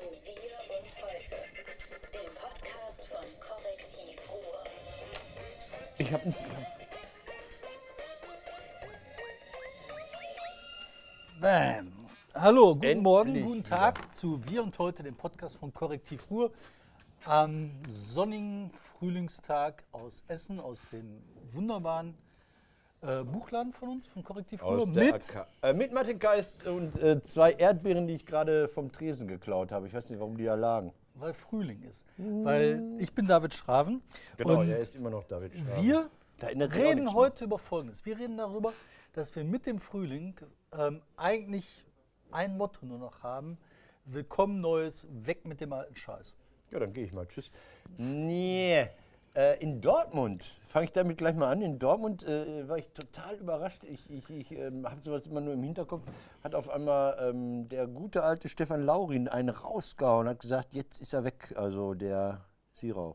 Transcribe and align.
zu 0.00 0.06
Wir 0.08 0.48
und 0.78 1.02
Heute, 1.02 1.36
dem 2.14 2.32
Podcast 2.34 3.06
von 3.06 3.24
Korrektiv 3.38 4.30
Ruhr. 4.30 4.64
Ich 5.98 6.12
habe 6.12 6.34
Bam. 11.40 11.92
Hallo, 12.34 12.74
guten 12.74 12.86
Endlich 12.86 13.02
Morgen, 13.02 13.42
guten 13.42 13.58
wieder. 13.58 13.68
Tag 13.68 14.14
zu 14.14 14.42
Wir 14.48 14.62
und 14.62 14.78
heute, 14.78 15.02
dem 15.02 15.16
Podcast 15.16 15.56
von 15.56 15.74
Korrektiv 15.74 16.30
Ruhr. 16.30 16.50
Am 17.26 17.70
sonnigen 17.86 18.70
Frühlingstag 18.70 19.84
aus 19.92 20.24
Essen, 20.28 20.60
aus 20.60 20.80
dem 20.90 21.22
wunderbaren 21.52 22.16
äh, 23.02 23.24
Buchladen 23.24 23.72
von 23.72 23.88
uns, 23.90 24.06
von 24.08 24.22
Korrektiv 24.22 24.62
aus 24.62 24.86
mit. 24.86 25.34
Äh, 25.62 25.72
mit 25.72 25.92
Martin 25.92 26.18
Geist 26.18 26.66
und 26.66 27.00
äh, 27.02 27.22
zwei 27.22 27.52
Erdbeeren, 27.52 28.06
die 28.06 28.14
ich 28.14 28.26
gerade 28.26 28.68
vom 28.68 28.92
Tresen 28.92 29.26
geklaut 29.26 29.72
habe. 29.72 29.86
Ich 29.86 29.94
weiß 29.94 30.08
nicht, 30.10 30.18
warum 30.20 30.36
die 30.36 30.44
da 30.44 30.54
lagen. 30.54 30.92
Weil 31.14 31.34
Frühling 31.34 31.82
ist. 31.82 32.04
Weil 32.16 32.96
ich 32.98 33.14
bin 33.14 33.26
David 33.26 33.54
Schraven. 33.54 34.02
Genau, 34.36 34.60
und 34.60 34.68
er 34.68 34.78
ist 34.78 34.96
immer 34.96 35.10
noch 35.10 35.24
David. 35.24 35.52
Schraven. 35.52 35.84
wir 35.84 36.10
reden 36.74 37.12
heute 37.12 37.44
über 37.44 37.58
Folgendes. 37.58 38.04
Wir 38.06 38.18
reden 38.18 38.36
darüber, 38.36 38.72
dass 39.12 39.34
wir 39.34 39.44
mit 39.44 39.66
dem 39.66 39.78
Frühling 39.78 40.34
ähm, 40.72 41.02
eigentlich 41.16 41.86
ein 42.30 42.56
Motto 42.56 42.86
nur 42.86 42.98
noch 42.98 43.22
haben. 43.22 43.58
Willkommen 44.04 44.60
Neues, 44.60 45.06
weg 45.10 45.44
mit 45.46 45.60
dem 45.60 45.72
alten 45.72 45.94
Scheiß. 45.94 46.36
Ja, 46.70 46.78
dann 46.78 46.92
gehe 46.92 47.04
ich 47.04 47.12
mal. 47.12 47.26
Tschüss. 47.26 47.50
Nee. 47.98 48.88
Äh, 49.36 49.62
in 49.62 49.80
Dortmund, 49.80 50.42
fange 50.66 50.86
ich 50.86 50.92
damit 50.92 51.18
gleich 51.18 51.36
mal 51.36 51.52
an. 51.52 51.62
In 51.62 51.78
Dortmund 51.78 52.24
äh, 52.24 52.68
war 52.68 52.78
ich 52.78 52.88
total 52.88 53.36
überrascht. 53.36 53.84
Ich, 53.84 54.10
ich, 54.10 54.28
ich 54.28 54.50
ähm, 54.50 54.84
habe 54.84 55.00
sowas 55.00 55.26
immer 55.28 55.40
nur 55.40 55.54
im 55.54 55.62
Hinterkopf. 55.62 56.02
Hat 56.42 56.56
auf 56.56 56.68
einmal 56.68 57.16
ähm, 57.20 57.68
der 57.68 57.86
gute 57.86 58.24
alte 58.24 58.48
Stefan 58.48 58.82
Laurin 58.82 59.28
einen 59.28 59.50
rausgehauen 59.50 60.26
und 60.26 60.30
hat 60.30 60.40
gesagt, 60.40 60.74
jetzt 60.74 61.00
ist 61.00 61.12
er 61.12 61.22
weg, 61.22 61.54
also 61.54 61.94
der 61.94 62.40
Sirau. 62.74 63.14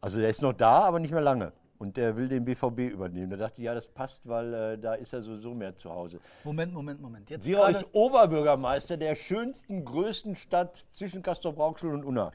Also 0.00 0.18
der 0.18 0.30
ist 0.30 0.40
noch 0.40 0.54
da, 0.54 0.84
aber 0.84 1.00
nicht 1.00 1.12
mehr 1.12 1.20
lange. 1.20 1.52
Und 1.76 1.98
der 1.98 2.16
will 2.16 2.28
den 2.28 2.46
BVB 2.46 2.92
übernehmen. 2.92 3.30
Da 3.30 3.36
dachte 3.36 3.60
ich, 3.60 3.64
ja, 3.64 3.74
das 3.74 3.88
passt, 3.88 4.26
weil 4.26 4.54
äh, 4.54 4.78
da 4.78 4.94
ist 4.94 5.12
er 5.12 5.20
sowieso 5.20 5.54
mehr 5.54 5.76
zu 5.76 5.90
Hause. 5.90 6.18
Moment, 6.44 6.72
Moment, 6.72 7.00
Moment. 7.00 7.28
Jetzt 7.28 7.44
Sirau 7.44 7.66
ist 7.66 7.84
Oberbürgermeister 7.92 8.96
der 8.96 9.14
schönsten, 9.14 9.84
größten 9.84 10.34
Stadt 10.34 10.78
zwischen 10.90 11.22
Castrop-Rauxel 11.22 11.92
und 11.92 12.04
Unna. 12.04 12.32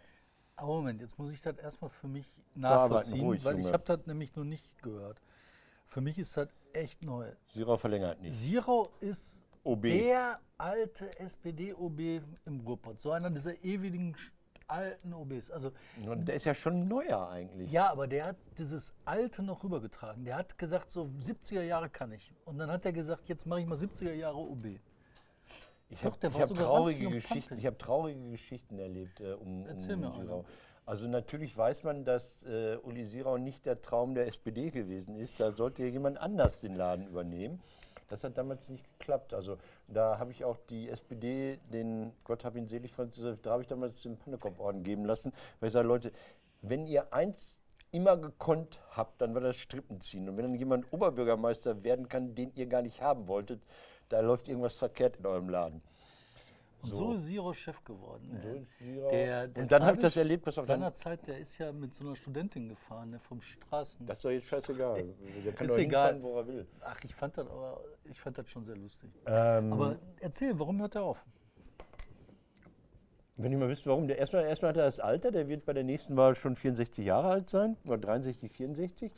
Aber 0.55 0.75
Moment, 0.75 1.01
jetzt 1.01 1.17
muss 1.19 1.33
ich 1.33 1.41
das 1.41 1.57
erstmal 1.57 1.89
für 1.89 2.07
mich 2.07 2.25
nachvollziehen, 2.55 3.25
ruhig, 3.25 3.43
weil 3.43 3.59
ich 3.59 3.73
habe 3.73 3.83
das 3.83 4.05
nämlich 4.05 4.35
noch 4.35 4.45
nicht 4.45 4.81
gehört. 4.81 5.21
Für 5.85 6.01
mich 6.01 6.17
ist 6.17 6.35
das 6.37 6.47
echt 6.73 7.03
neu. 7.03 7.31
Sirau 7.47 7.77
verlängert 7.77 8.21
nicht. 8.21 8.35
Sirau 8.35 8.89
ist 8.99 9.45
OB. 9.63 9.83
der 9.83 10.39
alte 10.57 11.19
SPD-OB 11.19 11.99
im 12.45 12.59
Ruhrpott. 12.61 13.01
So 13.01 13.11
einer 13.11 13.29
dieser 13.29 13.63
ewigen 13.63 14.15
alten 14.67 15.13
OBs. 15.13 15.51
Also 15.51 15.71
Und 16.05 16.27
der 16.27 16.35
ist 16.35 16.45
ja 16.45 16.53
schon 16.53 16.87
neuer 16.87 17.29
eigentlich. 17.29 17.71
ja, 17.71 17.91
aber 17.91 18.07
der 18.07 18.25
hat 18.25 18.37
dieses 18.57 18.93
Alte 19.05 19.43
noch 19.43 19.63
rübergetragen. 19.63 20.23
Der 20.25 20.37
hat 20.37 20.57
gesagt, 20.57 20.89
so 20.91 21.03
70er 21.19 21.61
Jahre 21.61 21.89
kann 21.89 22.11
ich. 22.11 22.33
Und 22.45 22.57
dann 22.57 22.71
hat 22.71 22.85
er 22.85 22.93
gesagt, 22.93 23.27
jetzt 23.29 23.45
mache 23.45 23.61
ich 23.61 23.67
mal 23.67 23.77
70er 23.77 24.13
Jahre 24.13 24.37
OB. 24.37 24.79
Ich 25.89 26.03
habe 26.03 26.17
hab 26.21 26.53
traurige 26.53 27.09
Geschichten. 27.09 27.57
Ich 27.57 27.65
habe 27.65 27.77
traurige 27.77 28.31
Geschichten 28.31 28.79
erlebt 28.79 29.21
äh, 29.21 29.33
um, 29.33 29.65
Erzähl 29.67 29.95
um 29.95 30.01
mir 30.01 30.11
Sirau. 30.11 30.39
eine. 30.39 30.45
Also 30.85 31.07
natürlich 31.07 31.55
weiß 31.57 31.83
man, 31.83 32.05
dass 32.05 32.43
äh, 32.43 32.77
Uli 32.83 33.05
Sirau 33.05 33.37
nicht 33.37 33.65
der 33.65 33.81
Traum 33.81 34.13
der 34.13 34.27
SPD 34.27 34.69
gewesen 34.69 35.15
ist. 35.15 35.39
Da 35.39 35.51
sollte 35.51 35.83
ja 35.83 35.89
jemand 35.89 36.19
anders 36.19 36.61
den 36.61 36.75
Laden 36.75 37.07
übernehmen. 37.07 37.59
Das 38.07 38.23
hat 38.23 38.37
damals 38.37 38.69
nicht 38.69 38.83
geklappt. 38.99 39.33
Also 39.33 39.57
da 39.87 40.19
habe 40.19 40.31
ich 40.31 40.43
auch 40.45 40.57
die 40.69 40.89
SPD, 40.89 41.57
den 41.73 42.13
Gott 42.23 42.45
hab 42.45 42.55
ihn 42.55 42.67
selig, 42.67 42.93
Franz 42.93 43.17
Josef, 43.17 43.41
da 43.41 43.51
habe 43.51 43.63
ich 43.63 43.67
damals 43.67 44.01
den 44.03 44.17
Pannekopf-Orden 44.17 44.83
geben 44.83 45.05
lassen, 45.05 45.33
weil 45.59 45.67
ich 45.67 45.73
sage, 45.73 45.87
Leute, 45.87 46.11
wenn 46.61 46.85
ihr 46.85 47.11
eins 47.13 47.61
immer 47.91 48.17
gekonnt 48.17 48.79
habt, 48.91 49.21
dann 49.21 49.33
war 49.33 49.41
das 49.41 49.57
Strippenziehen. 49.57 50.29
Und 50.29 50.37
wenn 50.37 50.45
dann 50.45 50.55
jemand 50.55 50.91
Oberbürgermeister 50.91 51.83
werden 51.83 52.09
kann, 52.09 52.35
den 52.35 52.51
ihr 52.55 52.67
gar 52.67 52.81
nicht 52.81 53.01
haben 53.01 53.27
wolltet, 53.27 53.61
da 54.09 54.19
läuft 54.21 54.47
irgendwas 54.47 54.75
verkehrt 54.75 55.17
in 55.17 55.25
eurem 55.25 55.49
Laden. 55.49 55.81
Und 56.83 56.93
so, 56.93 57.13
ist 57.13 57.25
Sirau 57.25 57.51
Chef 57.53 57.83
geworden. 57.83 58.39
Sirau- 58.79 59.09
Der, 59.09 59.47
der 59.47 59.63
Und 59.63 59.71
dann 59.71 59.83
habe 59.83 59.95
ich 59.95 60.01
das 60.03 60.17
erlebt, 60.17 60.45
was 60.45 60.57
auch 60.59 60.65
dann. 60.65 60.81
Seinerzeit, 60.81 61.25
der 61.25 61.39
ist 61.39 61.57
ja 61.57 61.71
mit 61.71 61.95
so 61.95 62.05
einer 62.05 62.15
Studentin 62.15 62.69
gefahren, 62.69 63.09
ne, 63.09 63.17
vom 63.19 63.41
Straßen. 63.41 64.05
Das 64.05 64.17
ist 64.17 64.25
doch 64.25 64.29
jetzt 64.29 64.45
scheißegal. 64.47 65.03
Der 65.45 65.53
kann 65.53 65.65
Ist 65.67 65.73
doch 65.73 65.79
egal. 65.81 66.13
hinfahren, 66.13 66.23
wo 66.33 66.37
er 66.39 66.47
will. 66.47 66.67
Ach, 66.81 66.99
ich 67.03 67.15
fand 67.15 67.37
das 67.37 67.47
aber, 67.47 67.81
ich 68.03 68.19
fand 68.19 68.37
das 68.37 68.47
schon 68.51 68.63
sehr 68.63 68.75
lustig. 68.75 69.09
Ähm, 69.25 69.73
Aber 69.73 69.95
erzähl, 70.19 70.59
warum 70.59 70.79
hört 70.79 70.95
er 70.95 71.03
auf? 71.03 71.25
wenn 73.37 73.51
ihr 73.51 73.57
mal 73.57 73.67
wisst, 73.67 73.85
warum. 73.85 74.07
Der, 74.07 74.17
erstmal, 74.17 74.45
erstmal 74.45 74.69
hat 74.69 74.77
er 74.77 74.85
das 74.85 74.99
Alter, 75.01 75.29
der 75.31 75.47
wird 75.49 75.65
bei 75.65 75.73
der 75.73 75.83
nächsten 75.83 76.15
Wahl 76.15 76.35
schon 76.35 76.55
64 76.55 77.03
Jahre 77.03 77.29
alt 77.29 77.49
sein, 77.49 77.75
oder 77.85 77.97
63, 77.97 78.49
64. 78.51 79.11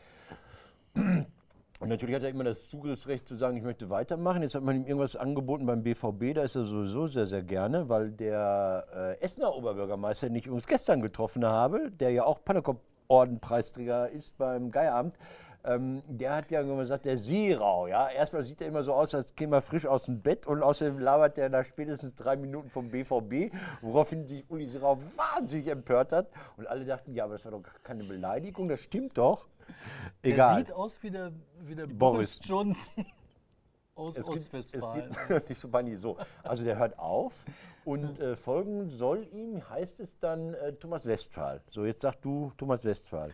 Und 1.79 1.89
natürlich 1.89 2.15
hat 2.15 2.23
er 2.23 2.29
immer 2.29 2.43
das 2.43 2.69
Zugriffsrecht 2.69 3.27
zu 3.27 3.35
sagen, 3.35 3.57
ich 3.57 3.63
möchte 3.63 3.89
weitermachen. 3.89 4.41
Jetzt 4.41 4.55
hat 4.55 4.63
man 4.63 4.77
ihm 4.77 4.85
irgendwas 4.85 5.15
angeboten 5.15 5.67
beim 5.67 5.83
BVB, 5.83 6.33
da 6.33 6.41
ist 6.41 6.55
er 6.55 6.63
sowieso 6.63 7.05
sehr, 7.05 7.27
sehr 7.27 7.43
gerne, 7.43 7.87
weil 7.87 8.11
der 8.11 9.17
äh, 9.19 9.23
Essener 9.23 9.55
Oberbürgermeister, 9.55 10.27
den 10.27 10.35
ich 10.37 10.47
übrigens 10.47 10.65
gestern 10.65 11.01
getroffen 11.01 11.45
habe, 11.45 11.91
der 11.91 12.11
ja 12.11 12.23
auch 12.23 12.43
Pannekop-Orden-Preisträger 12.43 14.09
ist 14.09 14.37
beim 14.39 14.71
Geieramt, 14.71 15.15
ähm, 15.63 16.01
der 16.07 16.35
hat 16.35 16.51
ja 16.51 16.61
immer 16.61 16.77
gesagt, 16.77 17.05
der 17.05 17.17
Seerau, 17.17 17.87
ja, 17.87 18.09
erstmal 18.09 18.43
sieht 18.43 18.61
er 18.61 18.67
immer 18.67 18.83
so 18.83 18.93
aus, 18.93 19.13
als 19.13 19.35
käme 19.35 19.57
er 19.57 19.61
frisch 19.61 19.85
aus 19.85 20.05
dem 20.05 20.21
Bett 20.21 20.47
und 20.47 20.63
außerdem 20.63 20.99
labert 20.99 21.37
der 21.37 21.49
nach 21.49 21.65
spätestens 21.65 22.15
drei 22.15 22.35
Minuten 22.35 22.69
vom 22.69 22.89
BVB, 22.89 23.53
woraufhin 23.81 24.25
sich 24.25 24.49
Uli 24.49 24.67
Seerau 24.67 24.99
wahnsinnig 25.15 25.67
empört 25.67 26.11
hat 26.13 26.27
und 26.57 26.67
alle 26.67 26.85
dachten, 26.85 27.13
ja, 27.13 27.25
aber 27.25 27.33
das 27.33 27.45
war 27.45 27.51
doch 27.51 27.63
keine 27.83 28.03
Beleidigung, 28.03 28.67
das 28.67 28.79
stimmt 28.79 29.17
doch. 29.17 29.47
Egal. 30.21 30.55
Der 30.55 30.65
sieht 30.65 30.73
aus 30.73 31.03
wie 31.03 31.11
der, 31.11 31.31
wie 31.61 31.75
der 31.75 31.87
Boris. 31.87 31.97
Boris 31.97 32.39
Johnson 32.43 33.05
aus 33.95 34.17
Es 34.17 34.25
gibt, 34.25 34.37
es 34.37 34.45
Ostwestfalen. 34.47 35.15
gibt 35.27 35.49
nicht 35.49 35.59
so 35.59 35.67
peinlich 35.67 35.99
so. 35.99 36.17
Also 36.43 36.63
der 36.63 36.77
hört 36.77 36.97
auf 36.97 37.33
und 37.83 38.19
äh, 38.19 38.35
folgen 38.35 38.87
soll 38.87 39.27
ihm, 39.31 39.67
heißt 39.69 39.99
es 39.99 40.19
dann 40.19 40.53
äh, 40.53 40.73
Thomas 40.73 41.05
Westphal. 41.05 41.61
So, 41.69 41.85
jetzt 41.85 42.01
sag 42.01 42.21
du 42.21 42.51
Thomas 42.57 42.83
Westphal. 42.83 43.33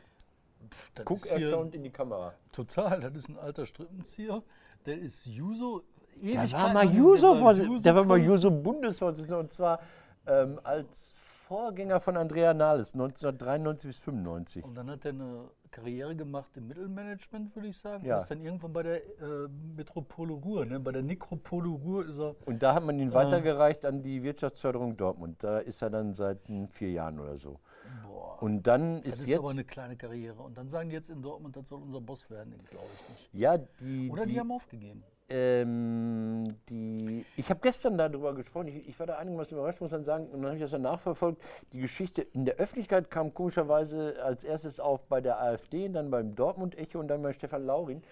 Das 0.96 1.06
Guck 1.06 1.18
ist 1.18 1.36
hier 1.36 1.48
erstaunt 1.48 1.76
in 1.76 1.84
die 1.84 1.90
Kamera. 1.90 2.34
Total, 2.52 3.00
das 3.00 3.14
ist 3.16 3.30
ein 3.30 3.38
alter 3.38 3.66
Strippenzieher. 3.66 4.42
Der 4.86 5.00
ist 5.00 5.26
Juso. 5.26 5.84
Der 6.22 6.52
war 6.52 6.74
mal 6.74 6.94
Juso, 6.94 7.34
der 7.34 7.44
war 7.44 7.54
der 7.54 7.96
war 7.96 8.06
mal 8.06 8.20
Juso- 8.20 8.48
Juso 8.48 8.52
Bundesvorsitzender 8.52 9.40
und 9.40 9.52
zwar 9.52 9.80
ähm, 10.28 10.60
als 10.64 11.16
Vorgänger 11.48 12.00
von 12.00 12.18
Andrea 12.18 12.54
Nahles 12.54 12.94
1993 12.94 13.90
bis 13.90 14.00
95. 14.00 14.64
Und 14.64 14.76
dann 14.76 14.90
hat 14.90 15.06
er 15.06 15.12
eine 15.12 15.50
Karriere 15.72 16.16
gemacht 16.16 16.50
im 16.56 16.68
Mittelmanagement, 16.68 17.56
würde 17.56 17.68
ich 17.68 17.78
sagen. 17.78 18.06
Ja. 18.06 18.16
Und 18.16 18.22
ist 18.22 18.32
dann 18.32 18.42
irgendwann 18.42 18.74
bei 18.74 18.84
der 18.84 18.96
äh, 18.98 19.48
Metropole 19.76 20.34
Ruhr, 20.34 20.66
ne? 20.66 20.80
bei 20.80 20.92
der 20.92 21.02
Nekropole 21.02 21.70
Ruhr 21.70 22.06
ist 22.08 22.20
er. 22.20 22.36
Und 22.46 22.64
da 22.64 22.74
hat 22.74 22.86
man 22.86 22.98
ihn 22.98 23.14
weitergereicht 23.14 23.86
an 23.86 24.02
die 24.02 24.24
Wirtschaftsförderung 24.24 24.96
Dortmund. 24.96 25.44
Da 25.44 25.60
ist 25.60 25.82
er 25.82 25.90
dann 25.90 26.14
seit 26.14 26.48
hm, 26.48 26.70
vier 26.70 26.92
Jahren 26.92 27.20
oder 27.20 27.38
so. 27.38 27.60
Boah. 28.06 28.42
Und 28.42 28.64
dann 28.64 29.02
Das 29.04 29.16
ist 29.16 29.22
ist 29.22 29.30
jetzt 29.30 29.40
aber 29.40 29.52
eine 29.52 29.64
kleine 29.64 29.96
Karriere. 29.96 30.42
Und 30.42 30.58
dann 30.58 30.70
sagen 30.70 30.90
die 30.90 30.96
jetzt 30.96 31.10
in 31.10 31.22
Dortmund, 31.22 31.56
das 31.56 31.70
soll 31.70 31.82
unser 31.82 32.02
Boss 32.02 32.30
werden, 32.30 32.54
glaube 32.70 32.88
ich 32.94 33.10
nicht. 33.10 33.30
ja 33.34 33.58
die 33.58 34.10
Oder 34.10 34.26
die, 34.26 34.34
die, 34.34 34.40
haben 34.40 34.52
aufgegeben. 34.52 35.04
Ähm, 35.30 36.44
die, 36.70 37.26
ich 37.38 37.50
habe 37.50 37.60
gestern 37.62 37.98
darüber 37.98 38.36
gesprochen, 38.36 38.68
ich, 38.68 38.88
ich 38.90 39.00
war 39.00 39.08
da 39.08 39.18
einigermaßen 39.18 39.58
überrascht, 39.58 39.82
muss 39.82 39.92
man 39.92 40.04
sagen, 40.04 40.26
und 40.26 40.42
dann 40.42 40.46
habe 40.46 40.56
ich 40.56 40.62
das 40.62 40.72
dann 40.72 40.82
nachverfolgt. 40.82 41.42
Die 41.72 41.80
Geschichte 41.80 42.22
in 42.22 42.46
der 42.46 42.56
Öffentlichkeit 42.56 43.10
kam 43.10 43.34
komischerweise 43.34 44.22
als 44.22 44.44
erstes 44.44 44.80
auf 44.80 45.06
bei 45.08 45.22
der 45.22 45.42
AfD, 45.42 45.88
dann 45.90 46.12
beim 46.12 46.36
Dortmund-Echo 46.36 47.00
und 47.00 47.08
dann 47.08 47.22
bei 47.22 47.34
Stefan 47.34 47.66
Laurin. 47.66 48.04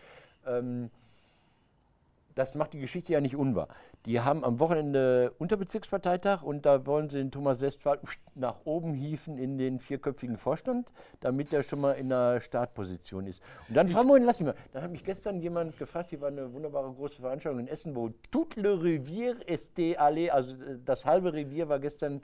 Ähm, 0.45 0.89
das 2.33 2.55
macht 2.55 2.73
die 2.73 2.79
Geschichte 2.79 3.13
ja 3.13 3.21
nicht 3.21 3.35
unwahr. 3.35 3.67
Die 4.06 4.19
haben 4.19 4.44
am 4.44 4.59
Wochenende 4.59 5.31
Unterbezirksparteitag 5.37 6.41
und 6.41 6.66
da 6.66 6.87
wollen 6.87 7.09
sie 7.09 7.20
den 7.20 7.29
Thomas 7.29 7.61
Westphal 7.61 7.99
nach 8.34 8.58
oben 8.66 8.96
hieven 8.96 9.37
in 9.37 9.59
den 9.59 9.79
vierköpfigen 9.79 10.37
Vorstand, 10.37 10.91
damit 11.20 11.53
er 11.53 11.61
schon 11.61 11.81
mal 11.81 11.93
in 11.93 12.11
einer 12.11 12.40
Startposition 12.40 13.28
ist. 13.28 13.43
Und 13.70 13.78
dann, 13.78 13.90
fahren 13.90 14.08
wir 14.08 14.20
lass 14.20 14.40
mich 14.40 14.47
mal. 14.47 14.55
Dann 14.73 14.84
hat 14.84 14.91
mich 14.91 15.03
gestern 15.03 15.40
jemand 15.40 15.78
gefragt, 15.78 16.09
hier 16.09 16.20
war 16.20 16.29
eine 16.29 16.52
wunderbare 16.52 16.91
große 16.91 17.22
Veranstaltung 17.22 17.59
in 17.59 17.67
Essen, 17.67 17.96
wo 17.96 18.09
tout 18.31 18.55
le 18.55 18.81
Revier 18.81 19.37
est 19.47 19.78
allé, 19.78 20.31
also 20.31 20.55
äh, 20.55 20.79
das 20.84 21.05
halbe 21.05 21.34
Revier 21.34 21.70
war 21.70 21.79
gestern, 21.79 22.22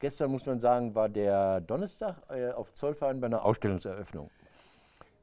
gestern 0.00 0.32
muss 0.32 0.46
man 0.46 0.58
sagen, 0.58 0.96
war 0.96 1.08
der 1.08 1.60
Donnerstag 1.60 2.16
äh, 2.28 2.50
auf 2.50 2.74
Zollverein 2.74 3.20
bei 3.20 3.26
einer 3.26 3.44
Ausstellungseröffnung. 3.44 4.30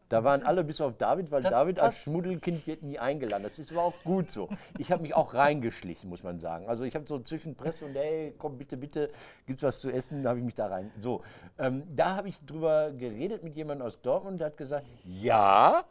Da 0.10 0.24
waren 0.24 0.44
alle 0.44 0.64
bis 0.64 0.80
auf 0.80 0.98
David, 0.98 1.32
weil 1.32 1.42
Das 1.42 1.52
David 1.52 1.80
als. 1.80 2.04
Schmuddelkind 2.04 2.66
wird 2.66 2.84
nie 2.84 2.98
eingeladen. 2.98 3.44
Das 3.44 3.60
ist 3.60 3.72
aber 3.72 3.84
auch 3.84 4.04
gut 4.04 4.32
so. 4.32 4.50
Ich 4.78 4.92
habe 4.92 5.02
mich 5.02 5.14
auch 5.14 5.34
reingeschlichen, 5.34 6.10
muss 6.10 6.24
man 6.24 6.40
sagen. 6.40 6.68
Also 6.70 6.86
ich 6.86 6.96
habe 6.96 7.06
so 7.08 7.20
zwischen 7.20 7.56
Presse 7.56 7.86
und 7.86 7.96
hey, 7.96 8.34
komm 8.38 8.58
bitte, 8.58 8.78
bitte, 8.78 9.10
gibt's 9.46 9.64
was 9.64 9.82
zu 9.82 9.92
essen? 9.92 10.24
Da 10.24 10.30
habe 10.30 10.40
ich 10.40 10.46
mich 10.46 10.56
da 10.56 10.68
rein. 10.68 10.92
So, 10.98 11.24
ähm, 11.58 11.84
da 11.96 12.16
habe 12.16 12.30
ich 12.30 12.40
drüber 12.46 12.92
geredet 12.92 13.44
mit 13.44 13.56
jemandem 13.56 13.86
aus 13.88 14.02
Dortmund, 14.02 14.40
der 14.40 14.48
hat 14.48 14.58
gesagt, 14.58 14.86
ja, 15.04 15.84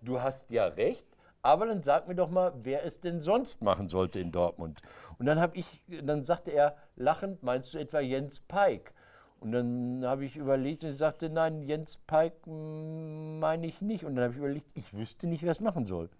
du 0.00 0.20
hast 0.22 0.50
ja 0.50 0.66
recht, 0.66 1.06
Aber 1.42 1.66
dann 1.66 1.82
sag 1.82 2.06
mir 2.06 2.14
doch 2.14 2.30
mal, 2.30 2.52
wer 2.62 2.84
es 2.84 3.00
denn 3.00 3.20
sonst 3.20 3.62
machen 3.62 3.88
sollte 3.88 4.20
in 4.20 4.30
Dortmund. 4.30 4.80
Und 5.18 5.26
dann 5.26 5.40
habe 5.40 5.56
ich, 5.56 5.82
dann 6.02 6.22
sagte 6.24 6.50
er 6.50 6.76
lachend, 6.96 7.42
meinst 7.42 7.72
du 7.74 7.78
etwa 7.78 8.00
Jens 8.00 8.40
Peik? 8.40 8.92
Und 9.40 9.52
dann 9.52 10.02
habe 10.04 10.26
ich 10.26 10.36
überlegt 10.36 10.84
und 10.84 10.90
ich 10.90 10.98
sagte, 10.98 11.30
nein, 11.30 11.62
Jens 11.62 11.96
Peik 11.96 12.46
meine 12.46 13.66
ich 13.66 13.80
nicht. 13.80 14.04
Und 14.04 14.14
dann 14.16 14.24
habe 14.24 14.34
ich 14.34 14.38
überlegt, 14.38 14.66
ich 14.74 14.92
wüsste 14.92 15.26
nicht, 15.26 15.42
wer 15.42 15.52
es 15.52 15.60
machen 15.60 15.86
soll. 15.86 16.10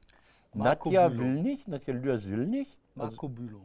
Marco 0.55 0.89
Nadja 0.89 1.09
Bülow. 1.09 1.21
will 1.21 1.35
nicht, 1.43 1.69
Nadja 1.69 1.95
Lüders 1.95 2.29
will 2.29 2.47
nicht. 2.47 2.79
Also 2.97 3.17
Marco 3.17 3.29
Bülow. 3.29 3.61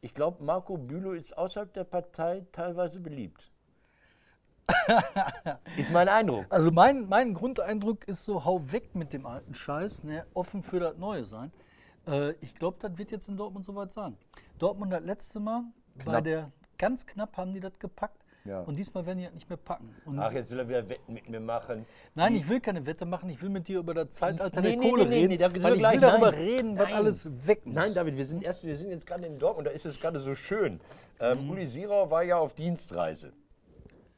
ich 0.00 0.14
glaube, 0.14 0.42
Marco 0.44 0.76
Bülow 0.76 1.12
ist 1.12 1.36
außerhalb 1.38 1.72
der 1.72 1.84
Partei 1.84 2.44
teilweise 2.52 3.00
beliebt. 3.00 3.50
ist 5.76 5.92
mein 5.92 6.08
Eindruck. 6.08 6.46
Also 6.48 6.70
mein, 6.70 7.08
mein 7.08 7.34
Grundeindruck 7.34 8.04
ist 8.08 8.24
so, 8.24 8.44
hau 8.44 8.72
weg 8.72 8.94
mit 8.94 9.12
dem 9.12 9.26
alten 9.26 9.54
Scheiß, 9.54 10.04
ne, 10.04 10.26
offen 10.34 10.62
für 10.62 10.80
das 10.80 10.96
Neue 10.96 11.24
sein. 11.24 11.52
Äh, 12.06 12.32
ich 12.40 12.54
glaube, 12.54 12.78
das 12.80 12.96
wird 12.98 13.10
jetzt 13.10 13.28
in 13.28 13.36
Dortmund 13.36 13.64
soweit 13.64 13.92
sein. 13.92 14.16
Dortmund 14.58 14.92
das 14.92 15.02
letzte 15.02 15.40
Mal, 15.40 15.64
bei 15.96 16.04
Knapp. 16.04 16.24
der, 16.24 16.52
ganz 16.78 17.06
knapp 17.06 17.36
haben 17.36 17.52
die 17.52 17.60
das 17.60 17.78
gepackt. 17.78 18.23
Ja. 18.46 18.60
Und 18.60 18.76
diesmal 18.76 19.06
werden 19.06 19.18
die 19.20 19.24
das 19.24 19.32
nicht 19.32 19.48
mehr 19.48 19.56
packen. 19.56 19.96
Und 20.04 20.18
Ach, 20.18 20.30
jetzt 20.30 20.50
will 20.50 20.58
er 20.58 20.68
wieder 20.68 20.86
Wetten 20.86 21.14
mit 21.14 21.28
mir 21.30 21.40
machen. 21.40 21.86
nein, 22.14 22.36
ich 22.36 22.46
will 22.46 22.60
keine 22.60 22.84
Wette 22.84 23.06
machen, 23.06 23.30
ich 23.30 23.40
will 23.40 23.48
mit 23.48 23.68
dir 23.68 23.78
über 23.78 23.94
das 23.94 24.10
Zeitalter 24.10 24.60
Nee, 24.60 24.72
der 24.72 24.76
nee, 24.80 24.90
Kohle 24.90 25.04
nee, 25.04 25.08
nee, 25.08 25.16
reden, 25.16 25.28
nee, 25.30 25.54
wir 25.54 25.62
weil 25.62 25.72
ich 25.72 25.78
gleich. 25.78 25.94
will 25.94 26.00
darüber 26.02 26.30
Nein, 26.30 26.40
reden, 26.40 26.78
was 26.78 26.86
nein. 26.88 26.94
alles 26.94 27.46
weg 27.46 27.64
muss. 27.64 27.74
Nein, 27.74 27.94
David, 27.94 28.16
wir 28.18 28.26
sind 28.26 28.44
erst, 28.44 28.62
wir 28.64 28.76
sind 28.76 28.90
jetzt 28.90 29.06
gerade 29.06 29.24
in 29.24 29.38
Dortmund, 29.38 29.66
da 29.66 29.70
ist 29.70 29.86
es 29.86 29.98
gerade 29.98 30.20
so 30.20 30.34
schön. 30.34 30.74
Mhm. 30.74 30.80
Ähm, 31.20 31.50
Uli 31.50 31.64
Sirau 31.64 32.10
war 32.10 32.22
ja 32.22 32.36
auf 32.36 32.52
Dienstreise 32.54 33.32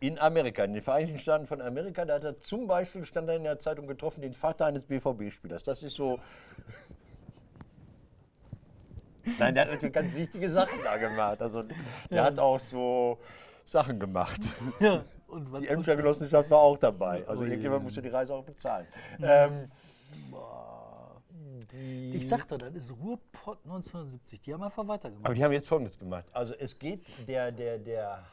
in 0.00 0.18
Amerika, 0.18 0.64
in 0.64 0.72
den 0.74 0.82
Vereinigten 0.82 1.20
Staaten 1.20 1.46
von 1.46 1.60
Amerika. 1.60 2.04
Da 2.04 2.14
hat 2.14 2.24
er 2.24 2.40
zum 2.40 2.66
Beispiel, 2.66 3.04
stand 3.04 3.28
er 3.28 3.36
in 3.36 3.44
der 3.44 3.60
Zeitung 3.60 3.86
getroffen, 3.86 4.22
den 4.22 4.34
Vater 4.34 4.66
eines 4.66 4.84
BVB-Spielers. 4.84 5.62
Das 5.62 5.84
ist 5.84 5.94
so. 5.94 6.18
Nein, 9.38 9.54
der 9.54 9.64
hat 9.64 9.72
natürlich 9.72 9.94
ganz 9.94 10.14
wichtige 10.14 10.50
Sachen 10.50 10.78
da 10.84 10.96
gemacht. 10.96 11.40
Also, 11.42 11.64
der 12.10 12.24
hat 12.24 12.38
auch 12.38 12.60
so 12.60 13.18
Sachen 13.66 13.98
gemacht. 13.98 14.40
Ja, 14.80 15.04
Die 15.60 15.66
Emscher 15.68 15.96
Genossenschaft 15.96 16.48
war 16.50 16.60
auch 16.60 16.78
dabei. 16.78 17.26
Also, 17.26 17.42
Ui. 17.42 17.48
irgendjemand 17.48 17.82
musste 17.82 18.00
die 18.00 18.08
Reise 18.08 18.34
auch 18.34 18.44
bezahlen. 18.44 18.86
Ähm, 19.20 19.70
ich 22.12 22.28
sagte, 22.28 22.56
das 22.56 22.74
ist 22.74 22.92
Ruhrpott 22.92 23.58
1970. 23.64 24.40
Die 24.40 24.54
haben 24.54 24.62
einfach 24.62 24.86
weitergemacht. 24.86 25.26
Aber 25.26 25.34
die 25.34 25.44
haben 25.44 25.52
jetzt 25.52 25.68
Folgendes 25.68 25.98
gemacht. 25.98 26.24
Also 26.32 26.54
es 26.54 26.78
geht 26.78 27.04
der, 27.28 27.50
der, 27.52 27.78
der, 27.78 28.24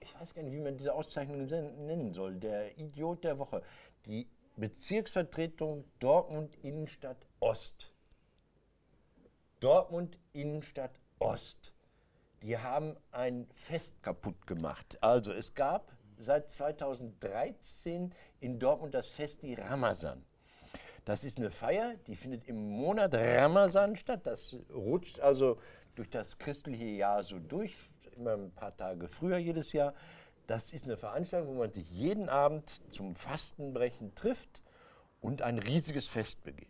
ich 0.00 0.18
weiß 0.18 0.34
gar 0.34 0.42
nicht, 0.42 0.54
wie 0.54 0.60
man 0.60 0.76
diese 0.76 0.94
Auszeichnung 0.94 1.46
nennen 1.46 2.12
soll, 2.12 2.36
der 2.36 2.76
Idiot 2.78 3.24
der 3.24 3.38
Woche. 3.38 3.62
Die 4.06 4.26
Bezirksvertretung 4.56 5.84
Dortmund 6.00 6.56
Innenstadt 6.62 7.26
Ost. 7.40 7.92
Dortmund 9.60 10.18
Innenstadt 10.32 10.98
Ost. 11.18 11.71
Die 12.42 12.58
haben 12.58 12.96
ein 13.12 13.46
Fest 13.54 14.02
kaputt 14.02 14.46
gemacht. 14.46 14.98
Also 15.00 15.32
es 15.32 15.54
gab 15.54 15.92
seit 16.18 16.50
2013 16.50 18.12
in 18.40 18.58
Dortmund 18.58 18.94
das 18.94 19.08
Fest 19.08 19.42
die 19.42 19.54
Ramazan. 19.54 20.24
Das 21.04 21.24
ist 21.24 21.38
eine 21.38 21.50
Feier, 21.50 21.94
die 22.06 22.16
findet 22.16 22.46
im 22.48 22.68
Monat 22.68 23.14
Ramazan 23.14 23.96
statt. 23.96 24.20
Das 24.24 24.56
rutscht 24.72 25.20
also 25.20 25.58
durch 25.94 26.10
das 26.10 26.38
christliche 26.38 26.86
Jahr 26.86 27.22
so 27.22 27.38
durch, 27.38 27.74
immer 28.16 28.34
ein 28.34 28.50
paar 28.52 28.76
Tage 28.76 29.08
früher 29.08 29.38
jedes 29.38 29.72
Jahr. 29.72 29.94
Das 30.46 30.72
ist 30.72 30.84
eine 30.84 30.96
Veranstaltung, 30.96 31.54
wo 31.54 31.58
man 31.60 31.72
sich 31.72 31.88
jeden 31.90 32.28
Abend 32.28 32.70
zum 32.92 33.14
Fastenbrechen 33.14 34.14
trifft 34.14 34.62
und 35.20 35.42
ein 35.42 35.58
riesiges 35.58 36.08
Fest 36.08 36.42
begeht. 36.42 36.68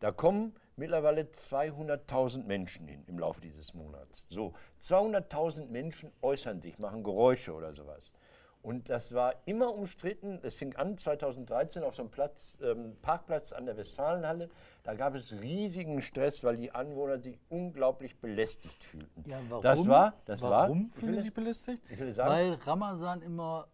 Da 0.00 0.12
kommen 0.12 0.54
mittlerweile 0.78 1.22
200.000 1.22 2.44
Menschen 2.46 2.86
hin 2.88 3.04
im 3.06 3.18
Laufe 3.18 3.40
dieses 3.40 3.74
Monats. 3.74 4.26
So, 4.30 4.54
200.000 4.82 5.66
Menschen 5.70 6.12
äußern 6.22 6.60
sich, 6.60 6.78
machen 6.78 7.02
Geräusche 7.04 7.52
oder 7.54 7.72
sowas. 7.74 8.12
Und 8.60 8.90
das 8.90 9.14
war 9.14 9.34
immer 9.46 9.72
umstritten. 9.72 10.40
Es 10.42 10.54
fing 10.54 10.74
an 10.76 10.98
2013 10.98 11.84
auf 11.84 11.94
so 11.94 12.02
einem 12.02 12.10
Platz, 12.10 12.56
ähm, 12.60 12.96
Parkplatz 13.02 13.52
an 13.52 13.66
der 13.66 13.76
Westfalenhalle. 13.76 14.50
Da 14.82 14.94
gab 14.94 15.14
es 15.14 15.32
riesigen 15.40 16.02
Stress, 16.02 16.42
weil 16.42 16.56
die 16.56 16.72
Anwohner 16.72 17.20
sich 17.20 17.38
unglaublich 17.50 18.18
belästigt 18.20 18.82
fühlten. 18.82 19.24
Ja, 19.30 19.38
warum? 19.48 19.62
Das 19.62 19.86
war, 19.86 20.14
das 20.24 20.42
war. 20.42 20.50
warum 20.50 20.88
ich 20.92 20.96
fühlen 20.98 21.14
das- 21.14 21.24
sich 21.24 21.32
belästigt? 21.34 21.82
sagen- 22.14 22.30
Weil 22.30 22.54
Ramazan 22.66 23.22
immer 23.22 23.68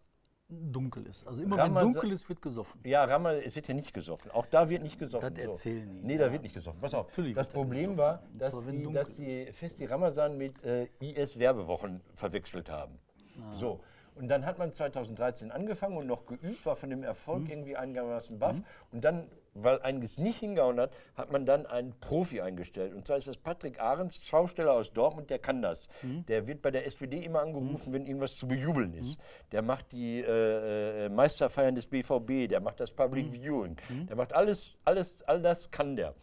dunkel 0.49 1.07
ist. 1.07 1.25
Also 1.27 1.41
immer 1.43 1.57
Ramazan- 1.57 1.75
wenn 1.87 1.93
dunkel 1.93 2.11
ist, 2.11 2.29
wird 2.29 2.41
gesoffen. 2.41 2.79
Ja, 2.83 3.03
Rammer, 3.03 3.33
es 3.43 3.55
wird 3.55 3.67
ja 3.67 3.73
nicht 3.73 3.93
gesoffen. 3.93 4.31
Auch 4.31 4.45
da 4.45 4.69
wird 4.69 4.83
nicht 4.83 4.99
gesoffen. 4.99 5.33
Das 5.33 5.43
erzählen 5.45 5.91
die. 5.91 6.01
Nee, 6.03 6.17
da 6.17 6.31
wird 6.31 6.43
nicht 6.43 6.53
gesoffen. 6.53 6.79
Pass 6.79 6.93
auf. 6.93 7.07
Natürlich 7.07 7.35
das 7.35 7.47
Problem 7.49 7.97
war, 7.97 8.21
dass 8.37 8.63
die, 8.65 8.91
dass 8.93 9.09
die 9.11 9.51
Festi 9.51 9.85
Ramazan 9.85 10.37
mit 10.37 10.63
äh, 10.63 10.87
IS-Werbewochen 10.99 12.01
verwechselt 12.13 12.69
haben. 12.69 12.99
Ah. 13.41 13.53
So. 13.53 13.79
Und 14.15 14.29
dann 14.29 14.45
hat 14.45 14.57
man 14.59 14.71
2013 14.73 15.51
angefangen 15.51 15.97
und 15.97 16.07
noch 16.07 16.25
geübt, 16.25 16.65
war 16.65 16.75
von 16.77 16.89
dem 16.89 17.03
Erfolg 17.03 17.43
Mhm. 17.43 17.49
irgendwie 17.49 17.75
einigermaßen 17.75 18.39
baff. 18.39 18.55
Und 18.91 19.03
dann, 19.03 19.27
weil 19.55 19.81
einiges 19.81 20.17
nicht 20.17 20.39
hingehauen 20.39 20.79
hat, 20.79 20.91
hat 21.15 21.31
man 21.31 21.45
dann 21.45 21.65
einen 21.65 21.93
Profi 21.99 22.41
eingestellt. 22.41 22.93
Und 22.93 23.07
zwar 23.07 23.17
ist 23.17 23.27
das 23.27 23.37
Patrick 23.37 23.79
Ahrens, 23.79 24.23
Schausteller 24.23 24.73
aus 24.73 24.91
Dortmund, 24.93 25.29
der 25.29 25.39
kann 25.39 25.61
das. 25.61 25.87
Mhm. 26.03 26.25
Der 26.25 26.45
wird 26.45 26.61
bei 26.61 26.71
der 26.71 26.85
SPD 26.85 27.23
immer 27.23 27.41
angerufen, 27.41 27.93
wenn 27.93 28.05
irgendwas 28.05 28.35
zu 28.35 28.47
bejubeln 28.47 28.93
ist. 28.93 29.17
Der 29.51 29.61
macht 29.61 29.91
die 29.93 30.19
äh, 30.19 31.05
äh, 31.05 31.09
Meisterfeiern 31.09 31.73
des 31.73 31.87
BVB, 31.87 32.49
der 32.49 32.59
macht 32.59 32.79
das 32.79 32.91
Public 32.91 33.31
Viewing, 33.31 33.77
der 34.07 34.15
macht 34.15 34.33
alles, 34.33 34.77
alles, 34.83 35.21
all 35.23 35.41
das 35.41 35.71
kann 35.71 35.95
der. 35.95 36.13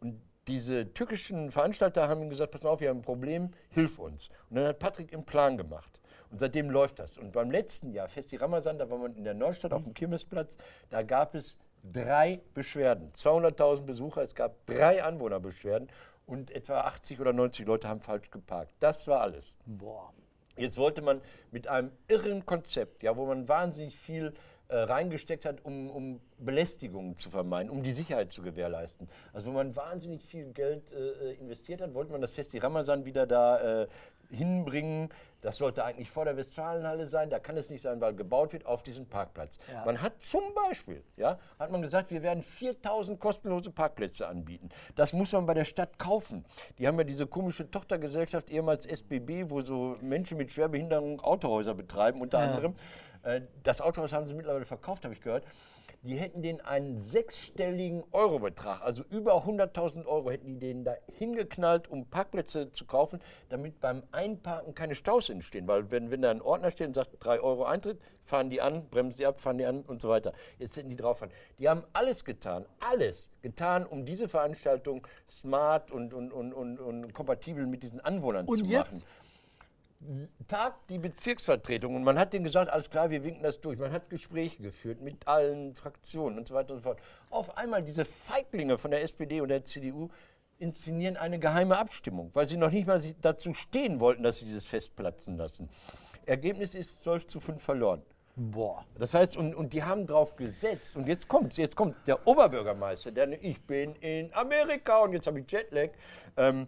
Und 0.00 0.20
diese 0.48 0.92
türkischen 0.92 1.50
Veranstalter 1.50 2.08
haben 2.08 2.22
ihm 2.22 2.30
gesagt, 2.30 2.52
pass 2.52 2.62
mal 2.62 2.70
auf, 2.70 2.80
wir 2.80 2.90
haben 2.90 2.98
ein 2.98 3.02
Problem, 3.02 3.50
hilf 3.70 3.98
uns. 3.98 4.28
Und 4.50 4.56
dann 4.56 4.66
hat 4.66 4.78
Patrick 4.78 5.12
einen 5.14 5.24
Plan 5.24 5.56
gemacht. 5.56 6.00
Und 6.30 6.38
seitdem 6.38 6.70
läuft 6.70 6.98
das. 6.98 7.18
Und 7.18 7.32
beim 7.32 7.50
letzten 7.50 7.92
Jahr, 7.92 8.08
Festi 8.08 8.36
Ramazan, 8.36 8.78
da 8.78 8.90
war 8.90 8.98
man 8.98 9.14
in 9.14 9.24
der 9.24 9.34
Neustadt 9.34 9.72
auf 9.72 9.84
dem 9.84 9.94
Kirmesplatz, 9.94 10.56
da 10.90 11.02
gab 11.02 11.34
es 11.34 11.56
drei 11.82 12.40
Beschwerden. 12.54 13.12
200.000 13.12 13.82
Besucher, 13.84 14.22
es 14.22 14.34
gab 14.34 14.66
drei 14.66 15.02
Anwohnerbeschwerden 15.02 15.88
und 16.26 16.50
etwa 16.50 16.82
80 16.82 17.20
oder 17.20 17.32
90 17.32 17.66
Leute 17.66 17.88
haben 17.88 18.00
falsch 18.00 18.30
geparkt. 18.30 18.72
Das 18.80 19.08
war 19.08 19.20
alles. 19.20 19.56
Boah. 19.66 20.12
Jetzt 20.56 20.76
wollte 20.76 21.00
man 21.00 21.20
mit 21.50 21.66
einem 21.66 21.90
irren 22.08 22.44
Konzept, 22.44 23.02
ja, 23.02 23.16
wo 23.16 23.26
man 23.26 23.48
wahnsinnig 23.48 23.96
viel 23.98 24.34
äh, 24.68 24.76
reingesteckt 24.76 25.44
hat, 25.44 25.64
um, 25.64 25.90
um 25.90 26.20
Belästigungen 26.38 27.16
zu 27.16 27.30
vermeiden, 27.30 27.70
um 27.70 27.82
die 27.82 27.92
Sicherheit 27.92 28.32
zu 28.32 28.42
gewährleisten. 28.42 29.08
Also 29.32 29.48
wo 29.48 29.50
man 29.52 29.74
wahnsinnig 29.76 30.24
viel 30.24 30.52
Geld 30.52 30.92
äh, 30.92 31.32
investiert 31.34 31.80
hat, 31.80 31.94
wollte 31.94 32.12
man 32.12 32.20
das 32.20 32.32
Festi 32.32 32.58
Ramazan 32.58 33.04
wieder 33.04 33.26
da 33.26 33.82
äh, 33.82 33.88
hinbringen. 34.30 35.10
Das 35.42 35.56
sollte 35.58 35.84
eigentlich 35.84 36.08
vor 36.10 36.24
der 36.24 36.36
Westfalenhalle 36.36 37.06
sein. 37.08 37.28
Da 37.28 37.38
kann 37.40 37.56
es 37.56 37.68
nicht 37.68 37.82
sein, 37.82 38.00
weil 38.00 38.14
gebaut 38.14 38.52
wird 38.52 38.64
auf 38.64 38.82
diesem 38.82 39.06
Parkplatz. 39.06 39.58
Ja. 39.70 39.84
Man 39.84 40.00
hat 40.00 40.22
zum 40.22 40.42
Beispiel, 40.54 41.02
ja, 41.16 41.38
hat 41.58 41.70
man 41.72 41.82
gesagt, 41.82 42.10
wir 42.12 42.22
werden 42.22 42.42
4000 42.44 43.18
kostenlose 43.20 43.70
Parkplätze 43.72 44.26
anbieten. 44.28 44.68
Das 44.94 45.12
muss 45.12 45.32
man 45.32 45.44
bei 45.44 45.54
der 45.54 45.64
Stadt 45.64 45.98
kaufen. 45.98 46.44
Die 46.78 46.86
haben 46.86 46.96
ja 46.96 47.04
diese 47.04 47.26
komische 47.26 47.68
Tochtergesellschaft, 47.70 48.50
ehemals 48.50 48.86
SBB, 48.86 49.50
wo 49.50 49.60
so 49.60 49.96
Menschen 50.00 50.38
mit 50.38 50.52
Schwerbehinderung 50.52 51.20
Autohäuser 51.20 51.74
betreiben, 51.74 52.20
unter 52.20 52.38
Ja. 52.38 52.46
anderem. 52.48 52.74
Äh, 53.24 53.42
Das 53.64 53.80
Autohaus 53.80 54.12
haben 54.12 54.26
sie 54.26 54.34
mittlerweile 54.34 54.64
verkauft, 54.64 55.04
habe 55.04 55.14
ich 55.14 55.20
gehört. 55.20 55.44
Die 56.04 56.16
hätten 56.16 56.42
denen 56.42 56.60
einen 56.60 56.98
sechsstelligen 56.98 58.02
Eurobetrag, 58.10 58.82
also 58.82 59.04
über 59.10 59.44
100.000 59.44 60.04
Euro, 60.06 60.32
hätten 60.32 60.46
die 60.46 60.58
denen 60.58 60.82
da 60.82 60.96
hingeknallt, 61.16 61.88
um 61.88 62.06
Parkplätze 62.06 62.72
zu 62.72 62.86
kaufen, 62.86 63.20
damit 63.50 63.78
beim 63.80 64.02
Einparken 64.10 64.74
keine 64.74 64.96
Staus 64.96 65.28
entstehen. 65.28 65.68
Weil 65.68 65.92
wenn, 65.92 66.10
wenn 66.10 66.20
da 66.20 66.32
ein 66.32 66.42
Ordner 66.42 66.72
steht 66.72 66.88
und 66.88 66.94
sagt 66.94 67.16
3 67.20 67.38
Euro 67.40 67.64
Eintritt, 67.64 68.00
fahren 68.24 68.50
die 68.50 68.60
an, 68.60 68.88
bremsen 68.88 69.18
die 69.18 69.26
ab, 69.26 69.38
fahren 69.38 69.58
die 69.58 69.64
an 69.64 69.82
und 69.82 70.00
so 70.00 70.08
weiter. 70.08 70.32
Jetzt 70.58 70.76
hätten 70.76 70.90
die 70.90 70.96
drauf 70.96 71.20
fahren. 71.20 71.30
Die 71.60 71.68
haben 71.68 71.84
alles 71.92 72.24
getan, 72.24 72.66
alles 72.80 73.30
getan, 73.40 73.86
um 73.86 74.04
diese 74.04 74.28
Veranstaltung 74.28 75.06
smart 75.30 75.92
und, 75.92 76.12
und, 76.14 76.32
und, 76.32 76.52
und, 76.52 76.80
und 76.80 77.14
kompatibel 77.14 77.64
mit 77.66 77.84
diesen 77.84 78.00
Anwohnern 78.00 78.46
Und 78.46 78.58
zu 78.58 78.64
jetzt? 78.64 78.92
machen 78.92 79.04
tagt 80.48 80.90
die 80.90 80.98
Bezirksvertretung 80.98 81.94
und 81.94 82.04
man 82.04 82.18
hat 82.18 82.32
denen 82.32 82.44
gesagt, 82.44 82.70
alles 82.70 82.90
klar, 82.90 83.10
wir 83.10 83.22
winken 83.24 83.42
das 83.42 83.60
durch. 83.60 83.78
Man 83.78 83.92
hat 83.92 84.10
Gespräche 84.10 84.62
geführt 84.62 85.00
mit 85.00 85.26
allen 85.26 85.74
Fraktionen 85.74 86.38
und 86.38 86.48
so 86.48 86.54
weiter 86.54 86.74
und 86.74 86.80
so 86.80 86.82
fort. 86.82 87.00
Auf 87.30 87.56
einmal 87.56 87.82
diese 87.82 88.04
Feiglinge 88.04 88.78
von 88.78 88.90
der 88.90 89.02
SPD 89.02 89.40
und 89.40 89.48
der 89.48 89.64
CDU 89.64 90.08
inszenieren 90.58 91.16
eine 91.16 91.38
geheime 91.38 91.76
Abstimmung, 91.76 92.30
weil 92.34 92.46
sie 92.46 92.56
noch 92.56 92.70
nicht 92.70 92.86
mal 92.86 93.00
dazu 93.20 93.54
stehen 93.54 94.00
wollten, 94.00 94.22
dass 94.22 94.38
sie 94.38 94.46
dieses 94.46 94.64
Fest 94.64 94.96
platzen 94.96 95.36
lassen. 95.36 95.68
Ergebnis 96.26 96.74
ist 96.74 97.02
12 97.02 97.26
zu 97.26 97.40
5 97.40 97.62
verloren. 97.62 98.02
Boah. 98.34 98.86
Das 98.98 99.12
heißt, 99.12 99.36
und, 99.36 99.54
und 99.54 99.72
die 99.74 99.82
haben 99.82 100.06
drauf 100.06 100.36
gesetzt. 100.36 100.96
Und 100.96 101.06
jetzt 101.06 101.28
kommt 101.28 101.56
jetzt 101.58 101.76
kommt 101.76 101.96
der 102.06 102.26
Oberbürgermeister, 102.26 103.10
der 103.10 103.42
ich 103.44 103.60
bin 103.60 103.94
in 103.96 104.32
Amerika 104.32 105.00
und 105.00 105.12
jetzt 105.12 105.26
habe 105.26 105.40
ich 105.40 105.50
Jetlag. 105.50 105.90
Ähm, 106.36 106.66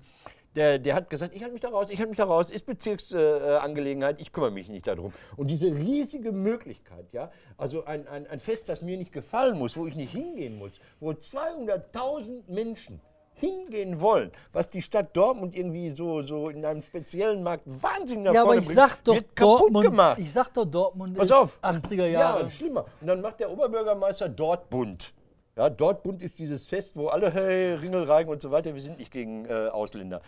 Der, 0.54 0.78
der 0.78 0.94
hat 0.94 1.10
gesagt, 1.10 1.34
ich 1.34 1.42
halte 1.42 1.52
mich 1.52 1.62
da 1.62 1.68
raus, 1.68 1.88
ich 1.90 1.98
halte 1.98 2.10
mich 2.10 2.18
da 2.18 2.24
raus, 2.24 2.50
ist 2.50 2.64
Bezirksangelegenheit, 2.66 4.18
äh, 4.18 4.22
ich 4.22 4.32
kümmere 4.32 4.52
mich 4.52 4.68
nicht 4.68 4.86
darum. 4.86 5.12
Und 5.36 5.48
diese 5.48 5.66
riesige 5.66 6.30
Möglichkeit, 6.32 7.06
ja, 7.12 7.30
also 7.56 7.84
ein, 7.84 8.06
ein, 8.06 8.26
ein 8.28 8.40
Fest, 8.40 8.68
das 8.68 8.80
mir 8.80 8.96
nicht 8.96 9.12
gefallen 9.12 9.58
muss, 9.58 9.76
wo 9.76 9.86
ich 9.86 9.96
nicht 9.96 10.12
hingehen 10.12 10.58
muss, 10.58 10.72
wo 11.00 11.10
200.000 11.10 12.42
Menschen 12.48 13.00
hingehen 13.34 14.00
wollen, 14.00 14.30
was 14.52 14.70
die 14.70 14.80
Stadt 14.80 15.16
Dortmund 15.16 15.56
irgendwie 15.56 15.90
so, 15.90 16.22
so 16.22 16.48
in 16.48 16.64
einem 16.64 16.82
speziellen 16.82 17.42
Markt 17.42 17.64
wahnsinnig 17.66 18.26
nach 18.26 18.34
Ja, 18.34 18.42
aber 18.42 18.50
vorne 18.50 18.60
ich 18.60 18.66
bringt, 18.68 18.76
sag 18.76 19.04
doch 19.04 19.14
wird 19.14 19.26
Dortmund, 19.40 19.86
gemacht. 19.86 20.18
ich 20.20 20.32
sag 20.32 20.54
doch 20.54 20.64
Dortmund 20.64 21.16
Pass 21.16 21.32
auf. 21.32 21.58
80er 21.62 22.06
Jahre. 22.06 22.42
Ja, 22.44 22.50
schlimmer. 22.50 22.84
Und 23.00 23.06
dann 23.08 23.20
macht 23.20 23.40
der 23.40 23.50
Oberbürgermeister 23.50 24.28
Dortbund. 24.28 25.12
Ja, 25.56 25.70
Dortbund 25.70 26.20
ist 26.20 26.40
dieses 26.40 26.66
Fest, 26.66 26.96
wo 26.96 27.08
alle, 27.08 27.30
hey, 27.32 27.74
Ringelreigen 27.74 28.32
und 28.32 28.42
so 28.42 28.50
weiter, 28.50 28.74
wir 28.74 28.80
sind 28.80 28.98
nicht 28.98 29.12
gegen 29.12 29.44
äh, 29.46 29.68
Ausländer. 29.68 30.20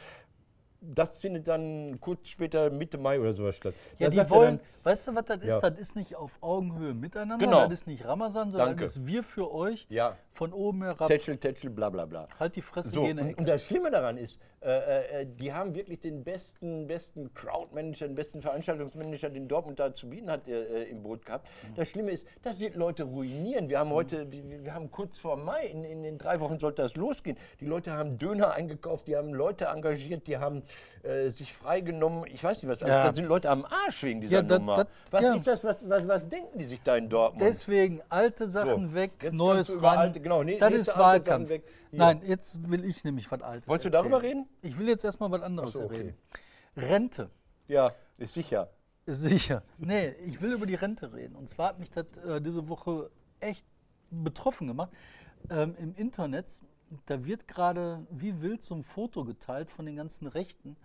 Das 0.94 1.20
findet 1.20 1.48
dann 1.48 1.98
kurz 2.00 2.28
später 2.28 2.70
Mitte 2.70 2.98
Mai 2.98 3.18
oder 3.20 3.32
sowas 3.32 3.56
statt. 3.56 3.74
Ja, 3.98 4.08
Da 4.10 4.24
die 4.24 4.30
wollen, 4.30 4.58
dann, 4.58 4.66
weißt 4.84 5.08
du, 5.08 5.14
was 5.14 5.24
das 5.24 5.36
ist? 5.38 5.46
Ja. 5.48 5.60
Das 5.60 5.78
ist 5.78 5.96
nicht 5.96 6.14
auf 6.16 6.38
Augenhöhe 6.42 6.94
miteinander, 6.94 7.44
Genau. 7.44 7.64
das 7.64 7.72
ist 7.80 7.86
nicht 7.86 8.04
Ramazan, 8.04 8.50
sondern 8.50 8.70
Danke. 8.70 8.84
das 8.84 8.96
ist 8.96 9.06
wir 9.06 9.22
für 9.22 9.52
euch 9.52 9.86
Ja. 9.88 10.16
von 10.30 10.52
oben 10.52 10.82
herab. 10.84 11.08
Tätschel, 11.08 11.36
Tätschel, 11.38 11.70
bla 11.70 11.90
bla 11.90 12.04
bla. 12.06 12.28
Halt 12.38 12.56
die 12.56 12.62
Fresse, 12.62 12.90
So, 12.90 13.02
geh 13.02 13.10
in 13.10 13.18
und, 13.18 13.38
und 13.38 13.48
das 13.48 13.64
Schlimme 13.64 13.90
daran 13.90 14.16
ist, 14.16 14.40
äh, 14.60 15.22
äh, 15.22 15.26
die 15.26 15.52
haben 15.52 15.74
wirklich 15.74 16.00
den 16.00 16.24
besten, 16.24 16.86
besten 16.86 17.32
Crowdmanager, 17.34 18.06
den 18.08 18.14
besten 18.16 18.42
Veranstaltungsmanager, 18.42 19.30
den 19.30 19.48
Dortmund 19.48 19.78
da 19.78 19.92
zu 19.94 20.08
bieten 20.10 20.30
hat, 20.30 20.48
äh, 20.48 20.82
äh, 20.84 20.90
im 20.90 21.02
Boot 21.02 21.24
gehabt. 21.24 21.46
Das 21.76 21.88
Schlimme 21.88 22.10
ist, 22.10 22.26
das 22.42 22.58
wird 22.58 22.74
Leute 22.74 23.04
ruinieren. 23.04 23.68
Wir 23.68 23.78
haben 23.78 23.90
heute, 23.90 24.30
wir, 24.32 24.64
wir 24.64 24.74
haben 24.74 24.90
kurz 24.90 25.18
vor 25.18 25.36
Mai, 25.36 25.66
in, 25.66 25.84
in 25.84 26.02
den 26.02 26.18
drei 26.18 26.40
Wochen 26.40 26.58
sollte 26.58 26.82
das 26.82 26.96
losgehen. 26.96 27.36
Die 27.60 27.66
Leute 27.66 27.92
haben 27.92 28.18
Döner 28.18 28.54
eingekauft, 28.54 29.06
die 29.06 29.16
haben 29.16 29.32
Leute 29.34 29.66
engagiert, 29.66 30.26
die 30.26 30.38
haben 30.38 30.62
äh, 31.02 31.30
sich 31.30 31.52
freigenommen. 31.52 32.24
Ich 32.26 32.42
weiß 32.42 32.62
nicht 32.62 32.70
was, 32.70 32.82
also 32.82 32.92
Ja. 32.92 33.04
da 33.06 33.14
sind 33.14 33.26
Leute 33.26 33.48
am 33.50 33.64
Arsch 33.64 34.02
wegen 34.02 34.20
dieser 34.20 34.36
Ja, 34.36 34.42
dat- 34.42 34.58
Nummer. 34.60 34.76
dat- 34.76 34.88
was 35.10 35.22
ja. 35.22 35.34
ist 35.34 35.46
das, 35.46 35.64
was, 35.64 35.76
was, 35.88 36.06
was 36.08 36.28
denken 36.28 36.58
die 36.58 36.64
sich 36.64 36.82
da 36.82 36.96
in 36.96 37.08
Dortmund? 37.08 37.42
Deswegen 37.46 38.02
alte 38.08 38.46
Sachen 38.46 38.90
So, 38.90 38.94
weg, 38.94 39.32
Neues 39.32 39.68
du 39.68 39.76
ran. 39.78 39.98
alte- 39.98 40.20
genau, 40.20 40.42
nee, 40.42 40.58
das 40.58 40.72
ist 40.74 40.96
Wahlkampf. 40.98 41.50
Nein, 41.92 42.20
jetzt 42.24 42.68
will 42.70 42.84
ich 42.84 43.04
nämlich 43.04 43.30
was 43.30 43.40
Altes 43.42 43.68
Wolltest 43.68 43.86
du 43.86 43.88
erzählen. 43.96 44.10
darüber 44.12 44.22
reden? 44.26 44.48
Ich 44.62 44.78
will 44.78 44.88
jetzt 44.88 45.04
erstmal 45.04 45.30
was 45.30 45.42
anderes 45.42 45.72
so, 45.74 45.84
okay. 45.84 45.96
reden. 45.96 46.14
Rente. 46.76 47.30
ja, 47.68 47.92
ist 48.18 48.34
sicher. 48.34 48.70
Ist 49.06 49.20
Sicher. 49.22 49.62
Nee, 49.78 50.08
ich 50.26 50.42
will 50.42 50.52
über 50.52 50.66
die 50.66 50.74
Rente 50.74 51.12
reden. 51.12 51.36
Und 51.36 51.48
zwar 51.48 51.68
hat 51.68 51.78
mich 51.78 51.90
das 51.92 52.06
äh, 52.26 52.40
diese 52.40 52.68
Woche 52.68 53.08
echt 53.38 53.64
betroffen 54.10 54.66
gemacht. 54.66 54.90
Ähm, 55.48 55.76
Im 55.78 55.94
Internet, 55.94 56.46
da 57.06 57.24
wird 57.24 57.48
gerade 57.48 58.06
wie 58.10 58.40
wild 58.40 58.62
so 58.62 58.74
ein 58.74 58.84
Foto 58.84 59.24
geteilt 59.24 59.70
von 59.70 59.86
den 59.86 59.96
ganzen 59.96 60.26
Rechten. 60.26 60.76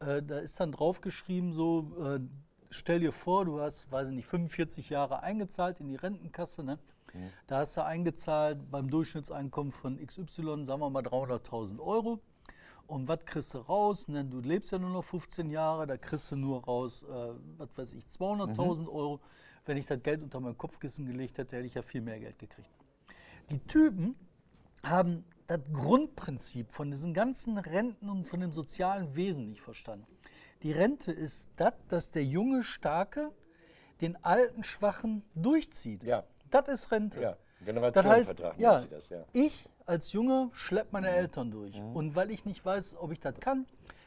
Äh, 0.00 0.22
da 0.22 0.38
ist 0.38 0.58
dann 0.60 0.72
draufgeschrieben 0.72 1.52
so, 1.52 1.92
äh, 2.04 2.20
stell 2.70 3.00
dir 3.00 3.12
vor, 3.12 3.44
du 3.44 3.60
hast, 3.60 3.90
weiß 3.90 4.08
ich 4.08 4.14
nicht, 4.14 4.26
45 4.26 4.90
Jahre 4.90 5.22
eingezahlt 5.22 5.80
in 5.80 5.88
die 5.88 5.96
Rentenkasse. 5.96 6.64
Ne? 6.64 6.78
Da 7.46 7.58
hast 7.58 7.76
du 7.76 7.84
eingezahlt 7.84 8.70
beim 8.70 8.90
Durchschnittseinkommen 8.90 9.72
von 9.72 10.04
XY, 10.04 10.64
sagen 10.64 10.80
wir 10.80 10.90
mal 10.90 11.02
300.000 11.02 11.80
Euro. 11.80 12.20
Und 12.86 13.08
was 13.08 13.24
kriegst 13.24 13.54
du 13.54 13.58
raus? 13.58 14.08
Ne? 14.08 14.24
Du 14.24 14.40
lebst 14.40 14.72
ja 14.72 14.78
nur 14.78 14.90
noch 14.90 15.04
15 15.04 15.50
Jahre, 15.50 15.86
da 15.86 15.96
kriegst 15.96 16.30
du 16.32 16.36
nur 16.36 16.64
raus, 16.64 17.02
äh, 17.02 17.32
was 17.56 17.68
weiß 17.76 17.94
ich, 17.94 18.04
200.000 18.06 18.88
Euro. 18.88 19.20
Wenn 19.64 19.78
ich 19.78 19.86
das 19.86 20.02
Geld 20.02 20.22
unter 20.22 20.40
mein 20.40 20.58
Kopfkissen 20.58 21.06
gelegt 21.06 21.38
hätte, 21.38 21.56
hätte 21.56 21.66
ich 21.66 21.74
ja 21.74 21.82
viel 21.82 22.02
mehr 22.02 22.18
Geld 22.18 22.38
gekriegt. 22.38 22.68
Die 23.48 23.60
Typen 23.60 24.16
haben 24.84 25.24
das 25.46 25.60
Grundprinzip 25.72 26.70
von 26.70 26.90
diesen 26.90 27.14
ganzen 27.14 27.58
Renten 27.58 28.08
und 28.08 28.26
von 28.26 28.40
dem 28.40 28.52
sozialen 28.52 29.14
Wesen 29.14 29.50
nicht 29.50 29.60
verstanden. 29.60 30.06
Die 30.62 30.72
Rente 30.72 31.12
ist 31.12 31.48
das, 31.56 31.74
dass 31.88 32.10
der 32.10 32.24
junge 32.24 32.62
Starke 32.62 33.30
den 34.00 34.22
alten 34.24 34.64
Schwachen 34.64 35.22
durchzieht. 35.34 36.02
Ja. 36.02 36.24
Das 36.50 36.68
ist 36.68 36.90
Rente. 36.90 37.20
Ja, 37.20 37.36
Das 37.90 38.04
heißt, 38.06 38.38
ja, 38.58 38.80
das, 38.82 39.08
ja. 39.08 39.24
ich 39.32 39.68
als 39.86 40.12
Junge 40.12 40.50
schleppe 40.52 40.88
meine 40.92 41.10
Eltern 41.10 41.50
durch. 41.50 41.74
Und 41.94 42.14
weil 42.14 42.30
ich 42.30 42.44
nicht 42.44 42.64
weiß, 42.64 42.96
ob 42.98 43.12
ich 43.12 43.20
das 43.20 43.38
kann, 43.40 43.66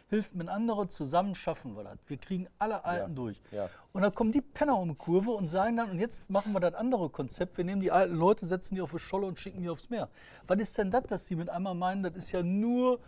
hilft 0.10 0.36
mir 0.36 0.44
ein 0.46 0.50
anderer, 0.50 0.88
zusammen 0.88 1.36
schaffen 1.36 1.76
wir 1.76 1.84
das. 1.84 1.98
Wir 2.08 2.18
kriegen 2.18 2.48
alle 2.60 2.86
Alten 2.86 3.12
Ja, 3.12 3.16
durch. 3.16 3.42
ja. 3.52 3.70
Und 3.94 4.02
dann 4.04 4.14
kommen 4.16 4.32
die 4.32 4.42
Penner 4.42 4.78
um 4.78 4.90
die 4.90 4.96
Kurve 4.96 5.32
und 5.32 5.50
sagen 5.50 5.78
dann, 5.78 5.92
und 5.92 6.00
jetzt 6.00 6.30
machen 6.30 6.54
wir 6.54 6.60
das 6.60 6.74
andere 6.76 7.10
Konzept, 7.10 7.58
wir 7.58 7.66
nehmen 7.66 7.82
die 7.82 7.92
alten 7.92 8.16
Leute, 8.16 8.46
setzen 8.46 8.76
die 8.76 8.82
auf 8.82 8.92
die 8.92 9.00
Scholle 9.00 9.28
und 9.28 9.40
schicken 9.40 9.62
die 9.62 9.70
aufs 9.70 9.90
Meer. 9.90 10.10
Was 10.48 10.60
ist 10.60 10.78
denn 10.78 10.92
das, 10.92 11.04
dass 11.04 11.26
die 11.26 11.36
mit 11.36 11.50
einmal 11.50 11.76
meinen, 11.76 12.04
das 12.04 12.16
ist 12.16 12.32
ja 12.32 12.42
nur, 12.42 13.00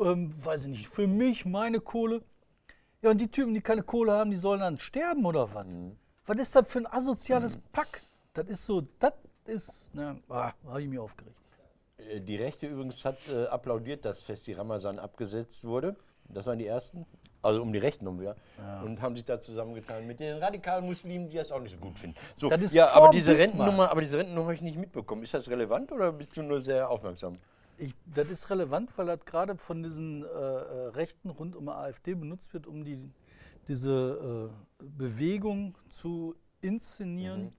ähm, 0.00 0.32
weiß 0.44 0.62
ich 0.64 0.70
nicht, 0.70 0.88
für 0.88 1.06
mich, 1.06 1.44
meine 1.44 1.80
Kohle. 1.80 2.22
Ja, 3.02 3.10
und 3.10 3.20
die 3.20 3.30
Typen, 3.30 3.54
die 3.54 3.60
keine 3.60 3.82
Kohle 3.82 4.12
haben, 4.12 4.30
die 4.30 4.36
sollen 4.36 4.60
dann 4.60 4.78
sterben 4.78 5.24
oder 5.24 5.54
was? 5.54 5.66
Mhm. 5.66 5.96
Was 6.26 6.36
ist 6.38 6.56
das 6.56 6.70
für 6.70 6.80
ein 6.80 6.86
asoziales 6.86 7.56
Pack? 7.72 8.02
Das 8.34 8.48
ist 8.48 8.66
so, 8.66 8.82
das 8.98 9.12
ist, 9.46 9.94
ne, 9.94 10.20
ah, 10.28 10.52
habe 10.66 10.82
ich 10.82 10.88
mich 10.88 10.98
aufgeregt. 10.98 11.36
Äh, 11.98 12.20
Die 12.20 12.36
Rechte 12.36 12.66
übrigens 12.66 13.04
hat 13.04 13.16
äh, 13.28 13.46
applaudiert, 13.46 14.04
dass 14.04 14.22
Festi 14.22 14.52
Ramazan 14.52 14.98
abgesetzt 14.98 15.64
wurde. 15.64 15.96
Das 16.28 16.46
waren 16.46 16.58
die 16.58 16.66
ersten. 16.66 17.06
Also 17.40 17.62
um 17.62 17.72
die 17.72 17.78
Rechten 17.78 18.06
um 18.08 18.20
wieder. 18.20 18.36
Und 18.84 19.00
haben 19.00 19.14
sich 19.14 19.24
da 19.24 19.40
zusammengetan 19.40 20.06
mit 20.06 20.18
den 20.18 20.38
radikalen 20.38 20.84
Muslimen, 20.84 21.28
die 21.30 21.36
das 21.36 21.52
auch 21.52 21.60
nicht 21.60 21.72
so 21.72 21.78
gut 21.78 21.96
finden. 21.98 22.16
So, 22.34 22.48
Das 22.48 22.60
ist 22.60 22.74
ja, 22.74 22.90
aber 22.90 23.10
diese 23.10 23.30
Bismarck. 23.30 23.50
Rentennummer, 23.50 23.90
aber 23.90 24.00
diese 24.00 24.18
Rentennummer 24.18 24.46
habe 24.46 24.54
ich 24.54 24.60
nicht 24.60 24.76
mitbekommen. 24.76 25.22
Ist 25.22 25.34
das 25.34 25.48
relevant 25.48 25.92
oder 25.92 26.10
bist 26.12 26.36
du 26.36 26.42
nur 26.42 26.60
sehr 26.60 26.90
aufmerksam? 26.90 27.34
Ich, 27.76 27.94
das 28.06 28.28
ist 28.28 28.50
relevant, 28.50 28.90
weil 28.98 29.06
das 29.06 29.24
gerade 29.24 29.56
von 29.56 29.84
diesen 29.84 30.24
äh, 30.24 30.26
äh, 30.26 30.88
Rechten 30.88 31.30
rund 31.30 31.54
um 31.54 31.66
die 31.66 31.70
AfD 31.70 32.14
benutzt 32.14 32.52
wird, 32.52 32.66
um 32.66 32.84
die, 32.84 32.98
diese 33.68 34.50
äh, 34.80 34.84
Bewegung 34.84 35.76
zu 35.90 36.34
inszenieren, 36.60 37.42
Mhm. 37.44 37.52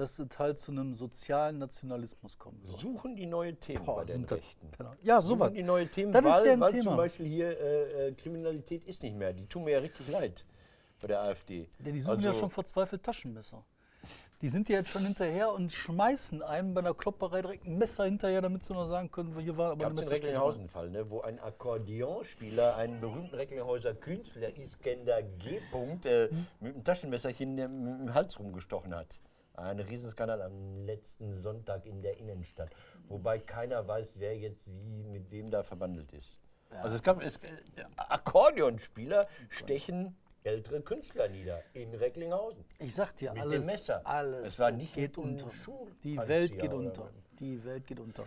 Dass 0.00 0.18
es 0.18 0.38
halt 0.38 0.58
zu 0.58 0.72
einem 0.72 0.94
sozialen 0.94 1.58
Nationalismus 1.58 2.38
kommen 2.38 2.60
soll. 2.64 2.78
Suchen 2.80 3.14
die 3.16 3.26
neue 3.26 3.54
Themen 3.54 3.84
Boah, 3.84 3.96
bei 3.96 4.04
den 4.06 4.24
Rechten. 4.24 4.70
Penner. 4.70 4.96
Ja, 5.02 5.20
sowas. 5.22 5.48
Suchen 5.48 5.54
die 5.54 5.62
neue 5.62 5.86
Themen, 5.88 6.12
Das 6.12 6.24
ist 6.24 6.30
weil, 6.30 6.42
deren 6.44 6.60
weil 6.60 6.70
Thema. 6.72 6.82
zum 6.84 6.96
Beispiel 6.96 7.26
hier 7.26 7.60
äh, 7.60 8.08
äh, 8.08 8.12
Kriminalität 8.12 8.84
ist 8.84 9.02
nicht 9.02 9.14
mehr. 9.16 9.32
Die 9.32 9.46
tun 9.46 9.64
mir 9.64 9.72
ja 9.72 9.78
richtig 9.78 10.08
leid 10.08 10.44
bei 11.00 11.08
der 11.08 11.20
AfD. 11.22 11.68
Ja, 11.84 11.92
die 11.92 12.00
suchen 12.00 12.20
ja 12.20 12.28
Also- 12.30 12.40
schon 12.40 12.50
verzweifelt 12.50 13.02
Taschenmesser. 13.02 13.64
Die 14.42 14.48
sind 14.48 14.70
ja 14.70 14.78
jetzt 14.78 14.88
schon 14.88 15.02
hinterher 15.04 15.52
und 15.52 15.70
schmeißen 15.70 16.42
einem 16.42 16.72
bei 16.72 16.80
einer 16.80 16.94
Klopperei 16.94 17.42
direkt 17.42 17.66
ein 17.66 17.76
Messer 17.76 18.04
hinterher, 18.06 18.40
damit 18.40 18.64
sie 18.64 18.72
noch 18.72 18.86
sagen 18.86 19.10
können, 19.10 19.38
hier 19.38 19.54
war 19.58 19.72
aber 19.72 19.84
den 19.84 19.92
Messerstecher. 19.96 20.22
Recklinghausen-Fall, 20.28 20.88
ne, 20.88 21.10
wo 21.10 21.20
ein 21.20 21.38
Akkordeonspieler 21.40 22.76
einen 22.76 23.00
berühmten 23.02 23.34
Recklinghäuser 23.34 23.92
Künstler, 23.94 24.56
Iskender 24.56 25.22
G. 25.22 25.60
-Punkt, 25.70 26.06
äh, 26.06 26.30
mit 26.60 26.74
einem 26.74 26.84
Taschenmesserchen 26.84 27.56
dem 27.58 28.14
Hals 28.14 28.38
rumgestochen 28.38 28.94
hat. 28.94 29.20
Ein 29.60 29.78
Riesenskandal 29.80 30.40
am 30.42 30.84
letzten 30.86 31.36
Sonntag 31.36 31.84
in 31.86 32.00
der 32.02 32.16
Innenstadt. 32.18 32.70
Wobei 33.08 33.38
keiner 33.38 33.86
weiß, 33.86 34.14
wer 34.18 34.36
jetzt 34.36 34.70
wie 34.82 35.02
mit 35.04 35.30
wem 35.30 35.50
da 35.50 35.62
verbandelt 35.62 36.12
ist. 36.12 36.40
Also 36.70 36.96
es 36.96 37.02
gab 37.02 37.20
es, 37.22 37.36
äh, 37.36 37.48
Akkordeonspieler 37.96 39.26
stechen 39.48 40.16
ältere 40.44 40.80
Künstler 40.80 41.28
nieder 41.28 41.60
in 41.74 41.92
Recklinghausen. 41.94 42.64
Ich 42.78 42.94
sag 42.94 43.14
dir, 43.16 43.32
Mit 43.32 43.42
alles, 43.42 43.66
dem 43.66 43.72
Messer. 43.72 44.06
alles 44.06 44.48
Es 44.48 44.58
war 44.58 44.70
nicht 44.70 44.94
geht 44.94 45.16
mit 45.16 45.26
unter. 45.26 45.50
Schul- 45.50 45.90
Die 46.04 46.16
Welt 46.16 46.58
geht 46.58 46.72
unter. 46.72 47.10
Die 47.38 47.62
Welt 47.64 47.86
geht 47.86 48.00
unter. 48.00 48.26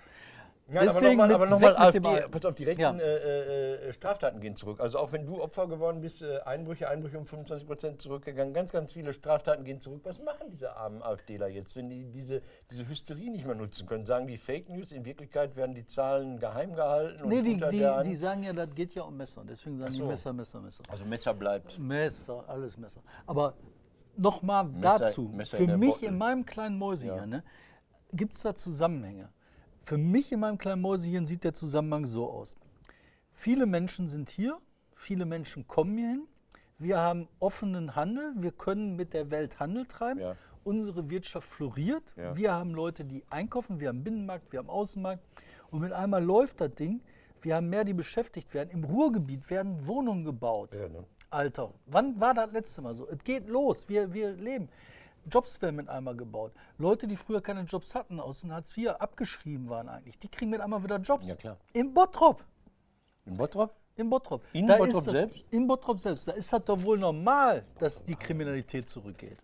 Nein, 0.66 0.86
Deswegen 0.88 1.20
aber 1.20 1.46
nochmal 1.46 1.74
noch 1.74 1.78
Alten. 1.80 2.02
pass 2.32 2.46
auf, 2.46 2.56
die 2.56 2.64
rechten 2.64 2.82
Ja. 2.82 2.96
äh, 2.98 3.88
äh, 3.90 3.92
Straftaten 3.92 4.40
gehen 4.40 4.56
zurück. 4.56 4.80
Also 4.80 4.98
auch 4.98 5.12
wenn 5.12 5.26
du 5.26 5.42
Opfer 5.42 5.68
geworden 5.68 6.00
bist, 6.00 6.22
äh, 6.22 6.40
Einbrüche, 6.46 6.88
Einbrüche 6.88 7.20
um 7.20 7.26
25 7.26 7.68
Prozent 7.68 8.02
zurückgegangen, 8.02 8.54
ganz, 8.54 8.72
ganz 8.72 8.94
viele 8.94 9.12
Straftaten 9.12 9.66
gehen 9.66 9.82
zurück. 9.82 10.02
Was 10.06 10.22
machen 10.24 10.50
diese 10.50 10.76
armen 10.78 11.04
AfDler 11.04 11.48
jetzt, 11.50 11.76
wenn 11.76 11.90
die 11.90 12.06
diese, 12.12 12.42
diese 12.72 12.88
Hysterie 12.88 13.30
nicht 13.30 13.46
mehr 13.46 13.56
nutzen 13.56 13.86
können? 13.88 14.06
Sagen 14.06 14.26
die 14.26 14.38
Fake 14.38 14.70
News, 14.70 14.94
in 14.94 15.04
Wirklichkeit 15.04 15.56
werden 15.58 15.76
die 15.76 15.86
Zahlen 15.86 16.40
geheim 16.40 16.74
gehalten? 16.74 17.24
und 17.24 17.30
Nee, 17.30 17.42
die, 17.42 17.58
die, 17.58 17.86
die 18.06 18.16
sagen 18.16 18.44
ja, 18.44 18.54
das 18.54 18.74
geht 18.74 18.96
ja 18.96 19.04
um 19.04 19.18
Messer. 19.18 19.44
Deswegen 19.46 19.78
sagen 19.78 19.90
Ach 19.90 19.94
die 19.94 20.00
so. 20.00 20.06
Messer, 20.08 20.32
Messer, 20.32 20.62
Messer. 20.62 20.84
also 20.88 21.04
Messer 21.06 21.34
bleibt. 21.34 21.78
Messer, 21.78 22.46
alles 22.48 22.78
Messer. 22.78 23.02
Aber 23.28 23.54
nochmal 24.16 24.70
dazu, 24.80 25.24
Messer 25.34 25.58
für 25.58 25.78
mich 25.78 25.92
Bottle. 25.92 26.08
in 26.08 26.18
meinem 26.18 26.46
kleinen 26.46 26.78
Mäuschen 26.78 27.08
Ja. 27.10 27.26
ne, 27.26 27.44
gibt 28.14 28.34
es 28.34 28.42
da 28.44 28.56
Zusammenhänge. 28.56 29.28
Für 29.84 29.98
mich 29.98 30.32
in 30.32 30.40
meinem 30.40 30.58
kleinen 30.58 30.82
Mäuschen 30.82 31.26
sieht 31.26 31.44
der 31.44 31.54
Zusammenhang 31.54 32.06
so 32.06 32.30
aus. 32.30 32.56
Viele 33.34 33.66
Menschen 33.66 34.08
sind 34.08 34.30
hier, 34.30 34.58
viele 34.96 35.26
Menschen 35.26 35.68
kommen 35.68 35.98
hierhin. 35.98 36.28
Wir 36.80 37.00
haben 37.00 37.28
offenen 37.40 37.94
Handel, 37.94 38.34
wir 38.38 38.52
können 38.52 38.96
mit 38.96 39.14
der 39.14 39.30
Welt 39.30 39.60
Handel 39.60 39.86
treiben. 39.86 40.22
Ja. 40.22 40.36
Unsere 40.64 41.10
Wirtschaft 41.10 41.50
floriert. 41.50 42.14
Ja. 42.16 42.38
Wir 42.38 42.54
haben 42.54 42.74
Leute, 42.74 43.04
die 43.04 43.26
einkaufen, 43.30 43.82
wir 43.82 43.90
haben 43.90 44.06
Binnenmarkt, 44.06 44.54
wir 44.54 44.60
haben 44.60 44.70
Außenmarkt. 44.70 45.22
Und 45.70 45.82
mit 45.82 45.92
einmal 45.92 46.24
läuft 46.24 46.62
das 46.62 46.74
Ding. 46.76 47.02
Wir 47.42 47.56
haben 47.56 47.68
mehr, 47.68 47.84
die 47.84 47.94
beschäftigt 47.94 48.54
werden. 48.54 48.70
Im 48.70 48.86
Ruhrgebiet 48.86 49.50
werden 49.50 49.86
Wohnungen 49.86 50.24
gebaut. 50.24 50.74
Ja, 50.74 50.88
ne? 50.88 51.04
Alter, 51.30 51.74
wann 51.88 52.18
war 52.22 52.34
das 52.34 52.54
letzte 52.54 52.82
Mal 52.82 52.94
so? 52.94 53.06
Es 53.10 53.22
geht 53.22 53.50
los, 53.50 53.90
wir, 53.90 54.14
wir 54.14 54.32
leben. 54.32 54.70
Jobs 55.30 55.62
werden 55.62 55.76
mit 55.76 55.90
einmal 55.90 56.16
gebaut. 56.16 56.54
Leute, 56.78 57.08
die 57.08 57.16
früher 57.16 57.42
keine 57.42 57.62
Jobs 57.62 57.96
hatten, 57.96 58.20
aus 58.20 58.42
dem 58.42 58.52
Hartz 58.52 58.76
IV 58.78 58.90
abgeschrieben 58.90 59.70
waren 59.70 59.90
eigentlich, 59.90 60.18
die 60.20 60.28
kriegen 60.30 60.52
mit 60.52 60.62
einmal 60.62 60.84
wieder 60.84 60.98
Jobs. 60.98 61.28
Ja, 61.30 61.36
klar. 61.36 61.58
Im 61.74 61.94
Bottrop. 61.94 62.44
In 63.26 63.38
Bottrop? 63.38 63.74
In 63.96 64.10
Bottrop. 64.10 64.44
In 64.54 64.68
Da 64.68 64.78
Bottrop 64.78 65.04
ist, 65.04 65.12
selbst? 65.12 65.46
In 65.52 65.68
Bottrop 65.68 66.00
selbst. 66.00 66.28
Da 66.28 66.32
ist 66.34 66.52
das 66.52 66.64
doch 66.66 66.82
wohl 66.84 66.98
normal, 66.98 67.64
dass 67.78 68.04
die 68.04 68.16
Kriminalität 68.16 68.90
zurückgeht. 68.90 69.38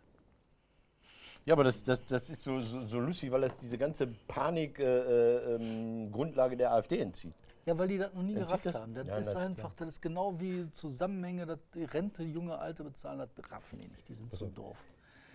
Ja, 1.45 1.53
aber 1.53 1.63
das, 1.63 1.83
das, 1.83 2.03
das 2.03 2.29
ist 2.29 2.43
so, 2.43 2.59
so, 2.59 2.85
so 2.85 2.99
lustig, 2.99 3.31
weil 3.31 3.41
das 3.41 3.57
diese 3.57 3.77
ganze 3.77 4.07
Panik-Grundlage 4.27 5.45
äh, 5.49 5.55
ähm, 5.55 6.11
Grundlage 6.11 6.57
der 6.57 6.73
AfD 6.73 6.99
entzieht. 6.99 7.33
Ja, 7.65 7.77
weil 7.77 7.87
die 7.87 7.97
das 7.97 8.13
noch 8.13 8.21
nie 8.21 8.33
Entzieht 8.35 8.47
gerafft 8.47 8.65
das? 8.65 8.75
haben. 8.75 8.93
Das 8.93 9.07
Ja, 9.07 9.17
ist 9.17 9.27
das- 9.27 9.35
einfach, 9.37 9.71
das 9.75 9.87
ist 9.89 10.01
genau 10.01 10.39
wie 10.39 10.69
Zusammenhänge, 10.71 11.45
dass 11.45 11.59
die 11.73 11.85
Rente 11.85 12.23
junge 12.23 12.57
Alte 12.57 12.83
bezahlen, 12.83 13.19
das 13.19 13.51
raffen 13.51 13.79
die 13.79 13.87
nicht, 13.87 14.07
die 14.09 14.15
sind 14.15 14.33
so 14.33 14.47
doof. 14.47 14.83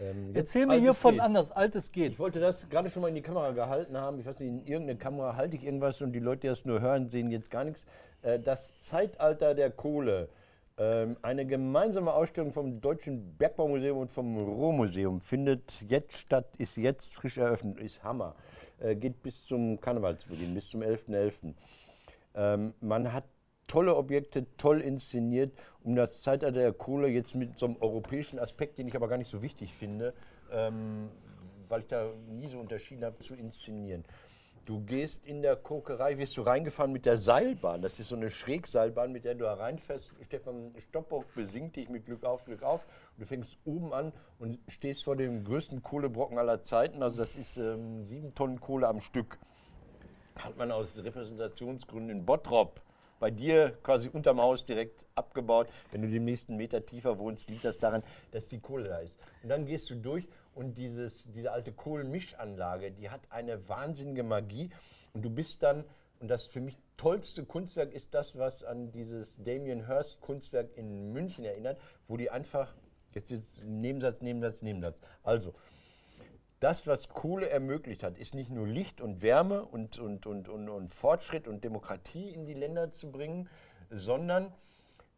Ähm, 0.00 0.30
Erzähl 0.34 0.66
mir 0.66 0.72
Altes 0.72 0.84
hier 0.84 0.94
von 0.94 1.12
geht. 1.14 1.20
anders, 1.22 1.50
Altes 1.52 1.92
geht. 1.92 2.12
Ich 2.12 2.18
wollte 2.18 2.40
das 2.40 2.68
gerade 2.68 2.90
schon 2.90 3.02
mal 3.02 3.08
in 3.08 3.14
die 3.14 3.22
Kamera 3.22 3.52
gehalten 3.52 3.96
haben. 3.96 4.18
Ich 4.18 4.26
weiß 4.26 4.38
nicht, 4.40 4.48
in 4.48 4.66
irgendeine 4.66 4.98
Kamera 4.98 5.36
halte 5.36 5.56
ich 5.56 5.64
irgendwas 5.64 6.02
und 6.02 6.12
die 6.12 6.18
Leute, 6.18 6.42
die 6.42 6.46
das 6.48 6.64
nur 6.64 6.80
hören, 6.80 7.08
sehen 7.08 7.30
jetzt 7.30 7.50
gar 7.50 7.64
nichts. 7.64 7.84
Äh, 8.22 8.38
Das 8.40 8.78
Zeitalter 8.80 9.54
der 9.54 9.70
Kohle. 9.70 10.28
Ähm, 10.76 11.16
Eine 11.22 11.46
gemeinsame 11.46 12.12
Ausstellung 12.12 12.52
vom 12.52 12.80
Deutschen 12.80 13.36
Bergbaumuseum 13.36 13.98
und 13.98 14.12
vom 14.12 14.36
Ruhrmuseum 14.36 15.20
findet 15.20 15.80
jetzt 15.88 16.16
statt, 16.18 16.46
ist 16.58 16.76
jetzt 16.76 17.14
frisch 17.14 17.38
eröffnet, 17.38 17.78
ist 17.80 18.02
Hammer. 18.02 18.34
Äh, 18.80 18.96
Geht 18.96 19.22
bis 19.22 19.46
zum 19.46 19.80
Karnevalsbeginn, 19.80 20.52
bis 20.54 20.70
zum 20.70 20.82
11.11. 20.82 21.54
Ähm, 22.34 22.74
man 22.80 23.12
hat 23.12 23.22
tolle 23.66 23.96
Objekte, 23.96 24.46
toll 24.56 24.80
inszeniert, 24.80 25.52
um 25.82 25.96
das 25.96 26.22
Zeitalter 26.22 26.60
der 26.60 26.72
Kohle 26.72 27.08
jetzt 27.08 27.34
mit 27.34 27.58
so 27.58 27.66
einem 27.66 27.76
europäischen 27.80 28.38
Aspekt, 28.38 28.78
den 28.78 28.88
ich 28.88 28.96
aber 28.96 29.08
gar 29.08 29.18
nicht 29.18 29.30
so 29.30 29.42
wichtig 29.42 29.74
finde, 29.74 30.14
ähm, 30.50 31.10
weil 31.68 31.80
ich 31.80 31.88
da 31.88 32.10
nie 32.28 32.48
so 32.48 32.58
unterschieden 32.58 33.04
habe, 33.04 33.18
zu 33.18 33.34
inszenieren. 33.34 34.04
Du 34.64 34.80
gehst 34.80 35.26
in 35.26 35.42
der 35.42 35.56
Kokerei, 35.56 36.16
wirst 36.16 36.38
du 36.38 36.42
reingefahren 36.42 36.90
mit 36.90 37.04
der 37.04 37.18
Seilbahn. 37.18 37.82
Das 37.82 38.00
ist 38.00 38.08
so 38.08 38.16
eine 38.16 38.30
Schrägseilbahn, 38.30 39.12
mit 39.12 39.26
der 39.26 39.34
du 39.34 39.44
da 39.44 39.54
reinfährst. 39.54 40.14
Stefan 40.22 40.72
Stoppock 40.78 41.34
besingt 41.34 41.76
dich 41.76 41.90
mit 41.90 42.06
Glück 42.06 42.24
auf, 42.24 42.46
Glück 42.46 42.62
auf. 42.62 42.86
Und 43.14 43.20
du 43.20 43.26
fängst 43.26 43.58
oben 43.66 43.92
an 43.92 44.12
und 44.38 44.58
stehst 44.68 45.04
vor 45.04 45.16
dem 45.16 45.44
größten 45.44 45.82
Kohlebrocken 45.82 46.38
aller 46.38 46.62
Zeiten. 46.62 47.02
Also 47.02 47.18
das 47.18 47.36
ist 47.36 47.58
ähm, 47.58 48.06
sieben 48.06 48.34
Tonnen 48.34 48.58
Kohle 48.58 48.88
am 48.88 49.00
Stück 49.00 49.38
hat 50.36 50.56
man 50.56 50.72
aus 50.72 50.98
Repräsentationsgründen 50.98 52.18
in 52.18 52.26
Bottrop 52.26 52.80
bei 53.24 53.30
dir 53.30 53.70
quasi 53.82 54.10
unterm 54.10 54.38
Haus 54.38 54.66
direkt 54.66 55.06
abgebaut. 55.14 55.70
Wenn 55.90 56.02
du 56.02 56.08
den 56.08 56.26
nächsten 56.26 56.56
Meter 56.56 56.84
tiefer 56.84 57.18
wohnst, 57.18 57.48
liegt 57.48 57.64
das 57.64 57.78
daran, 57.78 58.02
dass 58.32 58.48
die 58.48 58.60
Kohle 58.60 58.90
da 58.90 58.98
ist. 58.98 59.16
Und 59.42 59.48
dann 59.48 59.64
gehst 59.64 59.88
du 59.88 59.94
durch 59.94 60.28
und 60.54 60.76
dieses, 60.76 61.32
diese 61.32 61.50
alte 61.50 61.72
Kohlenmischanlage, 61.72 62.92
die 62.92 63.08
hat 63.08 63.22
eine 63.30 63.66
wahnsinnige 63.66 64.24
Magie. 64.24 64.68
Und 65.14 65.24
du 65.24 65.30
bist 65.30 65.62
dann, 65.62 65.86
und 66.20 66.28
das 66.28 66.44
für 66.44 66.60
mich 66.60 66.76
tollste 66.98 67.46
Kunstwerk 67.46 67.94
ist 67.94 68.12
das, 68.12 68.36
was 68.36 68.62
an 68.62 68.92
dieses 68.92 69.42
Damien 69.42 69.86
Hirst 69.86 70.20
Kunstwerk 70.20 70.76
in 70.76 71.14
München 71.14 71.46
erinnert, 71.46 71.80
wo 72.08 72.18
die 72.18 72.28
einfach, 72.28 72.74
jetzt 73.14 73.30
ist 73.30 73.64
Nebensatz, 73.64 74.20
Nebensatz, 74.20 74.60
Nebensatz. 74.60 75.00
Also, 75.22 75.54
das, 76.60 76.86
was 76.86 77.08
Kohle 77.08 77.48
ermöglicht 77.50 78.02
hat, 78.02 78.16
ist 78.18 78.34
nicht 78.34 78.50
nur 78.50 78.66
Licht 78.66 79.00
und 79.00 79.22
Wärme 79.22 79.64
und, 79.64 79.98
und, 79.98 80.26
und, 80.26 80.48
und, 80.48 80.68
und 80.68 80.94
Fortschritt 80.94 81.46
und 81.46 81.64
Demokratie 81.64 82.30
in 82.30 82.46
die 82.46 82.54
Länder 82.54 82.92
zu 82.92 83.10
bringen, 83.10 83.48
sondern 83.90 84.52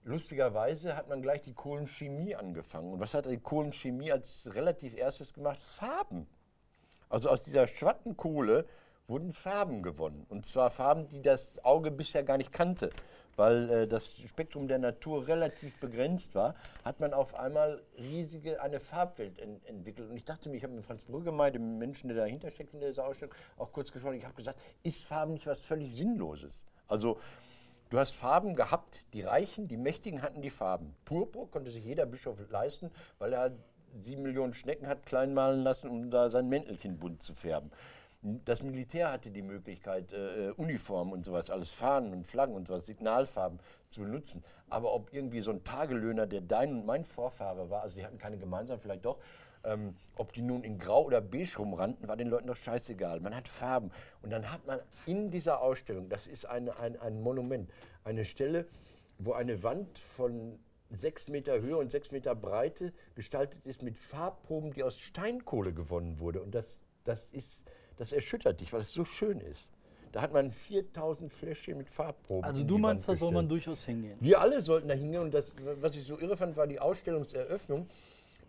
lustigerweise 0.05 0.97
hat 0.97 1.09
man 1.09 1.23
gleich 1.23 1.43
die 1.43 1.55
Kohlenchemie 1.55 2.35
angefangen. 2.35 2.93
Und 2.95 3.01
was 3.01 3.15
hat 3.15 3.27
die 3.27 3.39
Kohlenchemie 3.39 4.13
als 4.13 4.49
relativ 4.55 4.97
erstes 4.97 5.35
gemacht? 5.35 5.61
Farben. 5.61 6.27
Also 7.09 7.29
aus 7.29 7.45
dieser 7.45 7.67
Schwattenkohle 7.67 8.67
wurden 9.07 9.33
Farben 9.33 9.83
gewonnen. 9.83 10.27
Und 10.29 10.47
zwar 10.47 10.71
Farben, 10.71 11.09
die 11.09 11.23
das 11.23 11.65
Auge 11.65 11.91
bisher 11.91 12.25
gar 12.25 12.39
nicht 12.39 12.53
kannte. 12.53 12.91
Weil 13.37 13.71
äh, 13.71 13.87
das 13.87 14.17
Spektrum 14.19 14.67
der 14.69 14.79
Natur 14.79 15.27
relativ 15.29 15.79
begrenzt 15.79 16.35
war, 16.35 16.55
hat 16.85 17.01
man 17.01 17.13
auf 17.13 17.35
einmal 17.35 17.83
riesige, 17.99 18.61
eine 18.61 18.81
Farbwelt 18.81 19.39
en 19.39 19.65
entwickelt. 19.67 20.11
Und 20.11 20.17
ich 20.17 20.25
dachte 20.25 20.49
mir, 20.49 20.57
ich 20.57 20.65
habe 20.65 20.75
mit 20.75 20.85
Franz 20.85 21.05
Brüggemeier, 21.05 21.51
dem 21.51 21.79
Menschen, 21.79 22.09
der 22.09 22.17
dahinter 22.17 22.51
steckt 22.51 22.75
in 22.75 22.81
dieser 22.81 23.07
Ausstellung, 23.07 23.35
auch 23.57 23.73
kurz 23.73 23.93
gesprochen. 23.93 24.17
Ich 24.17 24.25
habe 24.25 24.35
gesagt, 24.35 24.59
ist 24.83 25.05
Farben 25.05 25.35
nicht 25.35 25.47
was 25.47 25.61
völlig 25.61 25.95
Sinnloses? 25.95 26.65
Also 26.89 27.19
Du 27.89 28.01
hast 28.01 28.17
Farben 28.17 28.57
gehabt, 28.57 29.05
die 29.13 29.23
Reichen, 29.23 29.69
die 29.69 29.77
Mächtigen 29.77 30.21
hatten 30.21 30.43
die 30.43 30.51
Farben. 30.51 30.97
Purpur 31.05 31.49
konnte 31.49 31.71
sich 31.71 31.85
jeder 31.85 32.05
Bischof 32.05 32.37
leisten, 32.51 32.91
weil 33.21 33.33
er 33.33 33.53
sieben 34.01 34.23
Millionen 34.23 34.55
Schnecken 34.55 34.89
hat 34.89 35.07
klein 35.07 35.35
malen 35.35 35.63
lassen, 35.63 35.89
um 35.89 36.11
da 36.11 36.29
sein 36.29 36.49
Mäntelchen 36.49 36.99
bunt 36.99 37.23
zu 37.23 37.33
färben. 37.33 37.71
Das 38.45 38.63
Militär 38.63 39.13
hatte 39.13 39.31
die 39.31 39.43
Möglichkeit, 39.43 40.13
äh, 40.13 40.51
Uniformen 40.57 41.13
und 41.13 41.25
sowas, 41.25 41.49
alles 41.49 41.71
Fahnen 41.71 42.13
und 42.13 42.27
Flaggen 42.27 42.57
und 42.57 42.67
sowas, 42.67 42.87
Signalfarben 42.87 43.61
zu 43.89 44.01
benutzen. 44.01 44.43
Aber 44.69 44.93
ob 44.95 45.13
irgendwie 45.13 45.41
so 45.41 45.53
ein 45.53 45.63
Tagelöhner, 45.63 46.27
der 46.27 46.41
dein 46.41 46.73
und 46.73 46.87
mein 46.87 47.05
Vorfahre 47.05 47.71
war, 47.71 47.83
also 47.83 47.97
wir 47.97 48.05
hatten 48.05 48.19
keine 48.19 48.37
gemeinsam, 48.37 48.81
vielleicht 48.81 49.05
doch, 49.05 49.19
ähm, 49.63 49.95
ob 50.19 50.33
die 50.33 50.43
nun 50.43 50.65
in 50.65 50.79
Grau 50.79 51.05
oder 51.05 51.21
Beige 51.21 51.59
rumrannten, 51.59 52.09
war 52.09 52.17
den 52.17 52.29
Leuten 52.29 52.49
doch 52.49 52.57
scheißegal. 52.57 53.21
Man 53.21 53.35
hat 53.35 53.47
Farben. 53.47 53.93
Und 54.23 54.31
dann 54.31 54.51
hat 54.51 54.67
man 54.67 54.81
in 55.07 55.31
dieser 55.31 55.61
Ausstellung, 55.61 56.09
das 56.09 56.27
ist 56.27 56.47
eine, 56.47 56.77
ein, 56.79 56.99
ein 56.99 57.23
Monument, 57.23 57.71
eine 58.03 58.25
Stelle, 58.25 58.67
wo 59.19 59.35
eine 59.35 59.63
Wand 59.63 59.99
von 59.99 60.59
sechs 60.91 61.29
Meter 61.29 61.61
Höhe 61.61 61.77
und 61.77 61.91
sechs 61.91 62.11
Meter 62.11 62.35
Breite 62.35 62.93
gestaltet 63.15 63.67
ist 63.67 63.83
mit 63.83 63.97
Farbproben, 63.97 64.73
die 64.73 64.83
aus 64.83 64.99
Steinkohle 64.99 65.73
gewonnen 65.73 66.19
wurde. 66.19 66.43
Und 66.43 66.55
das, 66.55 66.81
das, 67.05 67.33
ist, 67.33 67.65
das 67.97 68.13
erschüttert 68.13 68.61
dich, 68.61 68.73
weil 68.73 68.83
es 68.83 68.93
so 68.93 69.05
schön 69.05 69.41
ist. 69.41 69.73
Da 70.13 70.23
hat 70.23 70.33
man 70.33 70.51
4000 70.51 71.33
Fläschchen 71.33 71.77
mit 71.77 71.91
Farbproben. 71.91 72.45
Also 72.45 72.65
du 72.65 72.79
meinst, 72.79 73.09
da 73.09 73.15
soll 73.15 73.33
man 73.33 73.49
durchaus 73.49 73.85
hingehen. 73.85 74.17
Wir 74.21 74.41
alle 74.41 74.63
sollten 74.63 74.89
da 74.89 74.95
hingehen 74.95 75.23
und 75.23 75.35
das, 75.35 75.55
was 75.81 75.95
ich 75.97 76.05
so 76.05 76.19
irre 76.19 76.37
fand, 76.37 76.57
war 76.57 76.67
die 76.67 76.81
Ausstellungseröffnung, 76.81 77.87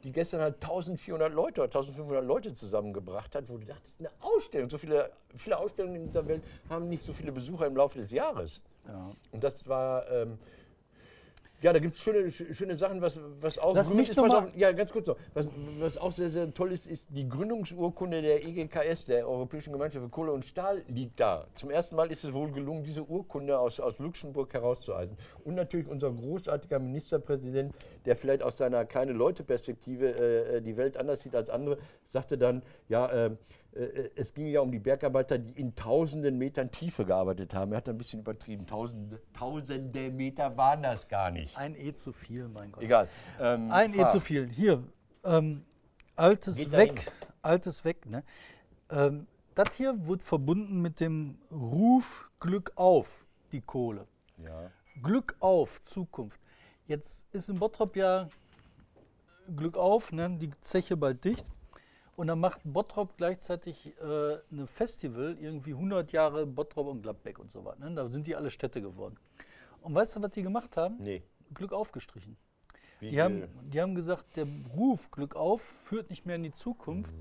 die 0.03 0.11
gestern 0.11 0.41
halt 0.41 0.55
1400 0.55 1.33
Leute 1.33 1.61
oder 1.61 1.67
1500 1.67 2.23
Leute 2.23 2.53
zusammengebracht 2.53 3.35
hat, 3.35 3.49
wo 3.49 3.57
du 3.57 3.65
dachtest, 3.65 3.99
eine 3.99 4.09
Ausstellung, 4.21 4.69
so 4.69 4.77
viele, 4.77 5.11
viele 5.35 5.57
Ausstellungen 5.57 5.95
in 5.97 6.05
dieser 6.05 6.25
Welt 6.27 6.43
haben 6.69 6.87
nicht 6.87 7.03
so 7.03 7.11
viele 7.11 7.31
Besucher 7.31 7.65
im 7.65 7.75
Laufe 7.75 7.99
des 7.99 8.11
Jahres. 8.11 8.63
Ja. 8.87 9.11
Und 9.31 9.43
das 9.43 9.67
war, 9.67 10.09
ähm, 10.09 10.37
ja, 11.61 11.73
da 11.73 11.79
gibt 11.79 11.95
es 11.95 12.01
schöne, 12.01 12.27
sch- 12.29 12.53
schöne 12.53 12.75
Sachen, 12.75 13.01
was, 13.01 13.19
was 13.41 13.57
auch 13.57 13.73
Lass 13.75 13.91
mich 13.91 14.09
ist, 14.09 14.17
was 14.17 14.27
mal- 14.27 14.47
auch, 14.49 14.55
ja, 14.55 14.71
ganz 14.71 14.91
kurz 14.91 15.07
noch, 15.07 15.17
was, 15.33 15.47
was 15.79 15.97
auch 15.97 16.11
sehr, 16.11 16.29
sehr 16.29 16.53
toll 16.53 16.71
ist, 16.71 16.85
ist 16.87 17.07
die 17.09 17.27
Gründungsurkunde 17.27 18.21
der 18.21 18.45
EGKS, 18.45 19.05
der 19.07 19.27
Europäischen 19.27 19.73
Gemeinschaft 19.73 20.03
für 20.03 20.09
Kohle 20.09 20.31
und 20.31 20.45
Stahl, 20.45 20.83
liegt 20.87 21.19
da. 21.19 21.47
Zum 21.55 21.69
ersten 21.71 21.95
Mal 21.95 22.11
ist 22.11 22.23
es 22.23 22.33
wohl 22.33 22.51
gelungen, 22.51 22.83
diese 22.83 23.03
Urkunde 23.03 23.57
aus, 23.57 23.79
aus 23.79 23.99
Luxemburg 23.99 24.53
herauszueisen. 24.53 25.17
Und 25.43 25.55
natürlich 25.55 25.87
unser 25.87 26.11
großartiger 26.11 26.79
Ministerpräsident, 26.79 27.73
der 28.05 28.15
vielleicht 28.15 28.43
aus 28.43 28.57
seiner 28.57 28.85
kleine 28.85 29.13
Leute-Perspektive 29.13 30.09
äh, 30.57 30.61
die 30.61 30.77
Welt 30.77 30.97
anders 30.97 31.21
sieht 31.21 31.35
als 31.35 31.49
andere, 31.49 31.77
sagte 32.09 32.37
dann, 32.37 32.61
ja, 32.87 33.07
äh, 33.07 33.25
äh, 33.27 33.31
es 34.15 34.33
ging 34.33 34.47
ja 34.47 34.61
um 34.61 34.71
die 34.71 34.79
Bergarbeiter, 34.79 35.37
die 35.37 35.51
in 35.51 35.75
tausenden 35.75 36.37
Metern 36.37 36.71
Tiefe 36.71 37.05
gearbeitet 37.05 37.53
haben. 37.53 37.71
Er 37.71 37.77
hat 37.77 37.89
ein 37.89 37.97
bisschen 37.97 38.21
übertrieben. 38.21 38.65
Tausende, 38.65 39.21
tausende 39.33 40.09
Meter 40.11 40.57
waren 40.57 40.81
das 40.83 41.07
gar 41.07 41.29
nicht. 41.29 41.55
Ein 41.57 41.75
E 41.75 41.93
zu 41.93 42.11
viel, 42.11 42.47
mein 42.47 42.71
Gott. 42.71 42.83
Egal. 42.83 43.07
Ähm, 43.39 43.69
Ein 43.71 43.93
E 43.93 43.97
Farb. 43.97 44.11
zu 44.11 44.19
viel. 44.19 44.47
Hier, 44.49 44.83
ähm, 45.23 45.63
altes 46.15 46.57
Geht 46.57 46.71
weg, 46.71 47.11
altes 47.41 47.85
weg. 47.85 48.05
Ne? 48.07 48.23
Ähm, 48.89 49.27
das 49.53 49.75
hier 49.75 50.07
wird 50.07 50.23
verbunden 50.23 50.81
mit 50.81 50.99
dem 50.99 51.37
Ruf 51.51 52.29
Glück 52.39 52.71
auf, 52.75 53.27
die 53.51 53.61
Kohle. 53.61 54.07
Ja. 54.37 54.71
Glück 55.01 55.35
auf, 55.39 55.83
Zukunft. 55.83 56.39
Jetzt 56.87 57.27
ist 57.33 57.49
in 57.49 57.59
Bottrop 57.59 57.95
ja 57.95 58.29
Glück 59.55 59.77
auf, 59.77 60.11
ne? 60.11 60.29
die 60.39 60.51
Zeche 60.61 60.97
bald 60.97 61.23
dicht. 61.25 61.45
Und 62.17 62.25
dann 62.25 62.39
macht 62.39 62.61
Bottrop 62.63 63.15
gleichzeitig 63.15 63.93
äh, 64.01 64.37
ein 64.51 64.65
Festival, 64.65 65.37
irgendwie 65.39 65.73
100 65.73 66.11
Jahre 66.11 66.47
Bottrop 66.47 66.87
und 66.87 67.03
Gladbeck 67.03 67.37
und 67.37 67.51
so 67.51 67.63
weiter. 67.63 67.87
Ne? 67.87 67.93
Da 67.93 68.07
sind 68.07 68.25
die 68.25 68.35
alle 68.35 68.49
Städte 68.49 68.81
geworden. 68.81 69.17
Und 69.81 69.93
weißt 69.93 70.15
du, 70.15 70.23
was 70.23 70.31
die 70.31 70.41
gemacht 70.41 70.77
haben? 70.77 70.97
Nee. 70.99 71.21
Glück 71.53 71.73
aufgestrichen. 71.73 72.35
Wie 72.99 73.11
Die 73.11 73.21
haben, 73.21 73.43
die 73.61 73.79
haben 73.79 73.93
gesagt, 73.93 74.35
der 74.35 74.47
Ruf 74.75 75.11
Glück 75.11 75.35
auf 75.35 75.61
führt 75.61 76.09
nicht 76.09 76.25
mehr 76.25 76.37
in 76.37 76.43
die 76.43 76.51
Zukunft. 76.51 77.13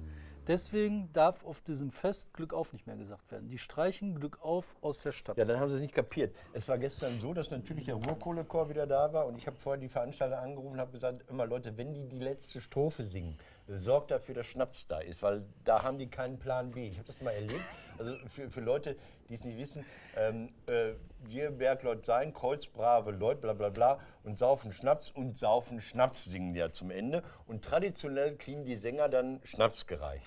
Deswegen 0.47 1.13
darf 1.13 1.45
auf 1.45 1.61
diesem 1.61 1.91
Fest 1.91 2.33
Glück 2.33 2.55
auf 2.55 2.73
nicht 2.73 2.87
mehr 2.87 2.97
gesagt 2.97 3.33
werden. 3.33 3.49
Die 3.49 3.59
streichen 3.59 4.15
Glück 4.15 4.39
auf 4.41 4.77
aus 4.81 5.03
der 5.03 5.13
Stadt. 5.13 5.37
Ja, 5.37 5.45
dann 5.45 5.59
haben 5.59 5.69
sie 5.71 5.75
es 5.75 5.81
nicht 5.81 5.95
kapiert. 5.95 6.35
Es 6.53 6.69
war 6.69 6.79
gestern 6.79 7.19
so, 7.21 7.35
dass 7.35 7.51
natürlich 7.51 7.87
der 7.87 7.97
Ruhrkohlechor 7.97 8.71
wieder 8.71 8.87
da 8.87 9.13
war 9.13 9.27
und 9.27 9.37
ich 9.37 9.47
habe 9.47 9.57
vorher 9.57 9.81
die 9.81 9.89
Veranstalter 9.89 10.41
angerufen 10.41 10.75
und 10.75 10.81
habe 10.81 10.93
gesagt, 10.93 11.29
immer 11.29 11.47
Leute, 11.47 11.77
wenn 11.77 11.93
die 11.93 12.07
die 12.07 12.21
letzte 12.21 12.61
Strophe 12.61 13.05
singen, 13.05 13.37
sorgt 13.69 14.11
dafür, 14.11 14.35
dass 14.35 14.47
Schnaps 14.47 14.87
da 14.87 15.01
ist, 15.01 15.23
weil 15.23 15.43
da 15.65 15.83
haben 15.83 15.99
die 15.99 16.09
keinen 16.09 16.39
Plan 16.39 16.71
B. 16.71 16.89
Ich 16.89 16.99
habe 16.99 17.07
das 17.07 17.21
mal 17.21 17.33
erlebt. 17.33 17.65
Also 17.99 18.15
für, 18.29 18.51
für 18.51 18.61
Leute, 18.61 18.97
die 19.29 19.35
es 19.35 19.45
nicht 19.45 19.59
wissen, 19.59 19.85
ähm, 20.17 20.49
äh, 20.67 20.93
wir 21.25 21.51
Bergleut 21.51 22.05
sein, 22.05 22.33
kreuzbrave 22.33 23.11
Leute, 23.11 23.41
bla 23.41 23.55
bla 23.55 23.71
bla, 23.71 24.01
und 24.23 24.39
saufen 24.39 24.73
Schnaps 24.73 25.11
und 25.11 25.37
saufen 25.37 25.81
Schnaps 25.81 26.25
singen 26.27 26.55
ja 26.55 26.71
zum 26.71 26.91
Ende. 26.91 27.23
Und 27.47 27.65
traditionell 27.65 28.37
kriegen 28.37 28.65
die 28.65 28.77
Sänger 28.77 29.09
dann 29.09 29.41
Schnaps 29.45 29.87
gereicht. 29.87 30.27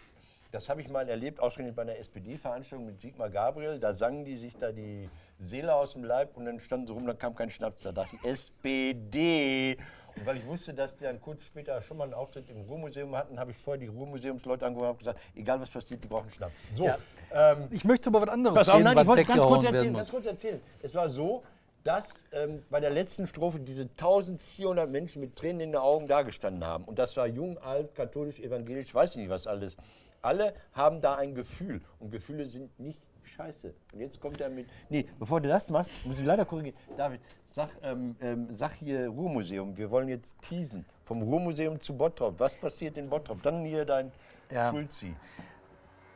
Das 0.51 0.67
habe 0.67 0.81
ich 0.81 0.89
mal 0.89 1.07
erlebt, 1.07 1.39
ausgerechnet 1.39 1.75
bei 1.75 1.83
einer 1.83 1.97
SPD-Veranstaltung 1.97 2.87
mit 2.87 2.99
Sigmar 2.99 3.29
Gabriel. 3.29 3.79
Da 3.79 3.93
sangen 3.93 4.25
die 4.25 4.35
sich 4.35 4.57
da 4.57 4.71
die 4.71 5.07
Seele 5.45 5.75
aus 5.75 5.93
dem 5.93 6.03
Leib 6.03 6.35
und 6.35 6.45
dann 6.45 6.59
standen 6.59 6.87
sie 6.87 6.93
rum, 6.93 7.05
dann 7.05 7.19
kam 7.19 7.35
kein 7.35 7.51
Schnaps. 7.51 7.83
Da 7.83 7.91
dachte 7.91 8.15
ich, 8.15 8.27
SPD. 8.27 9.77
Und 10.19 10.25
weil 10.25 10.37
ich 10.37 10.45
wusste, 10.45 10.73
dass 10.73 10.95
die 10.97 11.05
dann 11.05 11.21
kurz 11.21 11.43
später 11.43 11.81
schon 11.81 11.97
mal 11.97 12.03
einen 12.05 12.13
Auftritt 12.13 12.49
im 12.49 12.61
Ruhrmuseum 12.61 13.15
hatten, 13.15 13.39
habe 13.39 13.51
ich 13.51 13.57
vorher 13.57 13.79
die 13.79 13.87
Ruhrmuseumsleute 13.87 14.65
angerufen 14.65 14.89
und 14.91 14.99
gesagt, 14.99 15.19
egal 15.35 15.61
was 15.61 15.69
passiert, 15.69 16.03
die 16.03 16.07
brauchen 16.07 16.29
Schnaps. 16.29 16.67
So, 16.73 16.85
Ja. 16.85 16.97
ähm, 17.31 17.67
Ich 17.71 17.85
möchte 17.85 18.09
über 18.09 18.21
was 18.21 18.29
anderes 18.29 18.55
Pass 18.57 18.69
auf, 18.69 18.75
reden, 18.75 18.83
nein, 18.85 18.95
was 18.95 19.03
ich 19.03 19.07
wollte 19.07 19.21
es 19.21 19.27
ganz 19.27 19.43
kurz 19.45 19.63
erzählen, 19.63 19.93
ganz 19.93 20.11
kurz 20.11 20.25
erzählen. 20.25 20.61
Es 20.81 20.95
war 20.95 21.09
so, 21.09 21.43
dass 21.85 22.25
ähm, 22.33 22.63
bei 22.69 22.81
der 22.81 22.89
letzten 22.89 23.25
Strophe 23.27 23.59
diese 23.59 23.83
1400 23.83 24.89
Menschen 24.89 25.21
mit 25.21 25.35
Tränen 25.37 25.61
in 25.61 25.71
den 25.71 25.81
Augen 25.81 26.07
dagestanden 26.07 26.65
haben. 26.65 26.83
Und 26.83 26.99
das 26.99 27.15
war 27.15 27.25
jung, 27.27 27.57
alt, 27.59 27.95
katholisch, 27.95 28.39
evangelisch, 28.39 28.93
weiß 28.93 29.11
ich 29.11 29.17
nicht 29.21 29.29
was 29.29 29.47
alles. 29.47 29.77
Alle 30.21 30.53
haben 30.73 30.99
da 30.99 31.15
ein 31.15 31.33
Gefühl. 31.33 31.79
Und 31.99 32.11
Gefühle 32.11 32.45
sind 32.45 32.77
nicht 32.77 32.99
scheiße. 33.39 33.73
Und 33.93 33.99
jetzt 33.99 34.19
kommt 34.19 34.41
er 34.41 34.49
mit. 34.49 34.67
Nee, 34.89 35.07
bevor 35.17 35.39
du 35.39 35.47
das 35.49 35.69
machst, 35.69 35.91
muss 36.05 36.19
ich 36.19 36.25
leider 36.25 36.45
korrigieren. 36.45 36.77
David, 36.97 37.21
sag, 37.47 37.69
ähm, 37.83 38.15
ähm, 38.21 38.47
sag 38.51 38.73
hier 38.73 39.07
Ruhrmuseum. 39.07 39.77
Wir 39.77 39.89
wollen 39.89 40.09
jetzt 40.09 40.35
teasen. 40.41 40.85
Vom 41.05 41.21
Ruhrmuseum 41.21 41.79
zu 41.79 41.95
Bottrop. 41.95 42.39
Was 42.39 42.55
passiert 42.57 42.97
in 42.97 43.09
Bottrop? 43.09 43.41
Dann 43.41 43.63
hier 43.65 43.85
dein 43.85 44.11
Ja. 44.51 44.69
Schulzi. 44.71 45.15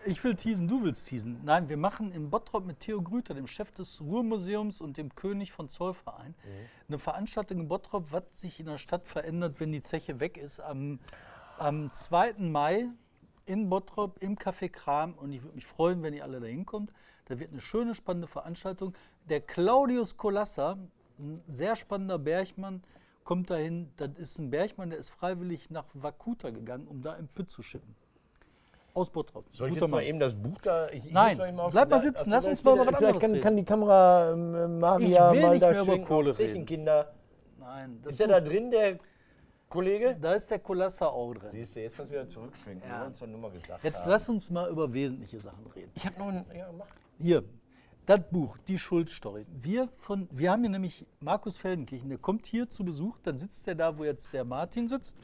Ich 0.06 0.22
will 0.26 0.36
teasen, 0.36 0.68
du 0.68 0.84
willst 0.84 1.08
teasen. 1.08 1.40
Nein, 1.46 1.70
wir 1.70 1.78
machen 1.78 2.12
in 2.12 2.30
Bottrop 2.30 2.66
mit 2.66 2.82
Theo 2.82 3.02
Grüter, 3.02 3.34
dem 3.34 3.48
Chef 3.48 3.72
des 3.72 4.02
Ruhrmuseums 4.02 4.82
und 4.82 4.98
dem 4.98 5.16
König 5.16 5.54
von 5.54 5.70
Zollverein, 5.70 6.36
eine 6.90 7.00
Veranstaltung 7.00 7.62
in 7.62 7.68
Bottrop, 7.70 8.12
was 8.12 8.24
sich 8.34 8.60
in 8.60 8.66
der 8.66 8.78
Stadt 8.78 9.08
verändert, 9.08 9.62
wenn 9.62 9.72
die 9.72 9.82
Zeche 9.82 10.20
weg 10.20 10.38
ist. 10.38 10.60
Am, 10.60 11.00
am 11.58 11.94
2. 11.94 12.34
Mai 12.40 12.90
in 13.46 13.70
Bottrop 13.70 14.22
im 14.22 14.38
Café 14.38 14.70
Kram 14.70 15.14
und 15.16 15.32
ich 15.32 15.44
würde 15.44 15.56
mich 15.56 15.66
freuen, 15.66 16.02
wenn 16.04 16.14
ihr 16.14 16.24
alle 16.24 16.40
da 16.40 16.48
hinkommt. 16.48 16.92
Da 17.26 17.40
wird 17.40 17.52
eine 17.52 17.62
schöne, 17.62 17.96
spannende 17.96 18.28
Veranstaltung. 18.28 18.94
Der 19.30 19.42
Claudius 19.42 20.18
Kolassa, 20.18 20.78
ein 21.20 21.42
sehr 21.48 21.76
spannender 21.76 22.20
Bergmann, 22.20 22.84
kommt 23.24 23.50
dahin. 23.50 23.90
Das 23.98 24.10
ist 24.18 24.40
ein 24.40 24.50
Bergmann, 24.50 24.90
der 24.90 25.00
ist 25.00 25.10
freiwillig 25.10 25.70
nach 25.70 25.86
Wakuta 25.94 26.50
gegangen, 26.50 26.88
um 26.88 27.02
da 27.02 27.14
im 27.16 27.28
Pütt 27.28 27.50
zu 27.52 27.62
schippen. 27.62 27.96
Aus 28.94 29.10
Bottrop. 29.10 29.46
Soll 29.52 29.70
ich 29.70 29.74
Guter 29.74 29.86
jetzt 29.86 29.92
mal 29.92 29.98
Mann. 29.98 30.06
eben 30.06 30.20
das 30.20 30.36
Buch 30.36 30.58
da? 30.62 30.88
Ich, 30.90 31.06
ich 31.06 31.12
Nein, 31.12 31.30
muss 31.30 31.38
noch 31.40 31.48
eben 31.48 31.60
auf- 31.60 31.72
bleib 31.72 31.90
mal 31.90 32.00
sitzen, 32.00 32.30
lass 32.30 32.48
uns 32.48 32.64
mal 32.64 32.76
über 32.76 32.86
was 32.86 32.88
vielleicht 32.98 33.04
anderes 33.04 33.22
kann, 33.22 33.32
reden. 33.32 33.44
kann 33.44 33.58
die 33.58 33.66
Kamera 33.66 34.32
ähm, 34.34 34.80
Maria 34.80 35.30
Ich 35.32 35.36
will 35.36 35.42
mal 35.42 35.50
nicht 35.52 35.64
da 35.64 35.72
mehr 35.72 35.82
über 35.82 36.00
Kohle 36.00 36.26
reden. 36.28 36.36
Zechenkinder. 36.36 37.14
Nein, 37.58 38.00
das 38.04 38.12
Ist 38.12 38.20
der 38.20 38.28
da 38.28 38.40
drin, 38.42 38.70
der 38.70 38.98
Kollege? 39.74 40.18
da 40.22 40.34
ist 40.34 40.50
der 40.50 40.60
Kolassa 40.60 41.08
auch 41.08 41.34
drin. 41.34 41.50
Siehst 41.52 41.76
du, 41.76 41.82
jetzt 41.82 41.98
kannst 41.98 42.12
du 42.12 42.16
wieder 42.16 42.28
zurückschwenken. 42.28 42.88
Ja. 42.88 43.02
Wir 43.02 43.08
uns 43.08 43.22
nur 43.22 43.40
mal 43.40 43.52
gesagt 43.52 43.84
Jetzt 43.84 44.02
haben. 44.02 44.10
lass 44.10 44.30
uns 44.30 44.50
mal 44.52 44.70
über 44.70 44.94
wesentliche 44.94 45.40
Sachen 45.40 45.66
reden. 45.76 45.92
Ich 45.96 46.06
habe 46.06 46.20
noch 46.20 46.28
ein... 46.28 46.46
Ja, 46.56 46.72
mach. 46.78 46.86
Hier, 47.20 47.44
das 48.06 48.20
Buch, 48.32 48.58
die 48.68 48.78
Schuldstory. 48.78 49.46
Wir, 49.50 49.90
von, 49.96 50.28
wir 50.32 50.52
haben 50.52 50.62
hier 50.62 50.70
nämlich 50.70 51.06
Markus 51.20 51.58
Feldenkirchen, 51.58 52.10
der 52.10 52.18
kommt 52.18 52.46
hier 52.46 52.70
zu 52.70 52.84
Besuch, 52.84 53.18
dann 53.24 53.38
sitzt 53.38 53.68
er 53.68 53.76
da, 53.76 53.98
wo 53.98 54.04
jetzt 54.04 54.34
der 54.34 54.44
Martin 54.44 54.88
sitzt. 54.88 55.16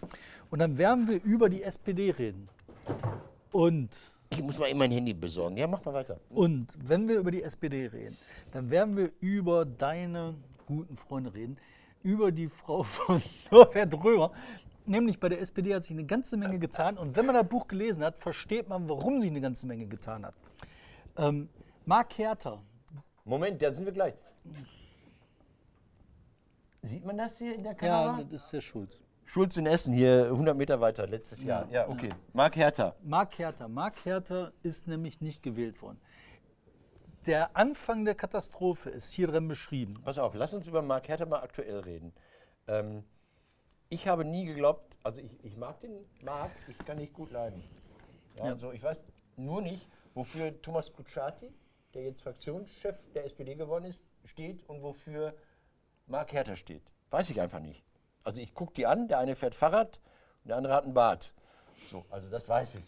Und 0.49 0.59
dann 0.59 0.77
werden 0.77 1.07
wir 1.07 1.21
über 1.23 1.49
die 1.49 1.61
SPD 1.61 2.11
reden. 2.11 2.49
Und, 3.51 3.89
Ich 4.29 4.41
muss 4.41 4.57
mal 4.57 4.69
eben 4.69 4.79
mein 4.79 4.91
Handy 4.91 5.13
besorgen. 5.13 5.57
Ja, 5.57 5.67
mach 5.67 5.83
mal 5.83 5.93
weiter. 5.93 6.19
und 6.29 6.67
wenn 6.83 7.07
wir 7.07 7.19
über 7.19 7.31
die 7.31 7.43
SPD 7.43 7.87
reden, 7.87 8.17
dann 8.51 8.69
werden 8.71 8.95
wir 8.95 9.11
über 9.19 9.65
deine 9.65 10.35
guten 10.65 10.95
Freunde 10.97 11.33
reden, 11.33 11.57
über 12.03 12.31
die 12.31 12.47
Frau 12.47 12.83
von 12.83 13.21
Norbert 13.51 13.93
Römer. 14.03 14.31
Nämlich 14.85 15.19
bei 15.19 15.29
der 15.29 15.39
SPD 15.41 15.75
hat 15.75 15.83
sich 15.83 15.91
eine 15.91 16.05
ganze 16.05 16.35
Menge 16.35 16.57
getan. 16.57 16.97
Und 16.97 17.15
wenn 17.15 17.25
man 17.25 17.35
das 17.35 17.47
Buch 17.47 17.67
gelesen 17.67 18.03
hat, 18.03 18.17
versteht 18.17 18.67
man, 18.69 18.89
warum 18.89 19.21
sich 19.21 19.29
eine 19.29 19.41
ganze 19.41 19.67
Menge 19.67 19.85
getan 19.85 20.25
hat. 20.25 20.33
Ähm, 21.17 21.49
Mark 21.85 22.17
Herter, 22.17 22.61
Moment, 23.29 23.61
da 23.61 23.71
sind 23.71 23.85
wir 23.85 23.91
gleich. 23.91 24.15
Sieht 26.81 27.05
man 27.05 27.17
das 27.17 27.37
hier 27.37 27.53
in 27.53 27.63
der 27.63 27.73
ja, 27.73 27.77
Kamera? 27.77 28.23
das 28.23 28.43
ist 28.43 28.53
der 28.53 28.61
Schulz. 28.61 28.97
Schulz 29.25 29.57
in 29.57 29.67
Essen, 29.67 29.93
hier 29.93 30.25
100 30.25 30.57
Meter 30.57 30.81
weiter, 30.81 31.05
letztes 31.05 31.43
Jahr. 31.43 31.67
Ja, 31.69 31.87
okay. 31.87 32.09
Marc 32.33 32.55
Hertha. 32.55 32.95
Mark 33.03 33.37
Herter. 33.37 33.67
Mark 33.67 34.03
Herter 34.03 34.51
ist 34.63 34.87
nämlich 34.87 35.21
nicht 35.21 35.43
gewählt 35.43 35.79
worden. 35.83 35.99
Der 37.25 37.55
Anfang 37.57 38.05
der 38.05 38.15
Katastrophe 38.15 38.89
ist 38.89 39.11
hier 39.11 39.27
drin 39.27 39.47
beschrieben. 39.47 40.01
Pass 40.03 40.17
auf, 40.17 40.33
lass 40.35 40.53
uns 40.53 40.67
über 40.67 40.81
Marc 40.81 41.09
Hertha 41.09 41.25
mal 41.25 41.41
aktuell 41.41 41.79
reden. 41.79 42.13
Ähm, 42.67 43.03
ich 43.89 44.07
habe 44.07 44.23
nie 44.23 44.45
geglaubt, 44.45 44.97
also 45.03 45.19
ich, 45.19 45.43
ich 45.43 45.57
mag 45.57 45.79
den 45.81 46.05
Marc, 46.21 46.51
ich 46.67 46.77
kann 46.85 46.97
nicht 46.97 47.13
gut 47.13 47.31
leiden. 47.31 47.63
Ja, 48.35 48.45
Ja. 48.45 48.51
Also 48.51 48.71
ich 48.71 48.81
weiß 48.81 49.03
nur 49.35 49.61
nicht, 49.61 49.85
wofür 50.13 50.61
Thomas 50.61 50.93
Kutschaty, 50.93 51.51
der 51.93 52.03
jetzt 52.03 52.21
Fraktionschef 52.21 52.97
der 53.13 53.25
SPD 53.25 53.55
geworden 53.55 53.85
ist, 53.85 54.05
steht 54.23 54.67
und 54.69 54.81
wofür 54.81 55.33
Marc 56.07 56.31
Hertha 56.31 56.55
steht. 56.55 56.83
Weiß 57.09 57.29
ich 57.29 57.41
einfach 57.41 57.59
nicht. 57.59 57.83
Also 58.23 58.39
ich 58.41 58.53
gucke 58.53 58.73
die 58.73 58.85
an, 58.85 59.07
der 59.07 59.19
eine 59.19 59.35
fährt 59.35 59.55
Fahrrad 59.55 59.99
und 60.43 60.49
der 60.49 60.57
andere 60.57 60.73
hat 60.73 60.85
einen 60.85 60.93
Bart. 60.93 61.33
So, 61.89 62.05
also 62.09 62.29
das 62.29 62.47
weiß 62.47 62.75
ich. 62.75 62.83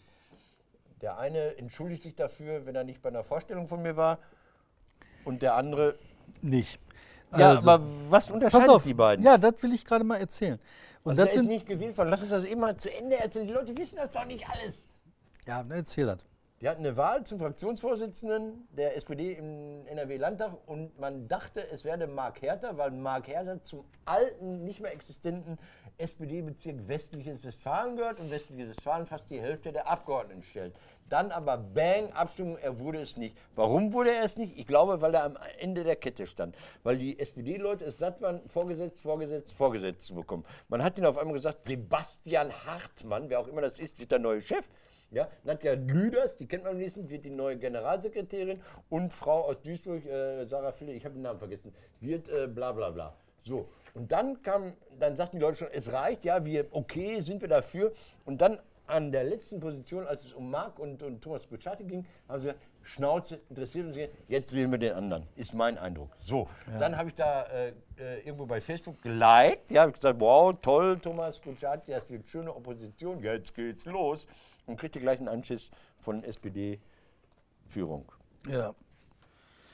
Der 1.02 1.18
eine 1.18 1.56
entschuldigt 1.58 2.02
sich 2.04 2.14
dafür, 2.14 2.64
wenn 2.64 2.74
er 2.76 2.84
nicht 2.84 3.02
bei 3.02 3.08
einer 3.08 3.24
Vorstellung 3.24 3.66
von 3.68 3.82
mir 3.82 3.96
war 3.96 4.18
und 5.24 5.42
der 5.42 5.54
andere 5.54 5.96
Nicht. 6.40 6.80
ja, 7.36 7.50
Also, 7.54 7.70
aber 7.70 7.84
was 8.08 8.26
pass 8.26 8.30
unterscheidet 8.30 8.68
auf. 8.68 8.84
die 8.84 8.94
beiden? 8.94 9.24
Ja, 9.24 9.36
das 9.36 9.60
will 9.62 9.72
ich 9.74 9.84
gerade 9.84 10.04
mal 10.04 10.18
erzählen. 10.18 10.58
Und 11.02 11.18
also 11.18 11.24
das 11.24 11.36
ist 11.36 11.44
nicht 11.44 11.66
gewählt 11.66 11.98
worden. 11.98 12.08
Lass 12.10 12.20
uns 12.20 12.30
das 12.30 12.44
immer 12.44 12.78
zu 12.78 12.92
Ende 12.92 13.18
erzählen. 13.18 13.46
Die 13.48 13.52
Leute 13.52 13.76
wissen 13.76 13.96
das 13.96 14.10
doch 14.12 14.24
nicht 14.24 14.48
alles. 14.48 14.88
ja, 15.46 15.64
erzähl 15.68 16.06
das. 16.06 16.18
Die 16.62 16.68
hatten 16.68 16.86
eine 16.86 16.96
Wahl 16.96 17.24
zum 17.24 17.40
Fraktionsvorsitzenden 17.40 18.68
der 18.70 18.96
SPD 18.96 19.32
im 19.32 19.84
NRW-Landtag 19.88 20.56
und 20.66 20.96
man 20.96 21.26
dachte, 21.26 21.68
es 21.72 21.84
werde 21.84 22.06
Marc 22.06 22.40
Hertha, 22.40 22.78
weil 22.78 22.92
Marc 22.92 23.26
Hertha 23.26 23.64
zum 23.64 23.84
alten, 24.04 24.64
nicht 24.64 24.78
mehr 24.78 24.92
existenten 24.92 25.58
SPD-Bezirk 25.98 26.86
Westliches 26.86 27.44
Westfalen 27.44 27.96
gehört 27.96 28.20
und 28.20 28.30
Westliches 28.30 28.68
Westfalen 28.68 29.06
fast 29.06 29.28
die 29.30 29.40
Hälfte 29.40 29.72
der 29.72 29.88
Abgeordneten 29.88 30.44
stellt. 30.44 30.76
Dann 31.08 31.32
aber 31.32 31.58
Bang, 31.58 32.12
Abstimmung, 32.12 32.56
er 32.58 32.78
wurde 32.78 33.00
es 33.00 33.16
nicht. 33.16 33.36
Warum 33.56 33.92
wurde 33.92 34.12
er 34.12 34.22
es 34.22 34.36
nicht? 34.36 34.56
Ich 34.56 34.68
glaube, 34.68 35.00
weil 35.00 35.14
er 35.14 35.24
am 35.24 35.36
Ende 35.58 35.82
der 35.82 35.96
Kette 35.96 36.28
stand. 36.28 36.54
Weil 36.84 36.96
die 36.96 37.18
SPD-Leute 37.18 37.86
es 37.86 37.98
satt 37.98 38.22
waren, 38.22 38.40
vorgesetzt, 38.48 39.00
vorgesetzt, 39.00 39.52
vorgesetzt 39.52 40.06
zu 40.06 40.14
bekommen. 40.14 40.44
Man 40.68 40.84
hat 40.84 40.96
ihnen 40.96 41.08
auf 41.08 41.18
einmal 41.18 41.34
gesagt, 41.34 41.64
Sebastian 41.64 42.52
Hartmann, 42.66 43.30
wer 43.30 43.40
auch 43.40 43.48
immer 43.48 43.62
das 43.62 43.80
ist, 43.80 43.98
wird 43.98 44.12
der 44.12 44.20
neue 44.20 44.40
Chef. 44.40 44.68
Ja, 45.12 45.28
Nadja 45.44 45.74
Lüders, 45.74 46.38
die 46.38 46.46
kennt 46.46 46.64
man 46.64 46.78
nächsten, 46.78 47.08
wird 47.10 47.26
die 47.26 47.30
neue 47.30 47.58
Generalsekretärin 47.58 48.58
und 48.88 49.12
Frau 49.12 49.42
aus 49.42 49.60
Duisburg, 49.60 50.06
äh, 50.06 50.46
Sarah 50.46 50.72
Fille, 50.72 50.92
ich 50.92 51.04
habe 51.04 51.14
den 51.14 51.22
Namen 51.22 51.38
vergessen, 51.38 51.74
wird 52.00 52.30
äh, 52.30 52.48
bla 52.48 52.72
bla 52.72 52.90
bla. 52.90 53.14
So, 53.38 53.68
und 53.92 54.10
dann 54.10 54.40
kam, 54.42 54.72
dann 54.98 55.16
sagten 55.16 55.36
die 55.36 55.42
Leute 55.42 55.58
schon, 55.58 55.68
es 55.72 55.92
reicht, 55.92 56.24
ja, 56.24 56.44
wir, 56.44 56.66
okay, 56.70 57.20
sind 57.20 57.42
wir 57.42 57.48
dafür. 57.48 57.92
Und 58.24 58.40
dann 58.40 58.58
an 58.86 59.12
der 59.12 59.24
letzten 59.24 59.60
Position, 59.60 60.06
als 60.06 60.24
es 60.24 60.32
um 60.32 60.50
Marc 60.50 60.78
und, 60.78 61.02
und 61.02 61.20
Thomas 61.20 61.48
Kutschaty 61.48 61.84
ging, 61.84 62.06
haben 62.28 62.38
sie 62.38 62.46
gesagt, 62.46 62.64
Schnauze, 62.84 63.40
interessiert 63.48 63.86
uns 63.86 63.96
nicht, 63.96 64.12
jetzt 64.28 64.54
wählen 64.54 64.70
wir 64.70 64.78
den 64.78 64.92
anderen, 64.94 65.26
ist 65.36 65.54
mein 65.54 65.78
Eindruck. 65.78 66.10
So, 66.20 66.48
dann 66.78 66.96
habe 66.96 67.10
ich 67.10 67.14
da 67.14 67.44
äh, 67.44 67.72
äh, 67.98 68.18
irgendwo 68.20 68.46
bei 68.46 68.60
Facebook 68.60 69.00
geliked, 69.02 69.70
ja, 69.70 69.82
habe 69.82 69.92
gesagt, 69.92 70.20
wow, 70.20 70.54
toll, 70.60 70.98
Thomas 70.98 71.40
Kutschaty, 71.40 71.92
das 71.92 72.08
wird 72.10 72.28
schöne 72.28 72.54
Opposition, 72.54 73.22
jetzt 73.22 73.54
geht's 73.54 73.84
los. 73.86 74.26
Und 74.66 74.76
kriegte 74.76 75.00
gleich 75.00 75.18
einen 75.18 75.28
Anschiss 75.28 75.70
von 75.98 76.22
SPD-Führung. 76.22 78.04
Ja. 78.48 78.72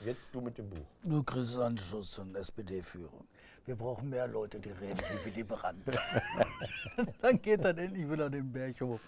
Jetzt 0.03 0.33
du 0.33 0.41
mit 0.41 0.57
dem 0.57 0.69
Buch. 0.69 0.85
Du 1.03 1.21
kriegst 1.21 1.59
Anschluss 1.59 2.15
von 2.15 2.33
SPD-Führung. 2.35 3.27
Wir 3.65 3.75
brauchen 3.75 4.09
mehr 4.09 4.27
Leute, 4.27 4.59
die 4.59 4.71
reden 4.71 4.97
wie 4.97 5.25
Willy 5.25 5.43
Brandt. 5.43 5.85
Dann 7.21 7.41
geht 7.41 7.63
dann 7.63 7.77
endlich 7.77 8.09
wieder 8.09 8.29
den 8.29 8.51
Berg 8.51 8.79
hoch. 8.81 8.99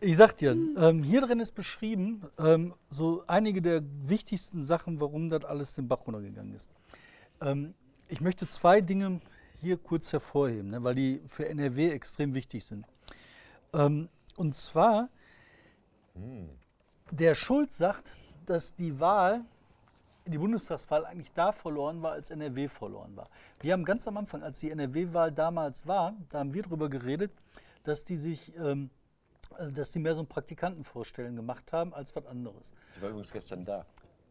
Ich 0.00 0.16
sag 0.16 0.36
dir, 0.36 0.52
ähm, 0.52 1.02
hier 1.02 1.20
drin 1.20 1.40
ist 1.40 1.54
beschrieben, 1.54 2.22
ähm, 2.38 2.74
so 2.90 3.24
einige 3.26 3.62
der 3.62 3.82
wichtigsten 4.02 4.62
Sachen, 4.62 5.00
warum 5.00 5.30
das 5.30 5.44
alles 5.44 5.74
den 5.74 5.88
Bach 5.88 6.06
runtergegangen 6.06 6.54
ist. 6.54 6.68
Ähm, 7.40 7.74
ich 8.08 8.20
möchte 8.20 8.48
zwei 8.48 8.80
Dinge 8.80 9.20
hier 9.60 9.76
kurz 9.76 10.12
hervorheben, 10.12 10.70
ne, 10.70 10.84
weil 10.84 10.94
die 10.94 11.22
für 11.26 11.48
NRW 11.48 11.90
extrem 11.90 12.34
wichtig 12.34 12.64
sind. 12.64 12.86
Ähm, 13.72 14.08
und 14.36 14.54
zwar, 14.54 15.08
der 17.10 17.34
Schulz 17.34 17.78
sagt, 17.78 18.16
dass 18.46 18.74
die 18.74 19.00
Wahl, 19.00 19.44
die 20.26 20.38
Bundestagswahl 20.38 21.04
eigentlich 21.04 21.32
da 21.32 21.52
verloren 21.52 22.02
war, 22.02 22.12
als 22.12 22.30
NRW 22.30 22.68
verloren 22.68 23.16
war. 23.16 23.28
Wir 23.60 23.72
haben 23.72 23.84
ganz 23.84 24.06
am 24.06 24.16
Anfang, 24.16 24.42
als 24.42 24.60
die 24.60 24.70
NRW-Wahl 24.70 25.32
damals 25.32 25.86
war, 25.86 26.14
da 26.30 26.40
haben 26.40 26.54
wir 26.54 26.62
darüber 26.62 26.88
geredet, 26.88 27.32
dass 27.84 28.04
die 28.04 28.16
sich, 28.16 28.52
ähm, 28.56 28.90
also 29.58 29.70
dass 29.72 29.90
die 29.90 29.98
mehr 29.98 30.14
so 30.14 30.22
ein 30.22 30.26
Praktikantenvorstellen 30.26 31.36
gemacht 31.36 31.72
haben 31.72 31.94
als 31.94 32.14
was 32.14 32.26
anderes. 32.26 32.72
Ich 32.96 33.02
war 33.02 33.10
übrigens 33.10 33.32
gestern 33.32 33.64
da. 33.64 33.86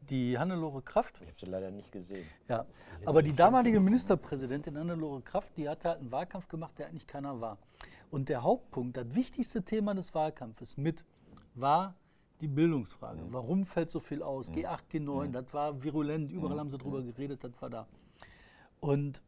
Die 0.09 0.38
Hannelore 0.38 0.81
Kraft, 0.81 1.19
Ich 1.21 1.27
habe 1.27 1.39
sie 1.39 1.45
leider 1.45 1.71
nicht 1.71 1.91
gesehen. 1.91 2.25
ja, 2.49 2.65
aber 3.05 3.23
die 3.23 3.33
damalige 3.33 3.79
Ministerpräsidentin 3.79 4.77
Hannelore 4.77 5.21
Kraft, 5.21 5.55
die 5.55 5.69
hatte 5.69 5.89
halt 5.89 5.99
einen 6.01 6.12
Wahlkampf 6.12 6.47
gemacht, 6.49 6.77
der 6.77 6.88
eigentlich 6.88 7.07
keiner 7.07 7.39
war. 7.39 7.57
Und 8.12 8.29
der 8.29 8.43
Hauptpunkt, 8.43 8.97
das 8.97 9.15
wichtigste 9.15 9.63
Thema 9.63 9.95
des 9.95 10.13
Wahlkampfes 10.13 10.77
mit 10.77 11.03
war 11.55 11.95
die 12.41 12.47
Bildungsfrage. 12.47 13.21
Warum 13.29 13.65
fällt 13.65 13.89
so 13.89 14.01
viel 14.01 14.21
aus? 14.21 14.51
G8, 14.51 14.79
G9, 14.91 15.31
das 15.31 15.53
war 15.53 15.81
virulent, 15.81 16.31
überall 16.31 16.59
haben 16.59 16.69
sie 16.69 16.77
drüber 16.77 17.01
geredet, 17.01 17.43
das 17.43 17.51
war 17.62 17.69
da. 17.69 17.88
Und 18.81 19.21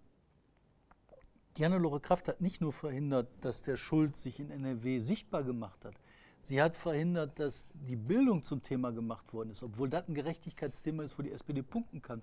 die 1.57 1.65
Hannelore 1.65 1.99
Kraft 1.99 2.27
hat 2.27 2.41
nicht 2.41 2.59
nur 2.61 2.73
verhindert, 2.73 3.29
dass 3.41 3.63
der 3.63 3.77
Schulz 3.77 4.23
sich 4.23 4.39
in 4.39 4.51
NRW 4.51 4.99
sichtbar 4.99 5.43
gemacht 5.43 5.85
hat. 5.85 5.95
Sie 6.41 6.61
hat 6.61 6.75
verhindert, 6.75 7.39
dass 7.39 7.65
die 7.73 7.95
Bildung 7.95 8.43
zum 8.43 8.61
Thema 8.61 8.91
gemacht 8.91 9.33
worden 9.33 9.49
ist, 9.49 9.63
obwohl 9.63 9.89
das 9.89 10.07
ein 10.07 10.13
Gerechtigkeitsthema 10.13 11.03
ist, 11.03 11.17
wo 11.17 11.23
die 11.23 11.31
SPD 11.31 11.63
punkten 11.63 12.01
kann. 12.01 12.21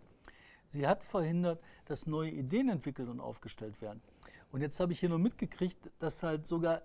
Sie 0.69 0.87
hat 0.87 1.03
verhindert, 1.03 1.61
dass 1.87 2.07
neue 2.07 2.31
Ideen 2.31 2.69
entwickelt 2.69 3.09
und 3.09 3.21
aufgestellt 3.21 3.81
werden. 3.81 4.01
Und 4.53 4.61
jetzt 4.61 4.79
habe 4.81 4.93
ich 4.93 5.01
hier 5.01 5.09
noch 5.09 5.19
mitgekriegt, 5.19 5.91
dass 5.99 6.23
halt 6.23 6.47
sogar 6.47 6.83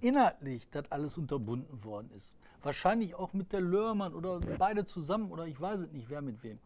inhaltlich 0.00 0.68
das 0.70 0.90
alles 0.90 1.18
unterbunden 1.18 1.84
worden 1.84 2.10
ist. 2.16 2.36
Wahrscheinlich 2.62 3.14
auch 3.14 3.32
mit 3.32 3.52
der 3.52 3.60
Lörmann 3.60 4.14
oder 4.14 4.40
beide 4.40 4.84
zusammen 4.84 5.30
oder 5.30 5.46
ich 5.46 5.60
weiß 5.60 5.82
es 5.82 5.92
nicht, 5.92 6.08
wer 6.08 6.22
mit 6.22 6.42
wem. 6.42 6.58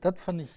Das 0.00 0.20
fand 0.20 0.42
ich 0.42 0.50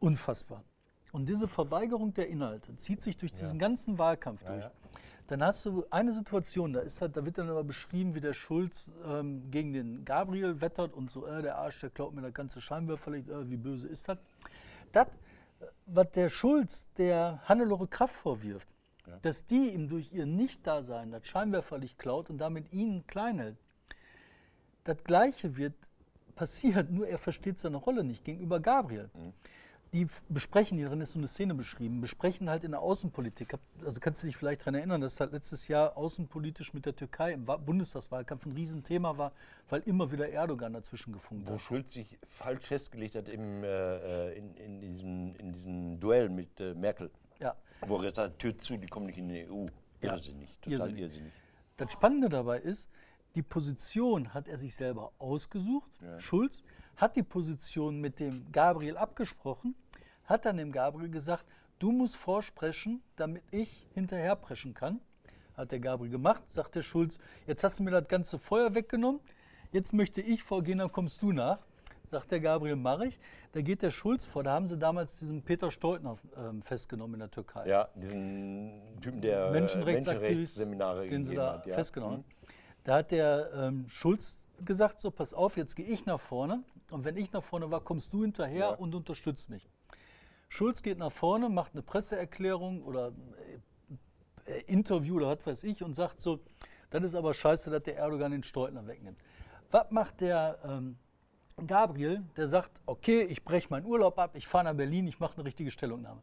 unfassbar. 0.00 0.64
Und 1.14 1.28
diese 1.28 1.46
Verweigerung 1.46 2.12
der 2.12 2.28
Inhalte 2.28 2.74
zieht 2.74 3.00
sich 3.00 3.16
durch 3.16 3.32
diesen 3.32 3.56
ganzen 3.56 3.98
Wahlkampf 3.98 4.42
durch. 4.42 4.64
ja. 4.64 4.72
Dann 5.28 5.44
hast 5.44 5.64
du 5.64 5.84
eine 5.88 6.10
Situation, 6.10 6.72
da, 6.72 6.80
ist 6.80 7.00
halt, 7.00 7.16
da 7.16 7.24
wird 7.24 7.38
dann 7.38 7.48
aber 7.48 7.62
beschrieben, 7.62 8.16
wie 8.16 8.20
der 8.20 8.32
Schulz 8.32 8.90
ähm, 9.06 9.48
gegen 9.52 9.72
den 9.72 10.04
Gabriel 10.04 10.60
wettert 10.60 10.92
und 10.92 11.12
so, 11.12 11.24
äh, 11.24 11.40
der 11.40 11.58
Arsch, 11.58 11.78
der 11.78 11.90
klaut 11.90 12.14
mir 12.14 12.22
das 12.22 12.34
ganze 12.34 12.60
Scheinwerferlicht, 12.60 13.28
äh, 13.28 13.48
wie 13.48 13.56
böse 13.56 13.86
ist 13.86 14.08
das? 14.08 14.18
Das, 14.90 15.06
was 15.86 16.10
der 16.10 16.28
Schulz 16.28 16.92
der 16.94 17.40
Hannelore 17.44 17.86
Kraft 17.86 18.16
vorwirft, 18.16 18.68
dass 19.22 19.46
die 19.46 19.72
ihm 19.72 19.88
durch 19.88 20.12
ihr 20.12 20.26
Nichtdasein 20.26 21.12
das 21.12 21.28
Scheinwerferlicht 21.28 21.96
klaut 21.96 22.28
und 22.28 22.38
damit 22.38 22.72
ihn 22.72 23.06
klein 23.06 23.38
hält, 23.38 23.56
das 24.82 24.96
Gleiche 25.04 25.56
wird 25.56 25.74
passiert, 26.34 26.90
nur 26.90 27.06
er 27.06 27.18
versteht 27.18 27.60
seine 27.60 27.76
Rolle 27.76 28.02
nicht 28.02 28.24
gegenüber 28.24 28.58
Gabriel. 28.58 29.10
Die 29.94 30.08
besprechen, 30.28 30.76
hier 30.76 30.88
drin 30.88 31.00
ist 31.00 31.12
so 31.12 31.20
eine 31.20 31.28
Szene 31.28 31.54
beschrieben, 31.54 32.00
besprechen 32.00 32.50
halt 32.50 32.64
in 32.64 32.72
der 32.72 32.80
Außenpolitik. 32.80 33.54
Also 33.84 34.00
kannst 34.00 34.22
du 34.22 34.26
dich 34.26 34.36
vielleicht 34.36 34.62
daran 34.62 34.74
erinnern, 34.74 35.00
dass 35.00 35.20
halt 35.20 35.30
letztes 35.32 35.68
Jahr 35.68 35.96
außenpolitisch 35.96 36.74
mit 36.74 36.84
der 36.84 36.96
Türkei 36.96 37.32
im 37.32 37.46
Wa- 37.46 37.58
Bundestagswahlkampf 37.58 38.44
ein 38.44 38.52
Riesenthema 38.52 39.16
war, 39.16 39.30
weil 39.68 39.82
immer 39.82 40.10
wieder 40.10 40.28
Erdogan 40.28 40.72
dazwischen 40.72 41.12
gefunkt 41.12 41.46
Wo 41.46 41.52
hat. 41.52 41.60
Schulz 41.60 41.92
sich 41.92 42.18
falsch 42.26 42.64
festgelegt 42.66 43.14
hat 43.14 43.28
im, 43.28 43.62
äh, 43.62 43.68
äh, 44.32 44.36
in, 44.36 44.56
in, 44.56 44.80
diesem, 44.80 45.36
in 45.36 45.52
diesem 45.52 46.00
Duell 46.00 46.28
mit 46.28 46.58
äh, 46.58 46.74
Merkel. 46.74 47.08
Ja. 47.38 47.54
Wo 47.86 47.94
er 47.98 48.02
gesagt 48.02 48.18
hat, 48.18 48.38
Tür 48.40 48.58
zu, 48.58 48.76
die 48.76 48.88
kommen 48.88 49.06
nicht 49.06 49.18
in 49.18 49.28
die 49.28 49.48
EU. 49.48 49.66
Ja, 50.02 50.14
Irrsinnig, 50.14 50.58
total 50.60 50.72
irrsinnig. 50.72 51.00
irrsinnig. 51.02 51.32
Das 51.76 51.92
Spannende 51.92 52.28
dabei 52.28 52.58
ist, 52.58 52.90
die 53.36 53.42
Position 53.42 54.34
hat 54.34 54.48
er 54.48 54.58
sich 54.58 54.74
selber 54.74 55.12
ausgesucht, 55.18 55.92
Schulz, 56.18 56.64
hat 56.96 57.14
die 57.16 57.22
Position 57.22 58.00
mit 58.00 58.18
dem 58.20 58.50
Gabriel 58.52 58.96
abgesprochen, 58.96 59.74
hat 60.26 60.44
dann 60.46 60.56
dem 60.56 60.72
Gabriel 60.72 61.10
gesagt, 61.10 61.44
du 61.78 61.92
musst 61.92 62.16
vorsprechen, 62.16 63.02
damit 63.16 63.42
ich 63.50 63.86
hinterherpreschen 63.94 64.74
kann. 64.74 65.00
Hat 65.56 65.70
der 65.72 65.80
Gabriel 65.80 66.10
gemacht, 66.10 66.42
sagt 66.50 66.74
der 66.74 66.82
Schulz, 66.82 67.18
jetzt 67.46 67.62
hast 67.62 67.78
du 67.78 67.82
mir 67.84 67.90
das 67.92 68.08
ganze 68.08 68.38
Feuer 68.38 68.74
weggenommen, 68.74 69.20
jetzt 69.72 69.92
möchte 69.92 70.20
ich 70.20 70.42
vorgehen, 70.42 70.78
dann 70.78 70.90
kommst 70.90 71.22
du 71.22 71.32
nach. 71.32 71.58
Sagt 72.10 72.30
der 72.32 72.40
Gabriel, 72.40 72.76
mache 72.76 73.06
ich. 73.06 73.18
Da 73.52 73.60
geht 73.62 73.82
der 73.82 73.90
Schulz 73.90 74.24
vor, 74.24 74.44
da 74.44 74.52
haben 74.52 74.66
sie 74.66 74.78
damals 74.78 75.18
diesen 75.18 75.42
Peter 75.42 75.70
Steutner 75.70 76.16
ähm, 76.36 76.62
festgenommen 76.62 77.14
in 77.14 77.20
der 77.20 77.30
Türkei. 77.30 77.66
Ja, 77.66 77.88
diesen 77.94 78.72
Typen, 79.00 79.20
der 79.20 79.50
Menschenrechtsaktivist, 79.50 80.58
Menschenrechtsseminare 80.58 81.08
den 81.08 81.24
sie 81.26 81.34
da 81.34 81.54
hat. 81.54 81.66
Ja. 81.66 81.74
festgenommen 81.74 82.18
Mhm. 82.18 82.22
haben. 82.22 82.52
Da 82.84 82.96
hat 82.96 83.10
der 83.10 83.50
ähm, 83.56 83.88
Schulz 83.88 84.40
gesagt, 84.64 85.00
so 85.00 85.10
pass 85.10 85.32
auf, 85.34 85.56
jetzt 85.56 85.74
gehe 85.74 85.86
ich 85.86 86.04
nach 86.06 86.20
vorne 86.20 86.62
und 86.90 87.04
wenn 87.04 87.16
ich 87.16 87.32
nach 87.32 87.42
vorne 87.42 87.70
war, 87.70 87.80
kommst 87.80 88.12
du 88.12 88.22
hinterher 88.22 88.58
Ja. 88.58 88.68
und 88.70 88.94
unterstützt 88.94 89.48
mich. 89.50 89.68
Schulz 90.54 90.82
geht 90.82 90.98
nach 90.98 91.10
vorne, 91.10 91.48
macht 91.48 91.72
eine 91.72 91.82
Presseerklärung 91.82 92.84
oder 92.84 93.12
äh, 94.46 94.52
äh, 94.52 94.60
Interview 94.66 95.16
oder 95.16 95.30
was 95.30 95.44
weiß 95.44 95.64
ich 95.64 95.82
und 95.82 95.94
sagt 95.94 96.20
so, 96.20 96.38
das 96.90 97.02
ist 97.02 97.16
aber 97.16 97.34
scheiße, 97.34 97.70
dass 97.70 97.82
der 97.82 97.96
Erdogan 97.96 98.30
den 98.30 98.44
Steutner 98.44 98.86
wegnimmt. 98.86 99.18
Was 99.72 99.90
macht 99.90 100.20
der 100.20 100.60
ähm, 100.64 100.96
Gabriel? 101.66 102.22
Der 102.36 102.46
sagt, 102.46 102.70
okay, 102.86 103.22
ich 103.22 103.44
breche 103.44 103.66
meinen 103.68 103.84
Urlaub 103.84 104.16
ab, 104.16 104.36
ich 104.36 104.46
fahre 104.46 104.66
nach 104.66 104.74
Berlin, 104.74 105.08
ich 105.08 105.18
mache 105.18 105.34
eine 105.34 105.44
richtige 105.44 105.72
Stellungnahme. 105.72 106.22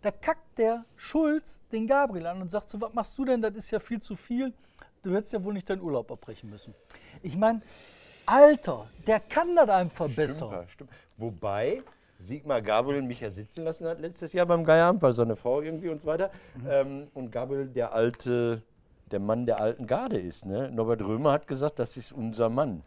Da 0.00 0.10
kackt 0.10 0.56
der 0.56 0.86
Schulz 0.96 1.60
den 1.70 1.86
Gabriel 1.86 2.28
an 2.28 2.40
und 2.40 2.50
sagt 2.50 2.70
so, 2.70 2.80
was 2.80 2.94
machst 2.94 3.18
du 3.18 3.26
denn, 3.26 3.42
das 3.42 3.54
ist 3.56 3.70
ja 3.70 3.78
viel 3.78 4.00
zu 4.00 4.16
viel, 4.16 4.54
du 5.02 5.14
hättest 5.14 5.34
ja 5.34 5.44
wohl 5.44 5.52
nicht 5.52 5.68
deinen 5.68 5.82
Urlaub 5.82 6.10
abbrechen 6.10 6.48
müssen. 6.48 6.74
Ich 7.22 7.36
meine, 7.36 7.60
Alter, 8.24 8.86
der 9.06 9.20
kann 9.20 9.54
das 9.54 9.68
einfach 9.68 10.08
besser. 10.08 10.48
Stimmt, 10.48 10.70
stimmt. 10.70 10.90
Wobei 11.18 11.82
Sigmar 12.18 12.62
Gabriel 12.62 13.02
mich 13.02 13.20
ja 13.20 13.30
sitzen 13.30 13.64
lassen 13.64 13.86
hat 13.86 14.00
letztes 14.00 14.32
Jahr 14.32 14.46
beim 14.46 14.64
Geieramt, 14.64 15.02
weil 15.02 15.12
seine 15.12 15.36
Frau 15.36 15.60
irgendwie 15.60 15.88
und 15.88 16.00
so 16.00 16.06
weiter. 16.06 16.30
Ähm, 16.68 17.08
und 17.14 17.30
Gabriel 17.30 17.66
der 17.68 17.92
alte, 17.92 18.62
der 19.10 19.20
Mann 19.20 19.46
der 19.46 19.60
alten 19.60 19.86
Garde 19.86 20.18
ist. 20.18 20.44
Ne? 20.44 20.70
Norbert 20.70 21.02
Römer 21.02 21.32
hat 21.32 21.46
gesagt, 21.46 21.78
das 21.78 21.96
ist 21.96 22.12
unser 22.12 22.48
Mann. 22.48 22.82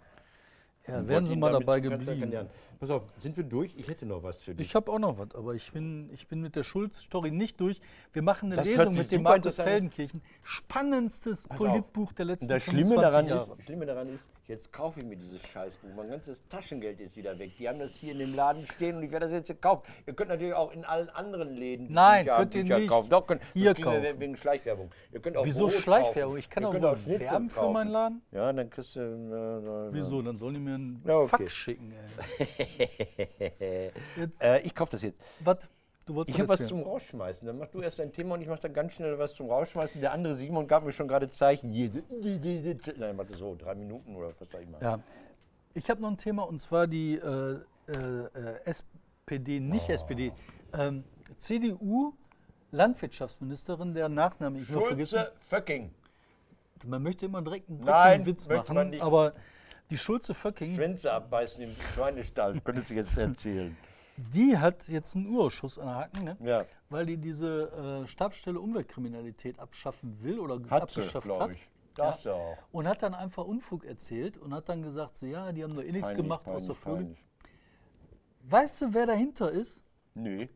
Ja, 0.88 1.00
Und 1.00 1.08
wären 1.08 1.26
sie 1.26 1.36
mal 1.36 1.52
dabei 1.52 1.80
geblieben. 1.80 2.50
Pass 2.80 2.90
auf, 2.90 3.04
sind 3.20 3.38
wir 3.38 3.44
durch? 3.44 3.76
Ich 3.78 3.88
hätte 3.88 4.08
noch 4.08 4.24
was 4.24 4.42
für 4.42 4.56
dich. 4.56 4.66
Ich 4.66 4.74
habe 4.76 4.92
auch 4.92 4.98
noch 4.98 5.16
was, 5.20 5.36
aber 5.36 5.54
ich 5.54 5.72
bin, 5.72 6.10
ich 6.12 6.28
bin 6.28 6.42
mit 6.42 6.56
der 6.56 6.64
Schulz-Story 6.64 7.30
nicht 7.30 7.62
durch. 7.62 7.80
Wir 8.12 8.24
machen 8.24 8.48
eine 8.52 8.56
Das 8.56 8.66
Lesung 8.66 8.96
mit 8.96 9.12
dem 9.12 9.22
Markus. 9.22 9.58
Feldenkirchen. 9.58 10.24
Spannendstes 10.42 11.48
Pass 11.48 11.60
Politbuch 11.60 12.12
der 12.14 12.26
letzten 12.26 12.48
das 12.50 12.64
Schlimme 12.64 12.88
25 12.88 13.02
daran, 13.12 13.28
Jahre. 13.28 13.56
ist, 13.60 13.66
Schlimme 13.66 13.86
daran 13.86 14.08
ist, 14.10 14.26
jetzt 14.48 14.72
kaufe 14.74 15.00
ich 15.00 15.06
mir 15.06 15.16
dieses 15.16 15.42
Scheißbuch. 15.48 15.90
Mein 15.96 16.10
ganzes 16.10 16.46
Taschengeld 16.50 17.00
ist 17.00 17.16
wieder 17.16 17.38
weg. 17.40 17.52
Die 17.58 17.70
haben 17.70 17.80
das 17.80 17.96
hier 17.96 18.12
in 18.14 18.20
dem 18.20 18.36
Laden 18.36 18.66
stehen 18.68 18.98
und 18.98 19.04
ich 19.04 19.12
werde 19.12 19.28
das 19.28 19.34
jetzt 19.34 19.48
gekauft. 19.48 19.86
Ihr 20.06 20.14
könnt 20.14 20.30
natürlich 20.30 20.54
auch 20.54 20.72
in 20.74 20.84
allen 20.84 21.10
anderen 21.10 21.50
Läden 21.56 21.88
Nein, 21.92 22.26
Bücher- 22.26 22.36
könnt 22.38 22.56
ihr 22.56 22.64
Bücher 22.64 22.80
nicht. 22.80 22.90
kaufen. 22.90 23.10
Doch, 23.10 23.28
könnt, 23.28 23.42
Hier 23.54 23.74
kaufen. 23.74 24.20
wegen 24.20 24.36
Schleichwerbung. 24.38 24.92
Ihr 25.14 25.20
könnt 25.22 25.38
auch 25.38 25.46
Wieso 25.46 25.68
Brot 25.68 25.74
Schleichwerbung? 25.76 26.34
kaufen. 26.34 26.40
Ich 26.40 26.50
kann 26.50 26.64
Ihr 26.64 26.70
auch 26.70 26.74
wohl 26.74 26.98
Schnitzel 26.98 27.20
werben 27.22 27.50
für 27.50 27.60
kaufen. 27.60 27.74
meinen 27.74 27.92
Laden. 27.92 28.22
Ja, 28.32 28.52
dann 28.54 28.70
kriegst 28.70 28.96
du... 28.96 29.00
Äh, 29.00 29.90
äh, 29.90 29.94
Wieso? 29.94 30.22
Dann 30.22 30.38
sollen 30.38 30.54
die 30.56 30.60
mir 30.60 30.76
einen 30.76 31.02
Ja, 31.08 31.16
okay. 31.16 31.28
Fax 31.30 31.54
schicken. 31.54 31.94
Ey. 33.60 33.92
Äh, 34.42 34.62
ich 34.62 34.74
kaufe 34.76 34.92
das 34.92 35.02
jetzt. 35.04 35.20
was? 35.40 35.58
Du 36.12 36.16
wolltest 36.18 36.36
Ich 36.36 36.42
habe 36.42 36.50
was 36.50 36.68
zum 36.68 36.84
Rausschmeißen. 36.84 37.48
Dann 37.48 37.58
mach 37.58 37.68
du 37.68 37.82
erst 37.82 38.00
dein 38.00 38.12
Thema 38.12 38.36
und 38.36 38.42
ich 38.42 38.48
mache 38.50 38.60
dann 38.60 38.74
ganz 38.74 38.94
schnell 38.94 39.18
was 39.18 39.34
zum 39.34 39.50
Rausschmeißen. 39.50 40.02
Der 40.02 40.12
andere 40.12 40.36
Simon 40.36 40.68
gab 40.68 40.84
mir 40.84 40.92
schon 40.92 41.08
gerade 41.08 41.30
Zeichen. 41.30 41.72
Nein, 41.72 43.18
warte 43.18 43.38
so, 43.38 43.56
drei 43.56 43.76
Minuten 43.76 44.14
oder 44.14 44.34
was 44.38 44.50
sag 44.52 44.62
ich 44.62 44.68
mal. 44.68 44.82
Ja. 44.82 45.00
Ich 45.74 45.90
habe 45.90 46.02
noch 46.02 46.10
ein 46.10 46.18
Thema 46.18 46.44
und 46.44 46.60
zwar 46.60 46.86
die 46.88 47.16
äh, 47.16 47.60
äh, 47.88 48.60
SPD, 48.66 49.62
nicht 49.62 49.86
Oh. 49.88 49.94
SPD, 49.94 50.34
ähm, 50.74 51.06
CDU 51.38 52.14
Landwirtschaftsministerin, 52.72 53.94
der 53.94 54.10
Nachname 54.10 54.60
ich 54.60 54.70
nur 54.70 54.88
vergessen. 54.88 55.20
Schulze 55.20 55.32
Föcking. 55.40 55.92
Man 56.86 57.04
möchte 57.04 57.26
immer 57.26 57.42
direkt 57.42 57.70
einen 57.70 57.80
Nein, 57.80 58.26
Witz 58.26 58.50
machen, 58.50 59.00
aber 59.00 59.32
die 59.90 59.98
Schulze 59.98 60.34
Föcking, 60.34 60.76
Schwänze 60.76 61.14
abbeißen 61.14 61.64
im 61.64 61.74
Schweinestall. 61.74 62.60
Könntest 62.62 62.90
du 62.90 62.96
jetzt 62.96 63.18
erzählen. 63.18 63.78
die 64.18 64.58
hat 64.58 64.88
jetzt 64.88 65.16
einen 65.16 65.28
Urausschuss 65.28 65.80
an 65.80 65.88
der 65.88 65.96
Hacken, 65.96 66.24
ne? 66.26 66.38
Ja. 66.42 66.66
weil 66.90 67.06
die 67.06 67.18
diese 67.18 68.02
äh, 68.04 68.08
Stabsstelle 68.08 68.60
Umweltkriminalität 68.60 69.60
abschaffen 69.60 70.22
will 70.22 70.40
oder 70.40 70.56
Hat 70.70 70.90
sie, 70.92 71.00
abgeschafft 71.00 71.26
glaub 71.26 71.42
hat. 71.42 71.52
ich. 71.52 71.70
Darf 71.96 72.22
sie 72.22 72.34
auch. 72.34 72.58
Und 72.72 72.88
hat 72.88 73.04
dann 73.04 73.14
einfach 73.14 73.46
Unfug 73.46 73.84
erzählt 73.84 74.38
und 74.38 74.54
hat 74.54 74.70
dann 74.70 74.82
gesagt, 74.82 75.18
so 75.18 75.26
ja, 75.26 75.52
die 75.52 75.64
haben 75.64 75.76
doch 75.76 75.84
eh 75.84 75.92
nichts 75.92 76.14
gemacht 76.16 76.46
peinlich, 76.46 76.64
außer 76.64 76.76
Vögel. 76.76 76.98
peinlich. 77.00 77.26
Weißt 78.44 78.82
du, 78.82 78.94
wer 78.94 79.06
dahinter 79.06 79.52
ist? 79.52 79.84
Nee. 80.14 80.50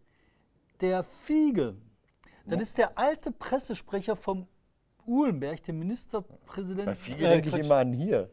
Der 0.82 1.04
Fiege. 1.04 1.76
Das 2.46 2.62
ist 2.62 2.78
der 2.78 2.98
alte 2.98 3.32
Pressesprecher 3.32 4.16
vom 4.16 4.48
Uhlenberg, 5.06 5.64
dem 5.64 5.80
Ministerpräsidenten. 5.80 6.86
Bei 6.86 6.96
Fiege 6.96 7.28
denke 7.28 7.50
ich 7.50 7.66
immer 7.66 7.76
an 7.78 7.94
hier. 7.94 8.30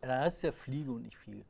Da 0.00 0.20
heißt 0.20 0.42
der 0.44 0.52
Fliege 0.52 0.92
und 0.92 1.02
nicht 1.02 1.16
Fiege. 1.16 1.44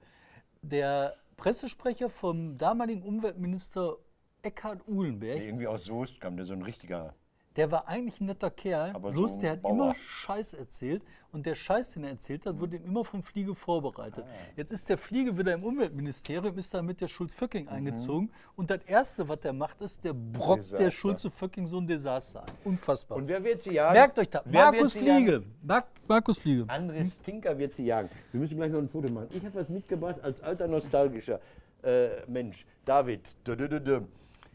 Der 0.62 1.16
Pressesprecher 1.38 2.10
vom 2.10 2.58
damaligen 2.58 3.02
Umweltminister 3.02 3.96
Eckhard 4.42 4.86
Uhlenberg, 4.88 5.38
Der 5.38 5.46
irgendwie 5.46 5.68
aus 5.68 5.84
Soest 5.84 6.20
kam, 6.20 6.36
der 6.36 6.44
so 6.44 6.52
ein 6.52 6.62
richtiger. 6.62 7.14
Der 7.56 7.70
war 7.72 7.88
eigentlich 7.88 8.20
ein 8.20 8.26
netter 8.26 8.50
Kerl, 8.50 8.92
Aber 8.94 9.10
bloß 9.10 9.34
so 9.34 9.40
der 9.40 9.52
hat 9.52 9.62
Bauer. 9.62 9.72
immer 9.72 9.94
Scheiß 9.94 10.54
erzählt 10.54 11.02
und 11.32 11.44
der 11.44 11.54
Scheiß, 11.56 11.92
den 11.92 12.04
er 12.04 12.10
erzählt 12.10 12.46
hat, 12.46 12.60
wurde 12.60 12.76
ihm 12.76 12.84
immer 12.84 13.04
vom 13.04 13.22
Fliege 13.22 13.54
vorbereitet. 13.54 14.24
Ah. 14.26 14.32
Jetzt 14.56 14.70
ist 14.70 14.88
der 14.88 14.96
Fliege 14.96 15.36
wieder 15.36 15.54
im 15.54 15.64
Umweltministerium, 15.64 16.56
ist 16.56 16.72
da 16.72 16.82
mit 16.82 17.00
der 17.00 17.08
Schulz-Föcking 17.08 17.64
Mhm. 17.64 17.68
eingezogen 17.72 18.30
und 18.54 18.70
das 18.70 18.80
Erste, 18.86 19.28
was 19.28 19.40
der 19.40 19.52
macht, 19.52 19.80
ist, 19.80 20.04
der 20.04 20.12
brockt 20.12 20.70
der 20.70 20.78
Desaster. 20.78 20.90
Schulze-Föcking 20.90 21.66
so 21.66 21.78
ein 21.78 21.86
Desaster 21.86 22.42
ein. 22.42 22.52
Unfassbar. 22.64 23.18
Und 23.18 23.26
wer 23.26 23.42
wird 23.42 23.62
sie 23.62 23.74
jagen? 23.74 23.94
Merkt 23.94 24.18
euch 24.18 24.28
das, 24.30 24.44
Markus? 24.46 24.92
Fliege. 24.94 25.42
Mar 25.62 25.84
Markus 26.06 26.38
Fliege. 26.38 26.64
Andres 26.68 27.20
Tinker 27.22 27.58
wird 27.58 27.74
sie 27.74 27.86
jagen. 27.86 28.08
Wir 28.30 28.40
müssen 28.40 28.56
gleich 28.56 28.70
noch 28.70 28.78
ein 28.78 28.88
Foto 28.88 29.08
machen. 29.08 29.28
Ich 29.30 29.44
habe 29.44 29.54
was 29.58 29.68
mitgebracht 29.68 30.20
als 30.22 30.40
alter 30.42 30.68
nostalgischer 30.68 31.40
äh, 31.82 32.08
Mensch. 32.28 32.64
David. 32.84 33.20
Dö, 33.46 33.56
dö, 33.56 33.68
dö. 33.80 34.00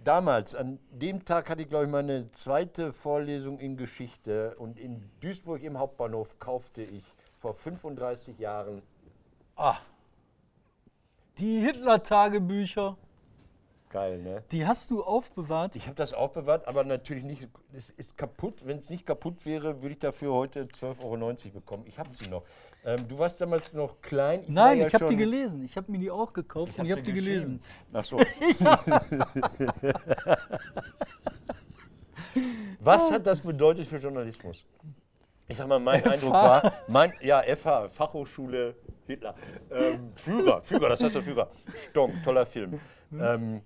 Damals, 0.03 0.53
an 0.53 0.79
dem 0.91 1.23
Tag 1.23 1.49
hatte 1.49 1.61
ich, 1.61 1.69
glaube 1.69 1.85
ich, 1.85 1.91
meine 1.91 2.29
zweite 2.31 2.91
Vorlesung 2.91 3.59
in 3.59 3.77
Geschichte 3.77 4.53
und 4.57 4.77
in 4.77 5.09
Duisburg 5.21 5.63
im 5.63 5.77
Hauptbahnhof 5.77 6.39
kaufte 6.39 6.81
ich 6.81 7.03
vor 7.39 7.53
35 7.53 8.37
Jahren. 8.37 8.81
Ah. 9.55 9.77
Die 11.37 11.61
Hitler-Tagebücher, 11.61 12.97
Geil, 13.93 14.17
ne? 14.23 14.43
die 14.51 14.65
hast 14.65 14.89
du 14.89 15.03
aufbewahrt. 15.03 15.75
Ich 15.75 15.85
habe 15.85 15.93
das 15.93 16.15
aufbewahrt, 16.15 16.67
aber 16.67 16.83
natürlich 16.83 17.23
nicht. 17.23 17.47
Es 17.73 17.91
ist 17.91 18.17
kaputt. 18.17 18.65
Wenn 18.65 18.79
es 18.79 18.89
nicht 18.89 19.05
kaputt 19.05 19.45
wäre, 19.45 19.83
würde 19.83 19.93
ich 19.93 19.99
dafür 19.99 20.33
heute 20.33 20.65
12,90 20.65 21.03
Euro 21.03 21.35
bekommen. 21.53 21.83
Ich 21.85 21.99
habe 21.99 22.09
sie 22.15 22.27
noch. 22.27 22.41
Ähm, 22.83 23.07
du 23.07 23.19
warst 23.19 23.39
damals 23.39 23.71
noch 23.73 24.01
klein. 24.01 24.41
Ich 24.41 24.49
Nein, 24.49 24.79
ja 24.79 24.87
ich 24.87 24.95
habe 24.95 25.05
die 25.05 25.15
gelesen. 25.15 25.63
Ich 25.63 25.77
habe 25.77 25.91
mir 25.91 25.99
die 25.99 26.09
auch 26.09 26.33
gekauft 26.33 26.79
und 26.79 26.85
ich 26.85 26.91
hab 26.91 26.97
habe 26.97 27.05
die 27.05 27.13
gelesen. 27.13 27.61
Ach 27.93 28.03
so. 28.03 28.17
Was 32.79 33.11
hat 33.11 33.27
das 33.27 33.41
bedeutet 33.41 33.85
für 33.85 33.97
Journalismus? 33.97 34.65
Ich 35.47 35.57
sag 35.57 35.67
mal, 35.67 35.79
mein 35.79 36.03
Eindruck 36.03 36.33
war, 36.33 36.73
mein, 36.87 37.13
ja, 37.21 37.43
FH, 37.43 37.89
Fachhochschule 37.89 38.75
Hitler. 39.05 39.35
Ähm, 39.69 40.11
Führer, 40.13 40.63
Führer, 40.63 40.89
das 40.89 41.03
heißt 41.03 41.13
der 41.13 41.21
Führer. 41.21 41.51
Stonk, 41.89 42.23
toller 42.23 42.45
Film. 42.45 42.79
Ähm, 43.11 43.61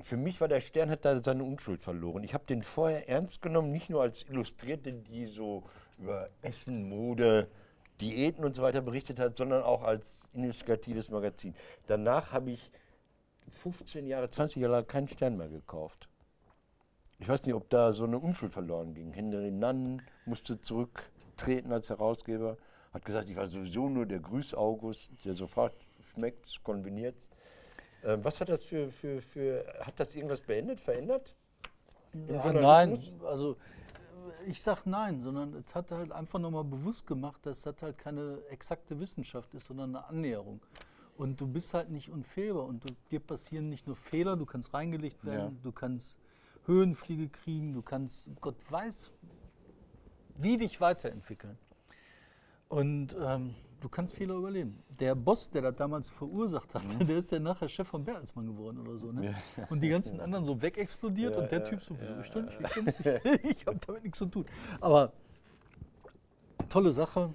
für 0.00 0.16
mich 0.16 0.40
war 0.40 0.48
der 0.48 0.60
Stern, 0.60 0.90
hat 0.90 1.04
da 1.04 1.20
seine 1.20 1.44
Unschuld 1.44 1.82
verloren. 1.82 2.22
Ich 2.22 2.34
habe 2.34 2.44
den 2.46 2.62
vorher 2.62 3.08
ernst 3.08 3.42
genommen, 3.42 3.72
nicht 3.72 3.90
nur 3.90 4.02
als 4.02 4.22
Illustrierte, 4.28 4.92
die 4.92 5.26
so 5.26 5.64
über 5.98 6.28
Essen, 6.42 6.88
Mode, 6.88 7.48
Diäten 8.00 8.44
und 8.44 8.54
so 8.54 8.62
weiter 8.62 8.82
berichtet 8.82 9.18
hat, 9.18 9.36
sondern 9.36 9.62
auch 9.62 9.82
als 9.82 10.28
investigatives 10.34 11.10
Magazin. 11.10 11.54
Danach 11.86 12.32
habe 12.32 12.50
ich 12.50 12.70
15 13.50 14.06
Jahre, 14.06 14.28
20 14.28 14.60
Jahre 14.60 14.74
lang 14.74 14.86
keinen 14.86 15.08
Stern 15.08 15.36
mehr 15.36 15.48
gekauft. 15.48 16.08
Ich 17.18 17.28
weiß 17.28 17.46
nicht, 17.46 17.54
ob 17.54 17.70
da 17.70 17.92
so 17.92 18.04
eine 18.04 18.18
Unschuld 18.18 18.52
verloren 18.52 18.92
ging. 18.92 19.12
Henry 19.12 19.50
Nann 19.50 20.02
musste 20.26 20.60
zurücktreten 20.60 21.72
als 21.72 21.88
Herausgeber, 21.88 22.58
hat 22.92 23.04
gesagt, 23.04 23.30
ich 23.30 23.36
war 23.36 23.46
sowieso 23.46 23.88
nur 23.88 24.04
der 24.04 24.20
Grüß-August, 24.20 25.12
der 25.24 25.34
so 25.34 25.46
fragt, 25.46 25.86
schmeckt's, 26.12 26.62
konveniert's. 26.62 27.28
Ähm, 28.04 28.24
was 28.24 28.40
hat 28.40 28.48
das 28.48 28.64
für, 28.64 28.90
für, 28.90 29.20
für, 29.20 29.64
hat 29.80 29.98
das 29.98 30.14
irgendwas 30.14 30.40
beendet, 30.40 30.80
verändert? 30.80 31.34
Ja, 32.28 32.52
nein, 32.52 32.98
also 33.24 33.52
äh, 33.52 34.50
ich 34.50 34.62
sag 34.62 34.86
nein, 34.86 35.20
sondern 35.20 35.54
es 35.54 35.74
hat 35.74 35.90
halt 35.90 36.12
einfach 36.12 36.38
nochmal 36.38 36.64
bewusst 36.64 37.06
gemacht, 37.06 37.44
dass 37.44 37.62
das 37.62 37.82
halt 37.82 37.98
keine 37.98 38.38
exakte 38.50 38.98
Wissenschaft 39.00 39.52
ist, 39.54 39.66
sondern 39.66 39.96
eine 39.96 40.06
Annäherung. 40.06 40.60
Und 41.16 41.40
du 41.40 41.46
bist 41.46 41.72
halt 41.74 41.90
nicht 41.90 42.10
unfehlbar 42.10 42.64
und 42.66 42.84
du, 42.84 42.94
dir 43.10 43.20
passieren 43.20 43.68
nicht 43.70 43.86
nur 43.86 43.96
Fehler, 43.96 44.36
du 44.36 44.44
kannst 44.46 44.74
reingelegt 44.74 45.24
werden, 45.24 45.56
Ja. 45.56 45.62
du 45.62 45.72
kannst 45.72 46.18
Höhenfliege 46.66 47.28
kriegen, 47.28 47.72
du 47.72 47.82
kannst, 47.82 48.30
Gott 48.40 48.56
weiß, 48.70 49.10
wie 50.36 50.58
dich 50.58 50.80
weiterentwickeln. 50.80 51.58
Und 52.68 53.16
ähm, 53.18 53.54
du 53.80 53.88
kannst 53.88 54.14
Fehler 54.16 54.34
überleben. 54.36 54.82
Der 54.98 55.14
Boss, 55.14 55.50
der 55.50 55.62
das 55.62 55.76
damals 55.76 56.08
verursacht 56.08 56.74
hatte, 56.74 56.86
Mhm. 56.98 57.06
der 57.06 57.18
ist 57.18 57.30
ja 57.30 57.38
nachher 57.38 57.68
Chef 57.68 57.86
von 57.88 58.04
Bertelsmann 58.04 58.46
geworden 58.46 58.78
oder 58.80 58.96
so. 58.98 59.12
Ne? 59.12 59.34
Und 59.70 59.82
die 59.82 59.88
ganzen 59.88 60.20
anderen 60.20 60.44
so 60.44 60.60
wegexplodiert 60.60 61.34
Ja, 61.36 61.42
und 61.42 61.50
der 61.50 61.58
ja, 61.60 61.64
Typ 61.64 61.82
so, 61.82 61.94
ja, 61.94 62.20
ich 62.20 62.34
ich 62.34 62.82
nicht. 63.44 63.44
Ich 63.44 63.66
habe 63.66 63.78
damit 63.86 64.04
nichts 64.04 64.18
zu 64.18 64.26
tun. 64.26 64.46
Aber 64.80 65.12
tolle 66.68 66.92
Sache. 66.92 67.30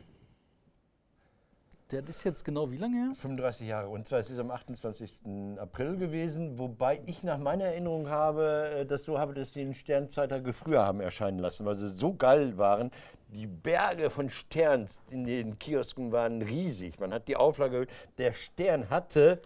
Der 1.92 2.08
ist 2.08 2.24
jetzt 2.24 2.46
genau 2.46 2.72
wie 2.72 2.78
lange 2.78 2.96
her? 2.96 3.12
35 3.16 3.68
Jahre. 3.68 3.90
Und 3.90 4.08
zwar 4.08 4.20
es 4.20 4.30
ist 4.30 4.40
am 4.40 4.50
28. 4.50 5.58
April 5.60 5.98
gewesen, 5.98 6.58
wobei 6.58 7.02
ich 7.06 7.22
nach 7.22 7.38
meiner 7.38 7.66
Erinnerung 7.66 8.10
habe, 8.10 8.72
äh, 8.74 8.86
das 8.86 9.04
so 9.04 9.20
habe, 9.20 9.34
dass 9.34 9.54
sie 9.54 9.66
den 9.66 9.74
Sternzeitage 9.74 10.54
früher 10.54 10.86
haben 10.86 11.02
erscheinen 11.02 11.40
lassen, 11.40 11.66
weil 11.66 11.76
sie 11.76 11.90
so 11.90 12.14
geil 12.14 12.58
waren. 12.58 12.92
Die 13.34 13.46
Berge 13.46 14.10
von 14.10 14.30
Sterns 14.30 15.02
in 15.10 15.26
den 15.26 15.60
Kiosken 15.60 16.14
waren 16.14 16.42
riesig. 16.42 16.98
Man 17.00 17.14
hat 17.14 17.28
die 17.28 17.36
Auflage 17.36 17.76
erhöht. 17.76 17.90
Der 18.18 18.34
Stern 18.34 18.90
hatte 18.90 19.42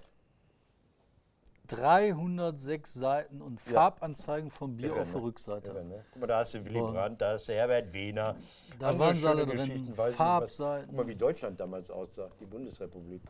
306 1.67 2.93
Seiten 2.93 3.41
und 3.41 3.59
Ja. 3.65 3.73
Farbanzeigen 3.73 4.51
vom 4.51 4.75
Bier 4.77 4.87
Irre, 4.89 5.01
auf 5.01 5.11
der 5.11 5.19
ne? 5.21 5.27
Rückseite. 5.27 5.71
Irre, 5.71 5.85
ne? 5.85 6.05
Guck 6.11 6.21
mal, 6.21 6.27
da 6.27 6.37
hast 6.39 6.53
du 6.53 6.65
Willy. 6.65 6.79
Brandt, 6.79 7.21
da 7.21 7.33
hast 7.33 7.47
du 7.47 7.53
Herbert 7.53 7.93
Wehner. 7.93 8.35
Da 8.79 8.87
Andere 8.89 8.99
waren 8.99 9.17
sie 9.17 9.27
alle 9.27 9.45
drin, 9.45 9.93
Farbseiten. 10.15 10.87
Guck 10.87 10.97
mal, 10.97 11.07
wie 11.07 11.15
Deutschland 11.15 11.59
damals 11.59 11.89
aussah, 11.89 12.29
die 12.39 12.45
Bundesrepublik. 12.45 13.21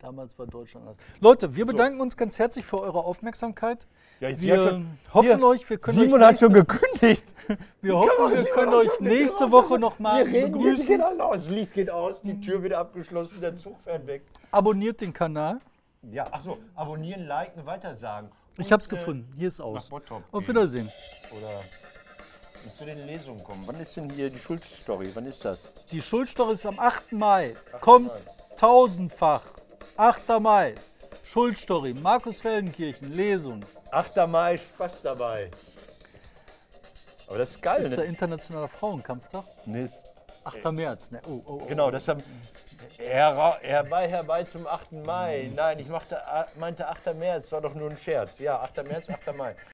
Damals 0.00 0.38
war 0.38 0.46
Deutschland 0.46 0.86
anders. 0.86 0.98
Leute, 1.20 1.56
wir 1.56 1.64
bedanken 1.64 1.98
uns 2.00 2.14
ganz 2.14 2.38
herzlich 2.38 2.64
für 2.66 2.78
eure 2.78 2.98
Aufmerksamkeit. 3.04 3.86
Ja, 4.20 4.28
wir 4.28 4.54
ja, 4.56 4.68
schon- 4.70 4.98
hoffen 5.14 5.36
Hier, 5.38 5.46
euch, 5.46 5.70
wir 5.70 5.78
können 5.78 5.98
Simon 5.98 6.20
euch 6.20 6.28
hat 6.28 6.38
schon 6.40 6.52
nächste, 6.52 6.78
gekündigt. 6.78 7.24
wir 7.80 7.96
hoffen, 7.96 8.30
wir 8.36 8.44
können 8.50 8.74
euch 8.74 9.00
nächste. 9.00 9.50
Woche 9.50 9.78
nochmal 9.78 10.28
jetzt, 10.28 10.52
begrüßen. 10.52 11.02
Das 11.18 11.48
Licht 11.48 11.72
geht 11.72 11.88
aus, 11.90 12.20
die 12.20 12.38
Tür 12.38 12.62
wird 12.62 12.74
abgeschlossen, 12.74 13.40
der 13.40 13.56
Zug 13.56 13.80
fährt 13.80 14.06
weg. 14.06 14.24
Abonniert 14.50 15.00
den 15.00 15.12
Kanal. 15.14 15.58
Ja, 16.10 16.32
achso, 16.32 16.58
abonnieren, 16.74 17.26
liken, 17.26 17.64
weitersagen. 17.66 18.30
Ich 18.56 18.66
Und, 18.66 18.72
hab's 18.72 18.86
äh, 18.86 18.90
gefunden. 18.90 19.32
Hier 19.36 19.48
ist 19.48 19.60
aus. 19.60 19.90
Auf. 19.90 20.48
Wiedersehen. 20.48 20.90
Oder 21.36 21.60
zu 22.70 22.84
den 22.84 23.06
Lesungen 23.06 23.42
kommen. 23.42 23.62
Wann 23.66 23.76
ist 23.80 23.96
denn 23.96 24.08
hier 24.10 24.30
die 24.30 24.38
Schuldstory? 24.38 25.10
Wann 25.14 25.26
ist 25.26 25.44
das? 25.44 25.74
Die 25.90 26.00
Schuldstory 26.00 26.54
ist 26.54 26.66
am 26.66 26.78
8. 26.78 27.12
Mai. 27.12 27.54
Kommt 27.80 28.10
tausendfach. 28.56 29.42
8. 29.96 30.40
Mai. 30.40 30.74
Schuldstory. 31.26 31.94
Markus 31.94 32.40
Feldenkirchen. 32.40 33.12
Lesung. 33.12 33.60
8. 33.90 34.26
Mai, 34.28 34.56
Spaß 34.56 35.02
dabei. 35.02 35.50
Aber 37.26 37.38
das 37.38 37.50
ist 37.50 37.62
geil. 37.62 37.80
Ist 37.80 37.90
ne? 37.90 37.96
der 37.96 38.04
internationale 38.06 38.68
Frauenkampftag? 38.68 39.44
Nee, 39.66 39.84
ist- 39.84 40.14
8. 40.44 40.72
März. 40.72 41.10
Ne? 41.10 41.20
Oh, 41.26 41.42
oh, 41.46 41.58
oh. 41.62 41.66
Genau, 41.66 41.90
das 41.90 42.06
haben. 42.06 42.22
Herbei, 42.98 44.08
herbei 44.08 44.44
zum 44.44 44.66
8. 44.66 44.92
Mai. 45.06 45.50
Nein, 45.54 45.78
ich 45.78 45.88
machte, 45.88 46.20
meinte 46.58 46.88
8. 46.88 47.14
März, 47.14 47.52
war 47.52 47.60
doch 47.60 47.74
nur 47.74 47.90
ein 47.90 47.96
Scherz. 47.96 48.38
Ja, 48.38 48.60
8. 48.60 48.86
März, 48.88 49.10
8. 49.10 49.36
Mai. 49.36 49.54